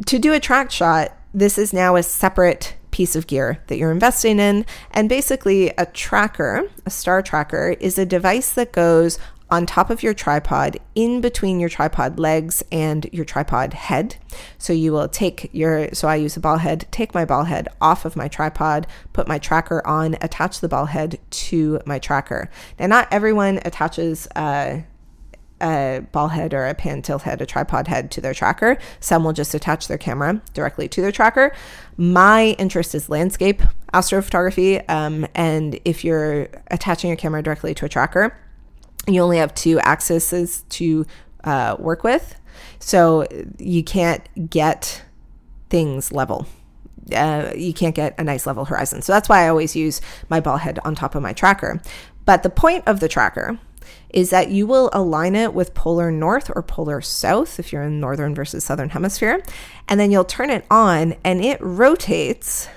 To 0.06 0.20
do 0.20 0.34
a 0.34 0.40
track 0.40 0.72
shot, 0.72 1.14
this 1.34 1.58
is 1.58 1.74
now 1.74 1.96
a 1.96 2.04
separate 2.04 2.76
piece 2.92 3.16
of 3.16 3.28
gear 3.28 3.60
that 3.68 3.78
you're 3.78 3.92
investing 3.92 4.40
in. 4.40 4.66
And 4.92 5.10
basically, 5.10 5.70
a 5.78 5.86
tracker, 5.86 6.70
a 6.86 6.90
star 6.90 7.22
tracker, 7.22 7.76
is 7.80 7.98
a 7.98 8.06
device 8.06 8.52
that 8.54 8.72
goes 8.72 9.20
on 9.50 9.66
top 9.66 9.90
of 9.90 10.04
your 10.04 10.14
tripod, 10.14 10.78
in 10.96 11.22
between 11.22 11.60
your 11.60 11.70
tripod 11.70 12.20
legs 12.20 12.64
and 12.72 13.08
your 13.14 13.24
tripod 13.24 13.74
head. 13.74 14.18
So 14.58 14.74
you 14.74 14.92
will 14.92 15.08
take 15.08 15.50
your, 15.54 15.94
so 15.94 16.08
I 16.08 16.16
use 16.16 16.36
a 16.36 16.42
ball 16.42 16.58
head, 16.58 16.86
take 16.92 17.14
my 17.14 17.24
ball 17.24 17.46
head 17.46 17.68
off 17.80 18.04
of 18.04 18.16
my 18.16 18.28
tripod, 18.28 18.88
put 19.14 19.28
my 19.28 19.38
tracker 19.38 19.86
on, 19.88 20.16
attach 20.22 20.60
the 20.60 20.68
ball 20.68 20.88
head 20.88 21.20
to 21.30 21.80
my 21.86 22.00
tracker. 22.00 22.50
Now, 22.78 22.88
not 22.88 23.08
everyone 23.12 23.60
attaches, 23.64 24.28
uh, 24.36 24.82
a 25.62 26.06
ball 26.12 26.30
head 26.30 26.54
or 26.54 26.68
a 26.68 26.74
pan 26.74 27.02
tilt 27.02 27.24
head, 27.24 27.42
a 27.42 27.46
tripod 27.46 27.88
head 27.88 28.12
to 28.12 28.22
their 28.22 28.34
tracker. 28.34 28.78
Some 29.00 29.24
will 29.24 29.34
just 29.34 29.54
attach 29.54 29.88
their 29.88 29.98
camera 29.98 30.42
directly 30.54 30.88
to 30.90 31.02
their 31.02 31.12
tracker. 31.12 31.54
My 31.98 32.56
interest 32.60 32.94
is 32.94 33.10
landscape 33.10 33.62
astrophotography. 33.94 34.88
Um, 34.90 35.28
and 35.34 35.80
if 35.86 36.04
you're 36.04 36.50
attaching 36.68 37.10
your 37.10 37.18
camera 37.18 37.42
directly 37.42 37.74
to 37.76 37.86
a 37.86 37.90
tracker, 37.90 38.38
you 39.08 39.22
only 39.22 39.38
have 39.38 39.54
two 39.56 39.80
axes 39.80 40.64
to 40.70 41.06
uh, 41.44 41.76
work 41.80 42.04
with. 42.04 42.40
So 42.80 43.26
you 43.58 43.84
can't 43.84 44.50
get 44.50 45.04
things 45.70 46.12
level. 46.12 46.48
Uh, 47.16 47.52
you 47.56 47.74
can't 47.74 47.96
get 47.96 48.16
a 48.20 48.24
nice 48.24 48.46
level 48.46 48.66
horizon. 48.66 49.02
So 49.02 49.14
that's 49.14 49.30
why 49.30 49.46
I 49.46 49.48
always 49.48 49.76
use 49.76 50.02
my 50.30 50.40
ball 50.40 50.58
head 50.58 50.80
on 50.84 50.94
top 50.94 51.16
of 51.16 51.24
my 51.24 51.34
tracker. 51.34 51.82
But 52.26 52.44
the 52.44 52.50
point 52.50 52.84
of 52.86 53.00
the 53.00 53.08
tracker 53.08 53.58
is 54.10 54.30
that 54.30 54.50
you 54.50 54.66
will 54.66 54.90
align 54.94 55.36
it 55.36 55.54
with 55.54 55.74
polar 55.74 56.12
north 56.12 56.50
or 56.56 56.64
polar 56.64 57.02
south 57.02 57.60
if 57.60 57.72
you're 57.72 57.84
in 57.84 58.00
northern 58.00 58.34
versus 58.34 58.64
southern 58.64 58.90
hemisphere. 58.90 59.44
And 59.88 60.00
then 60.00 60.12
you'll 60.12 60.24
turn 60.24 60.50
it 60.50 60.66
on 60.72 61.16
and 61.24 61.44
it 61.44 61.60
rotates 61.62 62.70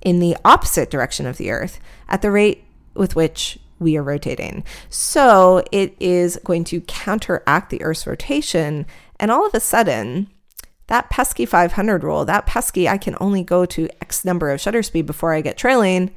in 0.00 0.20
the 0.20 0.36
opposite 0.44 0.90
direction 0.90 1.26
of 1.26 1.36
the 1.36 1.50
earth 1.50 1.80
at 2.08 2.22
the 2.22 2.30
rate 2.30 2.64
with 2.94 3.16
which 3.16 3.58
we 3.78 3.96
are 3.96 4.02
rotating. 4.02 4.64
So 4.88 5.64
it 5.72 5.94
is 6.00 6.38
going 6.44 6.64
to 6.64 6.80
counteract 6.82 7.70
the 7.70 7.82
earth's 7.82 8.06
rotation. 8.06 8.86
And 9.20 9.30
all 9.30 9.46
of 9.46 9.54
a 9.54 9.60
sudden, 9.60 10.28
that 10.88 11.10
pesky 11.10 11.46
500 11.46 12.02
rule, 12.02 12.24
that 12.24 12.46
pesky 12.46 12.88
I 12.88 12.98
can 12.98 13.16
only 13.20 13.42
go 13.42 13.66
to 13.66 13.88
X 14.00 14.24
number 14.24 14.50
of 14.50 14.60
shutter 14.60 14.82
speed 14.82 15.06
before 15.06 15.32
I 15.32 15.40
get 15.40 15.56
trailing, 15.56 16.14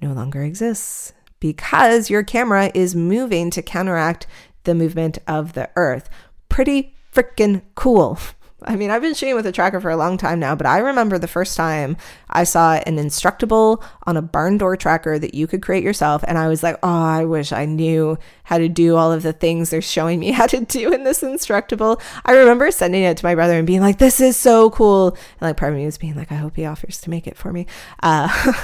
no 0.00 0.12
longer 0.12 0.42
exists 0.42 1.12
because 1.40 2.10
your 2.10 2.22
camera 2.22 2.70
is 2.74 2.94
moving 2.94 3.50
to 3.50 3.62
counteract 3.62 4.26
the 4.64 4.74
movement 4.74 5.18
of 5.26 5.52
the 5.54 5.70
earth. 5.76 6.08
Pretty 6.48 6.94
freaking 7.12 7.62
cool. 7.74 8.18
I 8.62 8.74
mean, 8.74 8.90
I've 8.90 9.02
been 9.02 9.14
shooting 9.14 9.36
with 9.36 9.46
a 9.46 9.52
tracker 9.52 9.80
for 9.80 9.90
a 9.90 9.96
long 9.96 10.18
time 10.18 10.40
now, 10.40 10.56
but 10.56 10.66
I 10.66 10.78
remember 10.78 11.16
the 11.16 11.28
first 11.28 11.56
time 11.56 11.96
I 12.28 12.42
saw 12.42 12.74
an 12.74 12.96
instructable 12.96 13.80
on 14.04 14.16
a 14.16 14.22
barn 14.22 14.58
door 14.58 14.76
tracker 14.76 15.16
that 15.16 15.32
you 15.32 15.46
could 15.46 15.62
create 15.62 15.84
yourself. 15.84 16.24
And 16.26 16.36
I 16.36 16.48
was 16.48 16.64
like, 16.64 16.76
oh, 16.82 16.88
I 16.88 17.24
wish 17.24 17.52
I 17.52 17.66
knew 17.66 18.18
how 18.42 18.58
to 18.58 18.68
do 18.68 18.96
all 18.96 19.12
of 19.12 19.22
the 19.22 19.32
things 19.32 19.70
they're 19.70 19.80
showing 19.80 20.18
me 20.18 20.30
how 20.32 20.46
to 20.46 20.64
do 20.64 20.92
in 20.92 21.04
this 21.04 21.22
instructable. 21.22 22.00
I 22.24 22.32
remember 22.32 22.72
sending 22.72 23.04
it 23.04 23.16
to 23.18 23.24
my 23.24 23.36
brother 23.36 23.56
and 23.56 23.66
being 23.66 23.80
like, 23.80 23.98
this 23.98 24.20
is 24.20 24.36
so 24.36 24.70
cool. 24.70 25.10
And 25.10 25.42
like 25.42 25.56
part 25.56 25.72
of 25.72 25.78
me 25.78 25.84
was 25.84 25.98
being 25.98 26.16
like, 26.16 26.32
I 26.32 26.36
hope 26.36 26.56
he 26.56 26.64
offers 26.64 27.00
to 27.02 27.10
make 27.10 27.28
it 27.28 27.36
for 27.36 27.52
me. 27.52 27.66
Uh, 28.02 28.54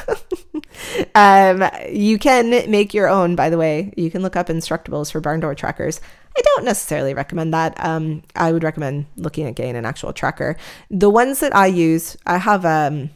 um, 1.15 1.71
you 1.89 2.19
can 2.19 2.69
make 2.69 2.95
your 2.95 3.09
own, 3.09 3.37
by 3.37 3.49
the 3.49 3.59
way. 3.59 3.95
You 3.97 4.11
can 4.11 4.23
look 4.23 4.35
up 4.35 4.49
instructables 4.49 5.13
for 5.13 5.21
barn 5.21 5.39
door 5.39 5.55
trackers. 5.55 6.01
I 6.37 6.41
don't 6.43 6.65
necessarily 6.65 7.15
recommend 7.15 7.55
that. 7.55 7.83
Um, 7.85 8.23
I 8.35 8.53
would 8.53 8.65
recommend 8.65 9.07
looking 9.17 9.47
at 9.47 9.55
getting 9.55 9.77
an 9.77 9.85
actual 9.85 10.13
tracker. 10.13 10.57
The 10.91 11.11
ones 11.11 11.41
that 11.41 11.55
I 11.55 11.67
use, 11.67 12.17
I 12.27 12.39
have 12.39 12.65
um, 12.65 13.11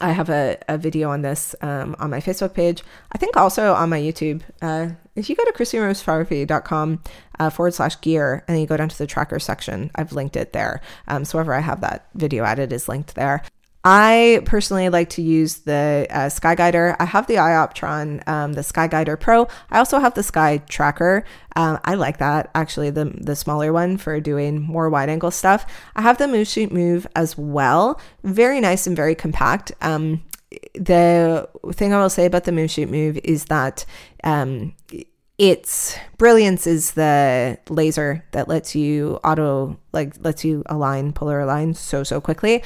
I 0.00 0.12
have 0.12 0.28
a, 0.28 0.58
a 0.68 0.76
video 0.76 1.10
on 1.10 1.22
this 1.22 1.54
um, 1.62 1.96
on 1.98 2.10
my 2.10 2.20
Facebook 2.20 2.54
page. 2.54 2.82
I 3.12 3.18
think 3.18 3.36
also 3.36 3.72
on 3.72 3.88
my 3.88 3.98
YouTube. 3.98 4.42
Uh, 4.60 4.90
if 5.14 5.30
you 5.30 5.36
go 5.36 5.44
to 5.44 5.52
christyrosephotography.com 5.52 7.02
uh, 7.38 7.50
forward 7.50 7.74
slash 7.74 8.00
gear 8.00 8.44
and 8.46 8.60
you 8.60 8.66
go 8.66 8.76
down 8.76 8.88
to 8.90 8.98
the 8.98 9.06
tracker 9.06 9.38
section, 9.38 9.90
I've 9.94 10.12
linked 10.12 10.36
it 10.36 10.52
there. 10.52 10.82
Um, 11.08 11.24
so 11.24 11.38
wherever 11.38 11.54
I 11.54 11.60
have 11.60 11.80
that 11.80 12.08
video 12.14 12.44
added 12.44 12.72
is 12.72 12.88
linked 12.88 13.14
there. 13.14 13.42
I 13.88 14.40
personally 14.46 14.88
like 14.88 15.10
to 15.10 15.22
use 15.22 15.58
the 15.58 16.08
uh, 16.10 16.28
Sky 16.28 16.56
Guider. 16.56 16.96
I 16.98 17.04
have 17.04 17.28
the 17.28 17.36
iOptron, 17.36 18.26
um, 18.26 18.54
the 18.54 18.64
Sky 18.64 18.88
Guider 18.88 19.16
Pro. 19.16 19.46
I 19.70 19.78
also 19.78 20.00
have 20.00 20.14
the 20.14 20.24
Sky 20.24 20.58
Tracker. 20.68 21.22
Um, 21.54 21.78
I 21.84 21.94
like 21.94 22.18
that 22.18 22.50
actually, 22.56 22.90
the 22.90 23.04
the 23.04 23.36
smaller 23.36 23.72
one 23.72 23.96
for 23.96 24.18
doing 24.18 24.60
more 24.60 24.90
wide 24.90 25.08
angle 25.08 25.30
stuff. 25.30 25.66
I 25.94 26.02
have 26.02 26.18
the 26.18 26.26
Move 26.26 26.48
Shoot 26.48 26.72
Move 26.72 27.06
as 27.14 27.38
well. 27.38 28.00
Very 28.24 28.60
nice 28.60 28.88
and 28.88 28.96
very 28.96 29.14
compact. 29.14 29.70
Um, 29.80 30.24
the 30.74 31.48
thing 31.72 31.94
I 31.94 32.00
will 32.00 32.10
say 32.10 32.26
about 32.26 32.42
the 32.42 32.50
Move 32.50 32.72
Shoot 32.72 32.90
Move 32.90 33.20
is 33.22 33.44
that 33.44 33.84
um, 34.24 34.74
its 35.38 35.96
brilliance 36.18 36.66
is 36.66 36.92
the 36.92 37.56
laser 37.68 38.24
that 38.32 38.48
lets 38.48 38.74
you 38.74 39.20
auto 39.22 39.78
like 39.92 40.14
lets 40.24 40.44
you 40.44 40.64
align 40.66 41.12
polar 41.12 41.38
align 41.38 41.72
so 41.74 42.02
so 42.02 42.20
quickly 42.20 42.64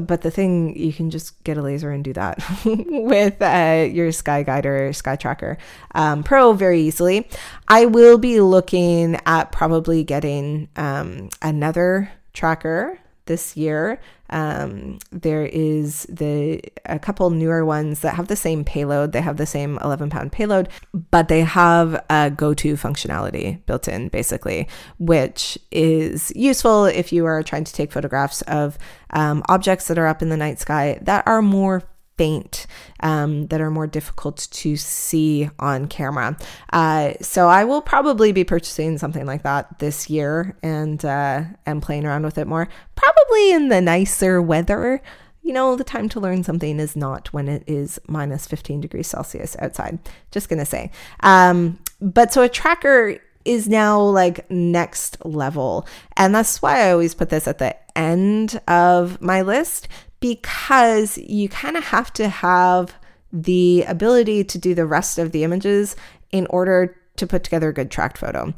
but 0.00 0.22
the 0.22 0.30
thing 0.30 0.76
you 0.76 0.92
can 0.92 1.10
just 1.10 1.42
get 1.44 1.56
a 1.56 1.62
laser 1.62 1.90
and 1.90 2.04
do 2.04 2.12
that 2.12 2.42
with 2.64 3.40
uh, 3.40 3.88
your 3.90 4.12
Sky 4.12 4.42
Guider, 4.42 4.92
Sky 4.92 5.16
Tracker 5.16 5.58
um, 5.94 6.22
Pro 6.22 6.52
very 6.52 6.80
easily. 6.80 7.28
I 7.68 7.86
will 7.86 8.18
be 8.18 8.40
looking 8.40 9.18
at 9.26 9.52
probably 9.52 10.04
getting 10.04 10.68
um, 10.76 11.28
another 11.40 12.12
tracker 12.32 12.98
this 13.26 13.56
year. 13.56 14.00
Um, 14.30 14.98
there 15.10 15.44
is 15.44 16.06
the 16.08 16.62
a 16.86 16.98
couple 16.98 17.28
newer 17.30 17.64
ones 17.64 18.00
that 18.00 18.14
have 18.14 18.28
the 18.28 18.36
same 18.36 18.64
payload. 18.64 19.12
They 19.12 19.20
have 19.20 19.36
the 19.36 19.46
same 19.46 19.78
11 19.84 20.08
pound 20.10 20.32
payload, 20.32 20.68
but 21.10 21.28
they 21.28 21.42
have 21.42 22.02
a 22.08 22.30
go 22.30 22.54
to 22.54 22.74
functionality 22.74 23.64
built 23.66 23.88
in, 23.88 24.08
basically, 24.08 24.68
which 24.98 25.58
is 25.70 26.32
useful 26.34 26.86
if 26.86 27.12
you 27.12 27.26
are 27.26 27.42
trying 27.42 27.64
to 27.64 27.72
take 27.72 27.92
photographs 27.92 28.42
of 28.42 28.78
um, 29.10 29.42
objects 29.48 29.88
that 29.88 29.98
are 29.98 30.06
up 30.06 30.22
in 30.22 30.30
the 30.30 30.36
night 30.36 30.58
sky 30.58 30.98
that 31.02 31.26
are 31.26 31.42
more 31.42 31.82
faint 32.16 32.66
um, 33.00 33.46
that 33.48 33.60
are 33.60 33.70
more 33.70 33.86
difficult 33.86 34.48
to 34.50 34.76
see 34.76 35.48
on 35.58 35.88
camera. 35.88 36.36
Uh, 36.72 37.14
so 37.20 37.48
I 37.48 37.64
will 37.64 37.82
probably 37.82 38.32
be 38.32 38.44
purchasing 38.44 38.98
something 38.98 39.26
like 39.26 39.42
that 39.42 39.78
this 39.78 40.10
year 40.10 40.56
and 40.62 41.04
uh, 41.04 41.44
and 41.66 41.82
playing 41.82 42.06
around 42.06 42.24
with 42.24 42.38
it 42.38 42.46
more. 42.46 42.68
Probably 42.94 43.52
in 43.52 43.68
the 43.68 43.80
nicer 43.80 44.40
weather. 44.40 45.02
You 45.42 45.52
know, 45.52 45.74
the 45.74 45.84
time 45.84 46.08
to 46.10 46.20
learn 46.20 46.44
something 46.44 46.78
is 46.78 46.94
not 46.94 47.32
when 47.32 47.48
it 47.48 47.64
is 47.66 47.98
minus 48.06 48.46
15 48.46 48.80
degrees 48.80 49.08
Celsius 49.08 49.56
outside. 49.58 49.98
Just 50.30 50.48
gonna 50.48 50.66
say. 50.66 50.90
Um, 51.20 51.78
but 52.00 52.32
so 52.32 52.42
a 52.42 52.48
tracker 52.48 53.18
is 53.44 53.68
now 53.68 54.00
like 54.00 54.48
next 54.50 55.24
level. 55.24 55.86
And 56.16 56.34
that's 56.34 56.62
why 56.62 56.86
I 56.86 56.92
always 56.92 57.14
put 57.14 57.30
this 57.30 57.48
at 57.48 57.58
the 57.58 57.76
end 57.96 58.60
of 58.68 59.20
my 59.20 59.42
list 59.42 59.88
because 60.22 61.18
you 61.18 61.48
kind 61.48 61.76
of 61.76 61.82
have 61.82 62.12
to 62.12 62.28
have 62.28 62.94
the 63.32 63.82
ability 63.88 64.44
to 64.44 64.56
do 64.56 64.72
the 64.72 64.86
rest 64.86 65.18
of 65.18 65.32
the 65.32 65.42
images 65.42 65.96
in 66.30 66.46
order 66.46 66.96
to 67.16 67.26
put 67.26 67.42
together 67.42 67.70
a 67.70 67.74
good 67.74 67.90
tracked 67.90 68.18
photo. 68.18 68.54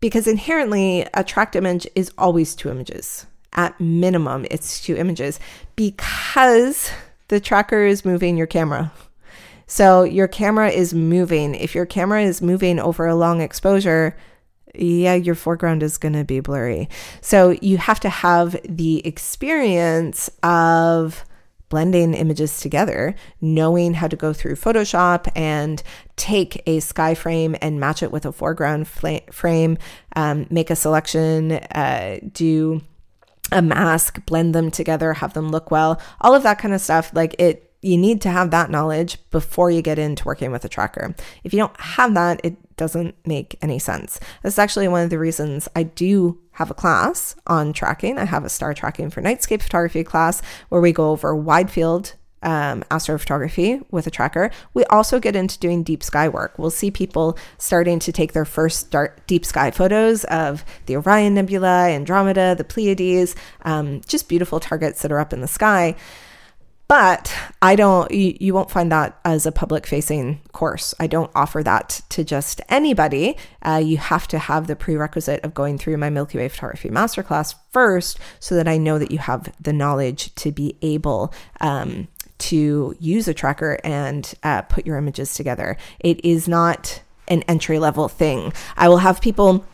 Because 0.00 0.28
inherently, 0.28 1.06
a 1.14 1.24
tracked 1.24 1.56
image 1.56 1.86
is 1.94 2.12
always 2.18 2.54
two 2.54 2.68
images. 2.68 3.26
At 3.54 3.80
minimum, 3.80 4.46
it's 4.50 4.82
two 4.82 4.94
images 4.96 5.40
because 5.76 6.90
the 7.28 7.40
tracker 7.40 7.86
is 7.86 8.04
moving 8.04 8.36
your 8.36 8.46
camera. 8.46 8.92
So 9.66 10.02
your 10.02 10.28
camera 10.28 10.68
is 10.68 10.92
moving. 10.92 11.54
If 11.54 11.74
your 11.74 11.86
camera 11.86 12.22
is 12.22 12.42
moving 12.42 12.78
over 12.78 13.06
a 13.06 13.16
long 13.16 13.40
exposure, 13.40 14.14
yeah, 14.78 15.14
your 15.14 15.34
foreground 15.34 15.82
is 15.82 15.98
going 15.98 16.14
to 16.14 16.24
be 16.24 16.40
blurry. 16.40 16.88
So 17.20 17.50
you 17.60 17.78
have 17.78 18.00
to 18.00 18.08
have 18.08 18.56
the 18.64 19.06
experience 19.06 20.30
of 20.42 21.24
blending 21.68 22.14
images 22.14 22.60
together, 22.60 23.14
knowing 23.40 23.94
how 23.94 24.06
to 24.08 24.16
go 24.16 24.32
through 24.32 24.54
Photoshop 24.54 25.28
and 25.34 25.82
take 26.16 26.62
a 26.66 26.80
sky 26.80 27.14
frame 27.14 27.56
and 27.60 27.80
match 27.80 28.02
it 28.02 28.12
with 28.12 28.24
a 28.24 28.32
foreground 28.32 28.86
frame, 28.86 29.78
um, 30.14 30.46
make 30.50 30.70
a 30.70 30.76
selection, 30.76 31.52
uh, 31.52 32.18
do 32.32 32.82
a 33.52 33.62
mask, 33.62 34.24
blend 34.26 34.54
them 34.54 34.70
together, 34.70 35.14
have 35.14 35.34
them 35.34 35.50
look 35.50 35.70
well, 35.70 36.00
all 36.20 36.34
of 36.34 36.42
that 36.42 36.58
kind 36.58 36.74
of 36.74 36.80
stuff. 36.80 37.10
Like 37.14 37.34
it, 37.38 37.72
you 37.82 37.96
need 37.96 38.20
to 38.22 38.30
have 38.30 38.50
that 38.50 38.70
knowledge 38.70 39.18
before 39.30 39.70
you 39.70 39.82
get 39.82 39.98
into 39.98 40.24
working 40.24 40.50
with 40.50 40.64
a 40.64 40.68
tracker. 40.68 41.14
If 41.44 41.52
you 41.52 41.58
don't 41.58 41.80
have 41.80 42.14
that, 42.14 42.40
it 42.44 42.56
doesn't 42.76 43.14
make 43.26 43.58
any 43.62 43.78
sense. 43.78 44.20
That's 44.42 44.58
actually 44.58 44.88
one 44.88 45.02
of 45.02 45.10
the 45.10 45.18
reasons 45.18 45.68
I 45.74 45.84
do 45.84 46.38
have 46.52 46.70
a 46.70 46.74
class 46.74 47.36
on 47.46 47.72
tracking. 47.72 48.18
I 48.18 48.24
have 48.24 48.44
a 48.44 48.48
star 48.48 48.74
tracking 48.74 49.10
for 49.10 49.22
nightscape 49.22 49.62
photography 49.62 50.04
class 50.04 50.42
where 50.68 50.80
we 50.80 50.92
go 50.92 51.10
over 51.10 51.34
wide 51.34 51.70
field 51.70 52.14
um, 52.42 52.82
astrophotography 52.90 53.84
with 53.90 54.06
a 54.06 54.10
tracker. 54.10 54.50
We 54.72 54.84
also 54.84 55.18
get 55.18 55.34
into 55.34 55.58
doing 55.58 55.82
deep 55.82 56.02
sky 56.02 56.28
work. 56.28 56.58
We'll 56.58 56.70
see 56.70 56.90
people 56.90 57.36
starting 57.58 57.98
to 58.00 58.12
take 58.12 58.32
their 58.32 58.44
first 58.44 58.94
deep 59.26 59.44
sky 59.44 59.70
photos 59.70 60.24
of 60.24 60.64
the 60.86 60.96
Orion 60.96 61.34
Nebula, 61.34 61.88
Andromeda, 61.88 62.54
the 62.56 62.64
Pleiades, 62.64 63.34
um, 63.62 64.00
just 64.06 64.28
beautiful 64.28 64.60
targets 64.60 65.02
that 65.02 65.12
are 65.12 65.18
up 65.18 65.32
in 65.32 65.40
the 65.40 65.48
sky. 65.48 65.96
But 66.88 67.34
I 67.60 67.74
don't, 67.74 68.10
you, 68.12 68.36
you 68.38 68.54
won't 68.54 68.70
find 68.70 68.92
that 68.92 69.18
as 69.24 69.44
a 69.44 69.50
public 69.50 69.86
facing 69.86 70.40
course. 70.52 70.94
I 71.00 71.08
don't 71.08 71.30
offer 71.34 71.62
that 71.64 72.00
to 72.10 72.22
just 72.22 72.60
anybody. 72.68 73.36
Uh, 73.62 73.82
you 73.84 73.96
have 73.96 74.28
to 74.28 74.38
have 74.38 74.68
the 74.68 74.76
prerequisite 74.76 75.44
of 75.44 75.52
going 75.52 75.78
through 75.78 75.96
my 75.96 76.10
Milky 76.10 76.38
Way 76.38 76.48
photography 76.48 76.88
masterclass 76.88 77.56
first 77.72 78.20
so 78.38 78.54
that 78.54 78.68
I 78.68 78.78
know 78.78 78.98
that 79.00 79.10
you 79.10 79.18
have 79.18 79.52
the 79.60 79.72
knowledge 79.72 80.32
to 80.36 80.52
be 80.52 80.76
able 80.80 81.34
um, 81.60 82.06
to 82.38 82.94
use 83.00 83.26
a 83.26 83.34
tracker 83.34 83.78
and 83.82 84.32
uh, 84.44 84.62
put 84.62 84.86
your 84.86 84.96
images 84.96 85.34
together. 85.34 85.76
It 85.98 86.24
is 86.24 86.46
not 86.46 87.02
an 87.26 87.42
entry 87.42 87.80
level 87.80 88.06
thing. 88.08 88.52
I 88.76 88.88
will 88.88 88.98
have 88.98 89.20
people 89.20 89.66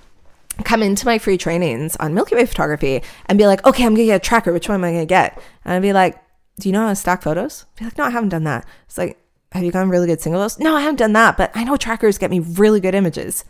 come 0.65 0.83
into 0.83 1.07
my 1.07 1.19
free 1.19 1.37
trainings 1.37 1.97
on 1.97 2.15
Milky 2.15 2.37
Way 2.37 2.47
photography 2.47 3.03
and 3.27 3.39
be 3.39 3.47
like, 3.47 3.67
okay, 3.67 3.85
I'm 3.85 3.95
gonna 3.95 4.07
get 4.07 4.17
a 4.17 4.21
tracker. 4.21 4.53
Which 4.53 4.69
one 4.69 4.77
am 4.77 4.85
I 4.85 4.93
gonna 4.93 5.07
get? 5.07 5.39
And 5.65 5.75
I'd 5.75 5.83
be 5.83 5.93
like, 5.93 6.19
do 6.63 6.69
you 6.69 6.73
know 6.73 6.83
how 6.83 6.91
to 6.91 6.95
stack 6.95 7.23
photos? 7.23 7.67
Be 7.77 7.85
like, 7.85 7.99
no, 7.99 8.05
I 8.05 8.11
haven't 8.11 8.29
done 8.29 8.45
that. 8.45 8.65
It's 8.87 8.97
like, 8.97 9.19
have 9.51 9.65
you 9.65 9.73
gotten 9.73 9.91
really 9.91 10.07
good 10.07 10.21
singles? 10.21 10.61
No, 10.61 10.77
I 10.77 10.83
haven't 10.83 11.01
done 11.01 11.13
that, 11.15 11.37
but 11.37 11.51
I 11.57 11.65
know 11.65 11.77
trackers 11.77 12.19
get 12.19 12.31
me 12.31 12.39
really 12.39 12.79
good 12.79 12.95
images. 12.95 13.45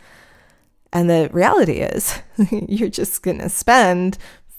And 0.91 1.07
the 1.07 1.29
reality 1.31 1.73
is, 1.73 2.19
you're 2.51 2.89
just 2.89 3.21
going 3.21 3.37
to 3.37 3.49
spend 3.49 4.17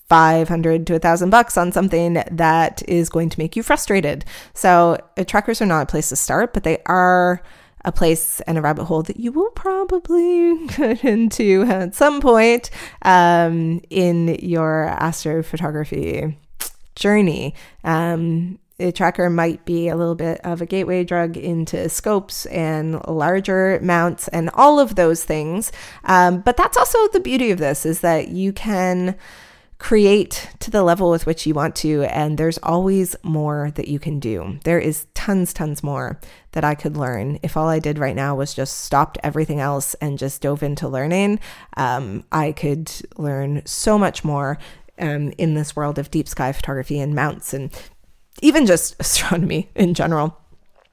500 0.09 0.86
to 0.86 0.92
1000 0.92 1.30
bucks 1.30 1.59
on 1.59 1.72
something 1.72 2.22
that 2.30 2.82
is 2.86 3.09
going 3.09 3.28
to 3.28 3.40
make 3.40 3.57
you 3.57 3.64
frustrated. 3.64 4.24
So, 4.52 4.98
uh, 5.16 5.24
trackers 5.24 5.61
are 5.61 5.66
not 5.66 5.82
a 5.82 5.86
place 5.86 6.11
to 6.11 6.16
start, 6.16 6.55
but 6.55 6.62
they 6.62 6.78
are 6.86 7.42
a 7.84 7.90
place 7.90 8.40
and 8.42 8.57
a 8.57 8.62
rabbit 8.62 8.84
hole 8.84 9.02
that 9.02 9.18
you 9.18 9.32
will 9.32 9.50
probably 9.50 10.64
get 10.76 11.05
into 11.05 11.64
at 11.64 11.96
some 11.96 12.20
point 12.20 12.70
um, 13.02 13.80
in 13.90 14.36
your 14.40 14.96
astrophotography 15.00 16.36
journey. 16.95 17.55
Um, 17.82 18.59
a 18.80 18.90
tracker 18.90 19.30
might 19.30 19.64
be 19.64 19.88
a 19.88 19.97
little 19.97 20.16
bit 20.16 20.40
of 20.42 20.61
a 20.61 20.66
gateway 20.66 21.05
drug 21.05 21.36
into 21.36 21.88
scopes 21.88 22.45
and 22.47 23.07
larger 23.07 23.78
mounts 23.80 24.26
and 24.28 24.51
all 24.55 24.80
of 24.80 24.97
those 24.97 25.22
things. 25.22 25.70
Um, 26.05 26.40
but 26.40 26.57
that's 26.57 26.76
also 26.76 27.09
the 27.09 27.20
beauty 27.20 27.51
of 27.51 27.59
this 27.59 27.86
is 27.86 28.01
that 28.01 28.28
you 28.28 28.53
can 28.53 29.16
create 29.78 30.49
to 30.61 30.70
the 30.70 30.82
level 30.82 31.11
with 31.11 31.26
which 31.26 31.47
you 31.47 31.53
want 31.53 31.74
to 31.74 32.05
and 32.05 32.38
there's 32.38 32.59
always 32.62 33.16
more 33.22 33.70
that 33.74 33.88
you 33.88 33.99
can 33.99 34.20
do 34.20 34.59
there 34.62 34.78
is 34.78 35.07
tons 35.14 35.53
tons 35.53 35.82
more 35.82 36.18
that 36.53 36.64
i 36.64 36.74
could 36.74 36.97
learn 36.97 37.38
if 37.42 37.57
all 37.57 37.68
i 37.68 37.78
did 37.80 37.99
right 37.99 38.14
now 38.14 38.34
was 38.34 38.55
just 38.55 38.78
stopped 38.80 39.18
everything 39.22 39.59
else 39.59 39.95
and 39.95 40.16
just 40.16 40.40
dove 40.40 40.62
into 40.62 40.88
learning 40.88 41.40
um, 41.76 42.24
i 42.30 42.53
could 42.53 42.90
learn 43.18 43.61
so 43.66 43.99
much 43.99 44.24
more 44.24 44.59
um, 44.99 45.32
in 45.38 45.55
this 45.55 45.74
world 45.74 45.99
of 45.99 46.11
deep 46.11 46.28
sky 46.28 46.53
photography 46.53 46.99
and 47.01 47.14
mounts 47.14 47.53
and 47.53 47.70
even 48.42 48.66
just 48.66 48.97
astronomy 49.01 49.70
in 49.74 49.95
general. 49.95 50.38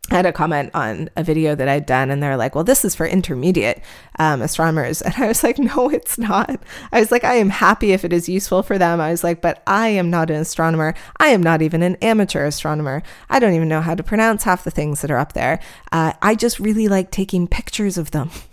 I 0.10 0.16
had 0.16 0.26
a 0.26 0.34
comment 0.34 0.72
on 0.74 1.10
a 1.16 1.24
video 1.24 1.56
that 1.56 1.70
I'd 1.70 1.86
done, 1.86 2.12
and 2.12 2.22
they're 2.22 2.36
like, 2.36 2.54
Well, 2.54 2.66
this 2.66 2.84
is 2.84 2.96
for 2.96 3.06
intermediate 3.06 3.82
um, 4.20 4.42
astronomers. 4.42 5.02
And 5.06 5.16
I 5.16 5.28
was 5.28 5.42
like, 5.42 5.58
No, 5.58 5.90
it's 5.90 6.18
not. 6.18 6.60
I 6.92 7.00
was 7.00 7.12
like, 7.12 7.24
I 7.24 7.36
am 7.36 7.50
happy 7.50 7.94
if 7.94 8.04
it 8.04 8.12
is 8.12 8.28
useful 8.28 8.62
for 8.62 8.78
them. 8.78 9.00
I 9.00 9.12
was 9.12 9.24
like, 9.24 9.42
But 9.42 9.64
I 9.66 9.88
am 9.90 10.10
not 10.10 10.30
an 10.30 10.36
astronomer. 10.38 10.96
I 11.18 11.28
am 11.28 11.42
not 11.42 11.62
even 11.62 11.82
an 11.82 11.96
amateur 12.02 12.46
astronomer. 12.46 13.04
I 13.30 13.40
don't 13.40 13.54
even 13.54 13.70
know 13.70 13.80
how 13.80 13.96
to 13.96 14.04
pronounce 14.04 14.44
half 14.44 14.66
the 14.66 14.72
things 14.72 15.02
that 15.02 15.12
are 15.12 15.18
up 15.18 15.32
there. 15.32 15.62
Uh, 15.94 16.12
I 16.22 16.36
just 16.36 16.60
really 16.60 16.90
like 16.90 17.12
taking 17.12 17.48
pictures 17.48 17.98
of 17.98 18.12
them. 18.12 18.32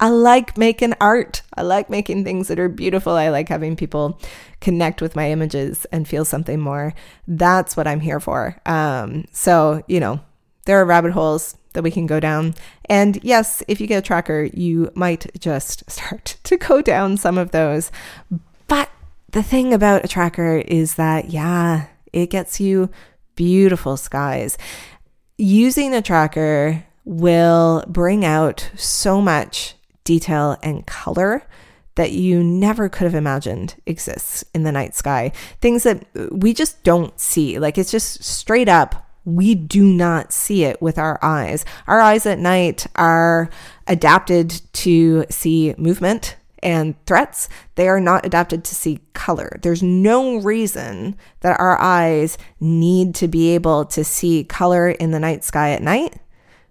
I 0.00 0.10
like 0.10 0.56
making 0.56 0.94
art. 1.00 1.42
I 1.56 1.62
like 1.62 1.90
making 1.90 2.24
things 2.24 2.48
that 2.48 2.58
are 2.58 2.68
beautiful. 2.68 3.12
I 3.12 3.30
like 3.30 3.48
having 3.48 3.74
people 3.74 4.20
connect 4.60 5.02
with 5.02 5.16
my 5.16 5.30
images 5.30 5.86
and 5.86 6.06
feel 6.06 6.24
something 6.24 6.60
more. 6.60 6.94
That's 7.26 7.76
what 7.76 7.88
I'm 7.88 8.00
here 8.00 8.20
for. 8.20 8.56
Um, 8.64 9.24
so, 9.32 9.82
you 9.88 9.98
know, 9.98 10.20
there 10.66 10.80
are 10.80 10.84
rabbit 10.84 11.12
holes 11.12 11.56
that 11.72 11.82
we 11.82 11.90
can 11.90 12.06
go 12.06 12.20
down. 12.20 12.54
And 12.84 13.22
yes, 13.24 13.62
if 13.66 13.80
you 13.80 13.86
get 13.86 13.98
a 13.98 14.06
tracker, 14.06 14.48
you 14.52 14.90
might 14.94 15.26
just 15.40 15.88
start 15.90 16.36
to 16.44 16.56
go 16.56 16.80
down 16.80 17.16
some 17.16 17.38
of 17.38 17.50
those. 17.50 17.90
But 18.68 18.90
the 19.30 19.42
thing 19.42 19.74
about 19.74 20.04
a 20.04 20.08
tracker 20.08 20.58
is 20.58 20.94
that, 20.94 21.30
yeah, 21.30 21.86
it 22.12 22.30
gets 22.30 22.60
you 22.60 22.90
beautiful 23.34 23.96
skies. 23.96 24.58
Using 25.36 25.94
a 25.94 26.02
tracker 26.02 26.84
will 27.04 27.84
bring 27.88 28.24
out 28.24 28.70
so 28.76 29.20
much 29.20 29.74
detail 30.08 30.56
and 30.62 30.86
color 30.86 31.42
that 31.96 32.12
you 32.12 32.42
never 32.42 32.88
could 32.88 33.04
have 33.04 33.14
imagined 33.14 33.74
exists 33.84 34.42
in 34.54 34.62
the 34.62 34.72
night 34.72 34.94
sky. 34.94 35.30
Things 35.60 35.82
that 35.82 36.06
we 36.32 36.54
just 36.54 36.82
don't 36.82 37.20
see. 37.20 37.58
Like 37.58 37.76
it's 37.76 37.90
just 37.90 38.24
straight 38.24 38.70
up 38.70 39.04
we 39.26 39.54
do 39.54 39.84
not 39.84 40.32
see 40.32 40.64
it 40.64 40.80
with 40.80 40.96
our 40.96 41.18
eyes. 41.20 41.66
Our 41.86 42.00
eyes 42.00 42.24
at 42.24 42.38
night 42.38 42.86
are 42.94 43.50
adapted 43.86 44.62
to 44.72 45.26
see 45.28 45.74
movement 45.76 46.36
and 46.62 46.94
threats. 47.04 47.50
They 47.74 47.88
are 47.88 48.00
not 48.00 48.24
adapted 48.24 48.64
to 48.64 48.74
see 48.74 49.00
color. 49.12 49.58
There's 49.60 49.82
no 49.82 50.36
reason 50.36 51.14
that 51.40 51.60
our 51.60 51.78
eyes 51.78 52.38
need 52.58 53.14
to 53.16 53.28
be 53.28 53.50
able 53.50 53.84
to 53.84 54.02
see 54.02 54.44
color 54.44 54.88
in 54.88 55.10
the 55.10 55.20
night 55.20 55.44
sky 55.44 55.72
at 55.72 55.82
night. 55.82 56.16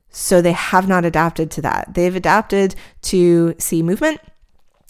So 0.10 0.42
they 0.42 0.54
have 0.54 0.88
not 0.88 1.06
adapted 1.06 1.52
to 1.52 1.62
that. 1.62 1.94
They've 1.94 2.16
adapted 2.16 2.76
to 3.04 3.56
see 3.60 3.84
movement 3.84 4.20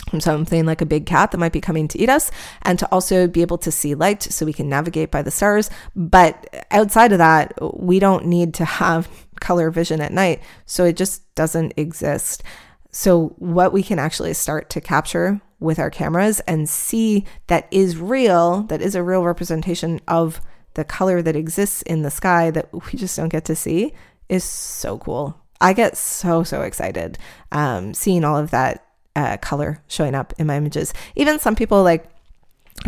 from 0.09 0.19
something 0.19 0.65
like 0.65 0.81
a 0.81 0.85
big 0.85 1.05
cat 1.05 1.31
that 1.31 1.37
might 1.37 1.51
be 1.51 1.61
coming 1.61 1.87
to 1.89 1.99
eat 1.99 2.09
us, 2.09 2.31
and 2.61 2.79
to 2.79 2.87
also 2.91 3.27
be 3.27 3.41
able 3.41 3.57
to 3.57 3.71
see 3.71 3.95
light 3.95 4.23
so 4.23 4.45
we 4.45 4.53
can 4.53 4.69
navigate 4.69 5.11
by 5.11 5.21
the 5.21 5.31
stars. 5.31 5.69
But 5.95 6.65
outside 6.71 7.11
of 7.11 7.17
that, 7.17 7.53
we 7.77 7.99
don't 7.99 8.25
need 8.25 8.53
to 8.55 8.65
have 8.65 9.09
color 9.39 9.69
vision 9.69 10.01
at 10.01 10.13
night. 10.13 10.41
So 10.65 10.85
it 10.85 10.97
just 10.97 11.33
doesn't 11.35 11.73
exist. 11.77 12.43
So, 12.89 13.35
what 13.37 13.73
we 13.73 13.83
can 13.83 13.99
actually 13.99 14.33
start 14.33 14.69
to 14.71 14.81
capture 14.81 15.41
with 15.59 15.77
our 15.77 15.89
cameras 15.89 16.39
and 16.41 16.69
see 16.69 17.25
that 17.47 17.67
is 17.69 17.97
real, 17.97 18.63
that 18.63 18.81
is 18.81 18.95
a 18.95 19.03
real 19.03 19.23
representation 19.23 19.99
of 20.07 20.39
the 20.75 20.83
color 20.83 21.21
that 21.21 21.35
exists 21.35 21.81
in 21.83 22.01
the 22.01 22.09
sky 22.11 22.49
that 22.51 22.71
we 22.71 22.97
just 22.97 23.17
don't 23.17 23.29
get 23.29 23.45
to 23.45 23.55
see, 23.55 23.93
is 24.29 24.43
so 24.43 24.97
cool. 24.97 25.39
I 25.59 25.73
get 25.73 25.97
so, 25.97 26.43
so 26.43 26.61
excited 26.61 27.17
um, 27.51 27.93
seeing 27.93 28.23
all 28.23 28.37
of 28.37 28.51
that 28.51 28.85
uh, 29.15 29.37
color 29.37 29.81
showing 29.87 30.13
up 30.13 30.33
in 30.37 30.47
my 30.47 30.57
images. 30.57 30.93
Even 31.15 31.39
some 31.39 31.55
people 31.55 31.83
like 31.83 32.09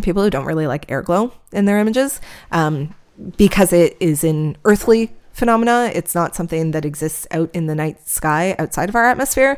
people 0.02 0.24
who 0.24 0.30
don't 0.30 0.46
really 0.46 0.68
like 0.68 0.90
air 0.92 1.02
glow 1.02 1.34
in 1.52 1.66
their 1.66 1.80
images 1.80 2.22
um, 2.52 2.94
because 3.38 3.74
it 3.74 3.98
is 4.00 4.24
an 4.24 4.56
earthly 4.66 5.12
phenomena. 5.34 5.92
It's 5.94 6.14
not 6.14 6.36
something 6.36 6.72
that 6.72 6.86
exists 6.86 7.26
out 7.32 7.50
in 7.54 7.66
the 7.66 7.76
night 7.76 8.08
sky 8.08 8.56
outside 8.60 8.90
of 8.90 8.96
our 8.96 9.06
atmosphere. 9.06 9.58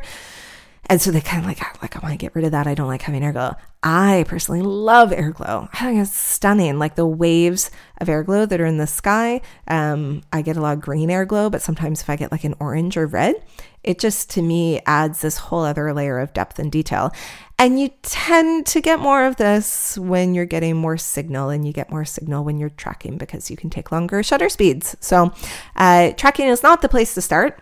And 0.88 1.00
so 1.00 1.10
they 1.10 1.20
kind 1.20 1.40
of 1.40 1.46
like, 1.46 1.60
like, 1.82 1.96
I 1.96 2.00
want 2.00 2.12
to 2.12 2.18
get 2.18 2.34
rid 2.34 2.44
of 2.44 2.52
that. 2.52 2.66
I 2.66 2.74
don't 2.74 2.88
like 2.88 3.02
having 3.02 3.22
air 3.22 3.32
glow. 3.32 3.54
I 3.82 4.24
personally 4.28 4.62
love 4.62 5.12
air 5.12 5.32
glow. 5.32 5.68
I 5.72 5.78
think 5.78 6.00
it's 6.00 6.16
stunning. 6.16 6.78
Like 6.78 6.94
the 6.94 7.06
waves 7.06 7.70
of 7.98 8.08
air 8.08 8.22
glow 8.22 8.46
that 8.46 8.60
are 8.60 8.66
in 8.66 8.78
the 8.78 8.86
sky. 8.86 9.40
Um, 9.66 10.22
I 10.32 10.42
get 10.42 10.56
a 10.56 10.60
lot 10.60 10.74
of 10.74 10.80
green 10.80 11.10
air 11.10 11.24
glow, 11.24 11.50
but 11.50 11.62
sometimes 11.62 12.00
if 12.00 12.08
I 12.08 12.14
get 12.14 12.30
like 12.30 12.44
an 12.44 12.54
orange 12.60 12.96
or 12.96 13.06
red, 13.06 13.42
it 13.82 13.98
just 13.98 14.30
to 14.30 14.42
me 14.42 14.80
adds 14.86 15.20
this 15.20 15.36
whole 15.36 15.64
other 15.64 15.92
layer 15.92 16.20
of 16.20 16.32
depth 16.32 16.60
and 16.60 16.70
detail. 16.70 17.10
And 17.58 17.80
you 17.80 17.90
tend 18.02 18.66
to 18.66 18.80
get 18.80 19.00
more 19.00 19.24
of 19.24 19.36
this 19.36 19.98
when 19.98 20.34
you're 20.34 20.46
getting 20.46 20.76
more 20.76 20.96
signal, 20.96 21.50
and 21.50 21.66
you 21.66 21.72
get 21.72 21.90
more 21.90 22.04
signal 22.04 22.44
when 22.44 22.58
you're 22.58 22.70
tracking 22.70 23.18
because 23.18 23.50
you 23.50 23.56
can 23.56 23.70
take 23.70 23.92
longer 23.92 24.22
shutter 24.22 24.48
speeds. 24.48 24.96
So, 25.00 25.32
uh, 25.76 26.12
tracking 26.12 26.46
is 26.46 26.62
not 26.62 26.82
the 26.82 26.88
place 26.88 27.14
to 27.14 27.20
start 27.20 27.60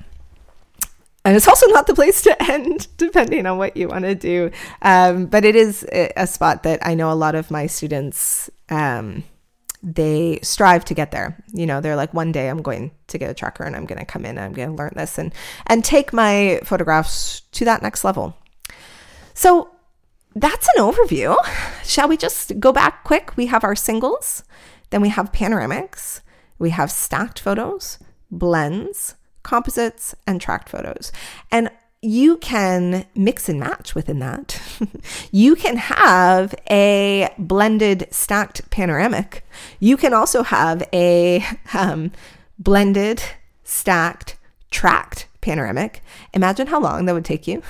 and 1.25 1.37
it's 1.37 1.49
also 1.49 1.67
not 1.69 1.87
the 1.87 1.95
place 1.95 2.23
to 2.23 2.43
end, 2.51 2.89
depending 2.97 3.47
on 3.47 3.59
what 3.59 3.77
you 3.77 3.89
want 3.89 4.05
to 4.05 4.15
do. 4.15 4.51
Um, 4.83 5.27
but 5.27 5.45
it 5.45 5.57
is 5.57 5.87
a 5.93 6.27
spot 6.27 6.63
that 6.63 6.85
I 6.87 6.95
know 6.95 7.13
a 7.13 7.15
lot 7.15 7.35
of 7.35 7.51
my 7.51 7.67
students 7.67 8.51
um, 8.71 9.25
they 9.83 10.39
strive 10.43 10.85
to 10.87 10.95
get 10.95 11.11
there. 11.11 11.43
You 11.53 11.67
know, 11.67 11.81
they're 11.81 11.97
like, 11.97 12.13
one 12.13 12.33
day 12.33 12.49
I'm 12.49 12.63
going 12.63 12.91
to 13.09 13.19
get 13.19 13.31
a 13.31 13.35
tracker 13.35 13.65
and 13.65 13.75
I'm 13.75 13.87
going 13.87 13.99
to 13.99 14.05
come 14.05 14.25
in 14.25 14.37
and 14.37 14.41
I'm 14.41 14.53
going 14.53 14.71
to 14.71 14.75
learn 14.75 14.93
this 14.95 15.19
and 15.19 15.33
and 15.67 15.85
take 15.85 16.13
my 16.13 16.61
photographs 16.65 17.41
to 17.53 17.65
that 17.65 17.83
next 17.83 18.05
level. 18.05 18.37
So 19.35 19.71
that's 20.35 20.69
an 20.77 20.83
overview. 20.83 21.37
Shall 21.85 22.09
we 22.09 22.17
just 22.17 22.61
go 22.61 22.73
back 22.73 23.05
quick? 23.05 23.37
We 23.37 23.47
have 23.47 23.65
our 23.65 23.75
singles, 23.75 24.45
then 24.91 25.01
we 25.01 25.09
have 25.09 25.33
panoramics, 25.33 26.21
we 26.59 26.71
have 26.71 26.91
stacked 26.91 27.41
photos, 27.41 27.99
blends 28.31 29.15
composites, 29.43 30.15
and 30.27 30.41
tracked 30.41 30.69
photos. 30.69 31.13
And 31.51 31.71
you 32.03 32.39
can 32.39 33.05
mix 33.15 33.49
and 33.49 33.61
match 33.61 33.95
within 33.95 34.21
that. 34.21 34.61
you 35.31 35.55
can 35.55 35.77
have 35.77 36.55
a 36.71 37.29
blended 37.39 38.09
stacked 38.11 38.69
panoramic. 38.71 39.45
You 39.81 39.97
can 39.97 40.15
also 40.15 40.43
have 40.43 40.83
a 40.93 41.45
um, 41.75 42.13
blended 42.59 43.23
stacked 43.65 44.37
tracked 44.71 45.27
panoramic. 45.41 46.03
Imagine 46.33 46.69
how 46.69 46.81
long 46.81 47.05
that 47.05 47.15
would 47.15 47.25
take 47.25 47.47
you. 47.47 47.63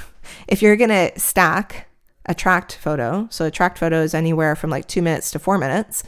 If 0.47 0.63
you're 0.63 0.77
going 0.77 0.91
to 0.91 1.19
stack 1.19 1.89
a 2.27 2.35
tracked 2.35 2.77
photo, 2.77 3.27
so 3.31 3.47
a 3.47 3.51
tracked 3.51 3.79
photo 3.79 4.03
is 4.03 4.15
anywhere 4.15 4.55
from 4.55 4.71
like 4.71 4.87
two 4.87 5.03
minutes 5.03 5.31
to 5.33 5.39
four 5.39 5.59
minutes, 5.59 6.05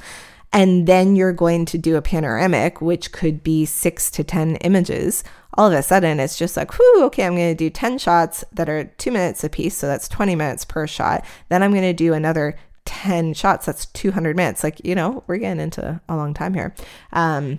and 0.52 0.86
then 0.86 1.16
you're 1.16 1.32
going 1.32 1.64
to 1.66 1.78
do 1.78 1.96
a 1.96 2.02
panoramic, 2.02 2.80
which 2.80 3.12
could 3.12 3.42
be 3.42 3.64
six 3.64 4.10
to 4.12 4.24
10 4.24 4.56
images 4.56 5.24
all 5.54 5.70
of 5.70 5.78
a 5.78 5.82
sudden 5.82 6.18
it's 6.18 6.38
just 6.38 6.56
like, 6.56 6.72
whew, 6.74 7.04
okay, 7.04 7.24
I'm 7.24 7.36
going 7.36 7.50
to 7.50 7.54
do 7.54 7.70
10 7.70 7.98
shots 7.98 8.44
that 8.52 8.68
are 8.68 8.84
two 8.84 9.10
minutes 9.10 9.44
a 9.44 9.48
piece. 9.48 9.76
So 9.76 9.86
that's 9.86 10.08
20 10.08 10.34
minutes 10.34 10.64
per 10.64 10.86
shot. 10.86 11.24
Then 11.48 11.62
I'm 11.62 11.72
going 11.72 11.82
to 11.82 11.92
do 11.92 12.14
another 12.14 12.56
10 12.84 13.34
shots. 13.34 13.66
That's 13.66 13.86
200 13.86 14.36
minutes. 14.36 14.64
Like, 14.64 14.84
you 14.84 14.94
know, 14.94 15.24
we're 15.26 15.38
getting 15.38 15.60
into 15.60 16.00
a 16.08 16.16
long 16.16 16.32
time 16.32 16.54
here. 16.54 16.74
Um, 17.12 17.58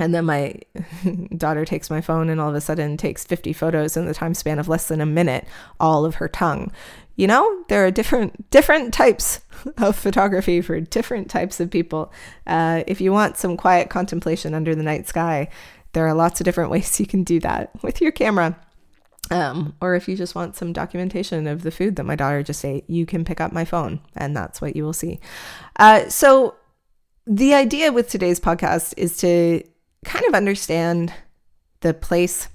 and 0.00 0.12
then 0.12 0.24
my 0.24 0.56
daughter 1.36 1.64
takes 1.64 1.88
my 1.88 2.00
phone 2.00 2.28
and 2.28 2.40
all 2.40 2.48
of 2.48 2.56
a 2.56 2.60
sudden 2.60 2.96
takes 2.96 3.24
50 3.24 3.52
photos 3.52 3.96
in 3.96 4.06
the 4.06 4.14
time 4.14 4.34
span 4.34 4.58
of 4.58 4.68
less 4.68 4.88
than 4.88 5.00
a 5.00 5.06
minute, 5.06 5.46
all 5.78 6.04
of 6.04 6.16
her 6.16 6.28
tongue. 6.28 6.72
You 7.14 7.28
know, 7.28 7.64
there 7.68 7.86
are 7.86 7.92
different 7.92 8.50
different 8.50 8.92
types 8.92 9.38
of 9.78 9.96
photography 9.96 10.60
for 10.60 10.80
different 10.80 11.30
types 11.30 11.60
of 11.60 11.70
people. 11.70 12.12
Uh, 12.46 12.84
if 12.86 13.00
you 13.00 13.12
want 13.12 13.36
some 13.36 13.56
quiet 13.56 13.90
contemplation 13.90 14.54
under 14.54 14.74
the 14.74 14.82
night 14.82 15.08
sky, 15.08 15.48
there 15.92 16.06
are 16.06 16.14
lots 16.14 16.40
of 16.40 16.44
different 16.44 16.70
ways 16.72 17.00
you 17.00 17.06
can 17.06 17.24
do 17.24 17.40
that 17.40 17.70
with 17.82 18.00
your 18.00 18.12
camera. 18.12 18.58
Um, 19.30 19.74
or 19.80 19.94
if 19.94 20.06
you 20.06 20.16
just 20.16 20.34
want 20.34 20.54
some 20.54 20.72
documentation 20.72 21.46
of 21.46 21.62
the 21.62 21.70
food 21.70 21.96
that 21.96 22.04
my 22.04 22.14
daughter 22.14 22.42
just 22.42 22.64
ate, 22.64 22.88
you 22.90 23.06
can 23.06 23.24
pick 23.24 23.40
up 23.40 23.52
my 23.52 23.64
phone 23.64 24.00
and 24.14 24.36
that's 24.36 24.60
what 24.60 24.76
you 24.76 24.84
will 24.84 24.92
see. 24.92 25.18
Uh, 25.76 26.08
so, 26.08 26.56
the 27.26 27.54
idea 27.54 27.90
with 27.90 28.10
today's 28.10 28.38
podcast 28.38 28.92
is 28.98 29.16
to 29.16 29.62
kind 30.04 30.26
of 30.26 30.34
understand 30.34 31.10
the 31.80 31.94
place 31.94 32.48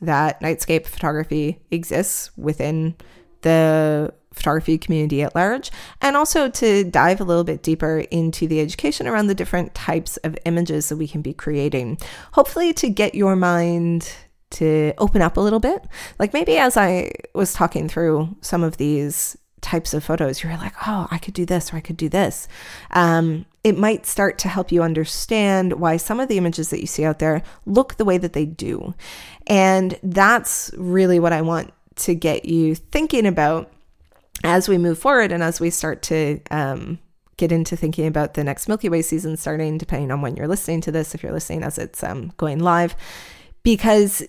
that 0.00 0.40
nightscape 0.40 0.86
photography 0.86 1.60
exists 1.72 2.30
within 2.36 2.94
the 3.42 4.14
photography 4.34 4.76
community 4.78 5.22
at 5.22 5.34
large, 5.34 5.70
and 6.00 6.16
also 6.16 6.48
to 6.50 6.84
dive 6.84 7.20
a 7.20 7.24
little 7.24 7.44
bit 7.44 7.62
deeper 7.62 8.00
into 8.10 8.46
the 8.46 8.60
education 8.60 9.06
around 9.06 9.28
the 9.28 9.34
different 9.34 9.74
types 9.74 10.16
of 10.18 10.36
images 10.44 10.88
that 10.88 10.96
we 10.96 11.08
can 11.08 11.22
be 11.22 11.32
creating. 11.32 11.98
Hopefully, 12.32 12.72
to 12.74 12.88
get 12.88 13.14
your 13.14 13.36
mind 13.36 14.12
to 14.50 14.94
open 14.98 15.20
up 15.20 15.36
a 15.36 15.40
little 15.40 15.60
bit. 15.60 15.84
Like 16.18 16.32
maybe 16.32 16.56
as 16.56 16.76
I 16.76 17.10
was 17.34 17.52
talking 17.52 17.88
through 17.88 18.36
some 18.40 18.62
of 18.62 18.76
these 18.76 19.36
types 19.60 19.94
of 19.94 20.04
photos, 20.04 20.42
you're 20.42 20.56
like, 20.56 20.74
oh, 20.86 21.08
I 21.10 21.18
could 21.18 21.34
do 21.34 21.44
this 21.46 21.72
or 21.72 21.76
I 21.76 21.80
could 21.80 21.96
do 21.96 22.08
this. 22.08 22.46
Um, 22.92 23.46
it 23.64 23.78
might 23.78 24.06
start 24.06 24.38
to 24.38 24.48
help 24.48 24.70
you 24.70 24.82
understand 24.82 25.80
why 25.80 25.96
some 25.96 26.20
of 26.20 26.28
the 26.28 26.36
images 26.36 26.70
that 26.70 26.80
you 26.80 26.86
see 26.86 27.04
out 27.04 27.18
there 27.18 27.42
look 27.64 27.96
the 27.96 28.04
way 28.04 28.18
that 28.18 28.34
they 28.34 28.44
do. 28.44 28.94
And 29.46 29.98
that's 30.02 30.70
really 30.76 31.18
what 31.18 31.32
I 31.32 31.40
want 31.40 31.72
to 31.96 32.14
get 32.14 32.44
you 32.44 32.74
thinking 32.74 33.26
about 33.26 33.72
as 34.44 34.68
we 34.68 34.78
move 34.78 34.98
forward 34.98 35.32
and 35.32 35.42
as 35.42 35.58
we 35.58 35.70
start 35.70 36.02
to 36.02 36.40
um, 36.50 36.98
get 37.36 37.50
into 37.50 37.76
thinking 37.76 38.06
about 38.06 38.34
the 38.34 38.44
next 38.44 38.68
Milky 38.68 38.88
Way 38.88 39.02
season 39.02 39.36
starting, 39.36 39.78
depending 39.78 40.10
on 40.10 40.20
when 40.20 40.36
you're 40.36 40.46
listening 40.46 40.80
to 40.82 40.92
this, 40.92 41.14
if 41.14 41.22
you're 41.22 41.32
listening 41.32 41.62
as 41.62 41.78
it's 41.78 42.02
um, 42.04 42.32
going 42.36 42.60
live, 42.60 42.94
because 43.62 44.22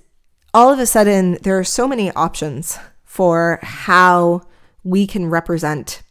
all 0.53 0.71
of 0.71 0.79
a 0.79 0.85
sudden 0.85 1.37
there 1.43 1.59
are 1.59 1.65
so 1.65 1.87
many 1.87 2.11
options 2.13 2.79
for 3.03 3.59
how 3.61 4.41
we 4.83 5.05
can 5.05 5.29
represent 5.29 6.01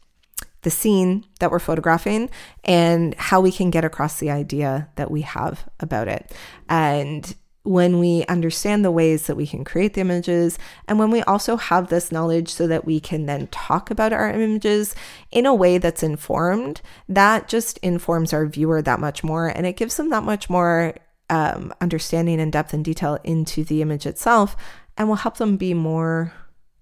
the 0.63 0.71
scene 0.71 1.25
that 1.41 1.51
we're 1.51 1.59
photographing 1.59 2.31
and 2.65 3.15
how 3.15 3.41
we 3.41 3.53
can 3.53 3.71
get 3.71 3.85
across 3.85 4.19
the 4.19 4.31
idea 4.31 4.89
that 4.97 5.11
we 5.11 5.23
have 5.23 5.69
about 5.81 6.09
it. 6.09 6.33
And 6.69 7.35
when 7.65 7.99
we 7.99 8.25
understand 8.27 8.85
the 8.85 8.91
ways 8.91 9.27
that 9.27 9.37
we 9.37 9.47
can 9.47 9.65
create 9.65 9.95
the 9.95 10.01
images, 10.01 10.59
and 10.87 10.99
when 10.99 11.11
we 11.11 11.23
also 11.23 11.57
have 11.57 11.89
this 11.89 12.13
knowledge 12.13 12.51
so 12.51 12.67
that 12.67 12.85
we 12.85 13.01
can 13.01 13.27
then 13.27 13.47
talk 13.49 13.91
about 13.91 14.13
our 14.13 14.31
images 14.31 14.95
in 15.33 15.47
a 15.47 15.55
way 15.55 15.79
that's 15.79 16.03
informed, 16.03 16.83
that 17.09 17.49
just 17.49 17.79
informs 17.79 18.33
our 18.33 18.47
viewer 18.47 18.83
that 18.83 19.01
much 19.01 19.25
more 19.25 19.49
and 19.49 19.67
it 19.67 19.77
gives 19.77 19.97
them 19.97 20.11
that 20.11 20.23
much 20.23 20.49
more 20.49 20.95
um, 21.31 21.73
understanding 21.81 22.39
and 22.39 22.53
depth 22.53 22.75
and 22.75 22.85
detail 22.85 23.19
into 23.25 23.65
the 23.65 23.81
image 23.81 24.07
itself 24.07 24.55
and 24.97 25.09
will 25.09 25.17
help 25.17 25.39
them 25.39 25.57
be 25.57 25.73
more 25.75 26.33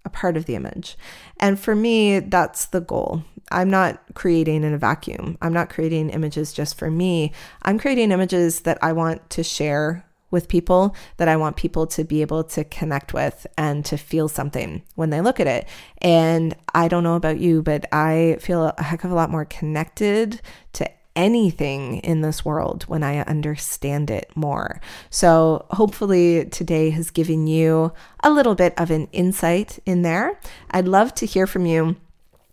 a 0.05 0.11
part 0.11 0.37
of 0.37 0.47
the 0.47 0.57
image. 0.57 0.97
And 1.39 1.61
for 1.61 1.77
me, 1.77 2.19
that's 2.19 2.67
the 2.67 2.81
goal. 2.81 3.23
I'm 3.53 3.71
not 3.71 4.03
creating 4.15 4.65
in 4.65 4.75
a 4.75 4.79
vacuum. 4.79 5.39
I'm 5.41 5.53
not 5.53 5.71
creating 5.71 6.11
images 6.11 6.53
just 6.53 6.77
for 6.77 6.91
me. 6.91 7.33
I'm 7.63 7.79
creating 7.79 8.11
images 8.11 8.61
that 8.63 8.79
I 8.83 8.93
want 8.93 9.31
to 9.31 9.45
share 9.45 10.05
with 10.33 10.49
people 10.49 10.97
that 11.19 11.29
I 11.29 11.37
want 11.37 11.57
people 11.57 11.87
to 11.89 12.03
be 12.03 12.23
able 12.23 12.43
to 12.43 12.65
connect 12.65 13.15
with 13.15 13.47
and 13.57 13.85
to 13.85 13.97
feel 13.97 14.29
something 14.29 14.83
when 14.97 15.11
they 15.11 15.21
look 15.21 15.39
at 15.39 15.47
it. 15.47 15.69
And 15.99 16.57
I 16.75 16.89
don't 16.89 17.05
know 17.05 17.15
about 17.15 17.39
you, 17.39 17.63
but 17.63 17.87
I 17.93 18.39
feel 18.41 18.75
a 18.77 18.83
heck 18.83 19.05
of 19.05 19.13
a 19.13 19.15
lot 19.15 19.31
more 19.31 19.45
connected 19.45 20.41
to 20.73 20.91
anything 21.15 21.99
in 21.99 22.23
this 22.23 22.45
world 22.45 22.85
when 22.85 23.03
I 23.03 23.19
understand 23.19 24.11
it 24.11 24.31
more. 24.35 24.81
So, 25.11 25.67
hopefully, 25.71 26.47
today 26.47 26.91
has 26.91 27.11
given 27.11 27.47
you 27.47 27.93
a 28.23 28.31
little 28.31 28.55
bit 28.55 28.75
of 28.79 28.91
an 28.91 29.09
insight 29.13 29.79
in 29.85 30.03
there. 30.03 30.41
I'd 30.71 30.89
love 30.89 31.15
to 31.17 31.27
hear 31.27 31.47
from 31.47 31.67
you 31.67 31.97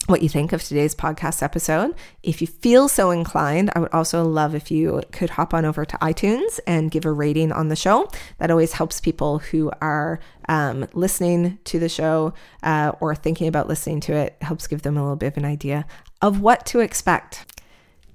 what 0.10 0.24
you 0.24 0.30
think 0.30 0.52
of 0.52 0.64
today's 0.64 0.96
podcast 0.96 1.44
episode. 1.44 1.94
If 2.24 2.42
you 2.42 2.48
feel 2.48 2.88
so 2.88 3.12
inclined, 3.12 3.70
I 3.76 3.80
would 3.80 3.94
also 3.94 4.24
love 4.24 4.56
if 4.56 4.72
you 4.72 5.02
could 5.12 5.32
hop 5.32 5.54
on 5.54 5.66
over 5.66 5.86
to 5.86 5.98
iTunes 5.98 6.60
and 6.66 6.90
give 6.90 7.06
a 7.06 7.12
rating 7.12 7.52
on 7.52 7.68
the 7.68 7.76
show. 7.76 8.10
That 8.40 8.50
always 8.50 8.74
helps 8.74 9.00
people 9.00 9.40
who 9.40 9.72
are 9.82 10.20
um, 10.48 10.88
listening 10.94 11.60
to 11.66 11.78
the 11.78 11.90
show 11.90 12.34
uh, 12.64 12.94
or 13.00 13.14
thinking 13.14 13.48
about 13.48 13.68
listening 13.68 14.00
to 14.02 14.14
it, 14.14 14.36
helps 14.42 14.66
give 14.66 14.82
them 14.82 14.98
a 14.98 15.02
little 15.02 15.16
bit 15.16 15.28
of 15.28 15.38
an 15.38 15.46
idea 15.46 15.86
of 16.22 16.42
what 16.42 16.66
to 16.68 16.80
expect. 16.80 17.46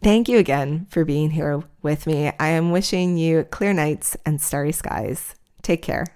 Thank 0.02 0.28
you 0.28 0.38
again 0.38 0.86
for 0.90 1.04
being 1.04 1.30
here 1.30 1.62
with 1.80 2.06
me. 2.06 2.32
I 2.40 2.48
am 2.48 2.72
wishing 2.72 3.16
you 3.16 3.44
clear 3.44 3.72
nights 3.72 4.16
and 4.26 4.40
starry 4.40 4.72
skies. 4.72 5.34
Take 5.62 5.80
care. 5.80 6.06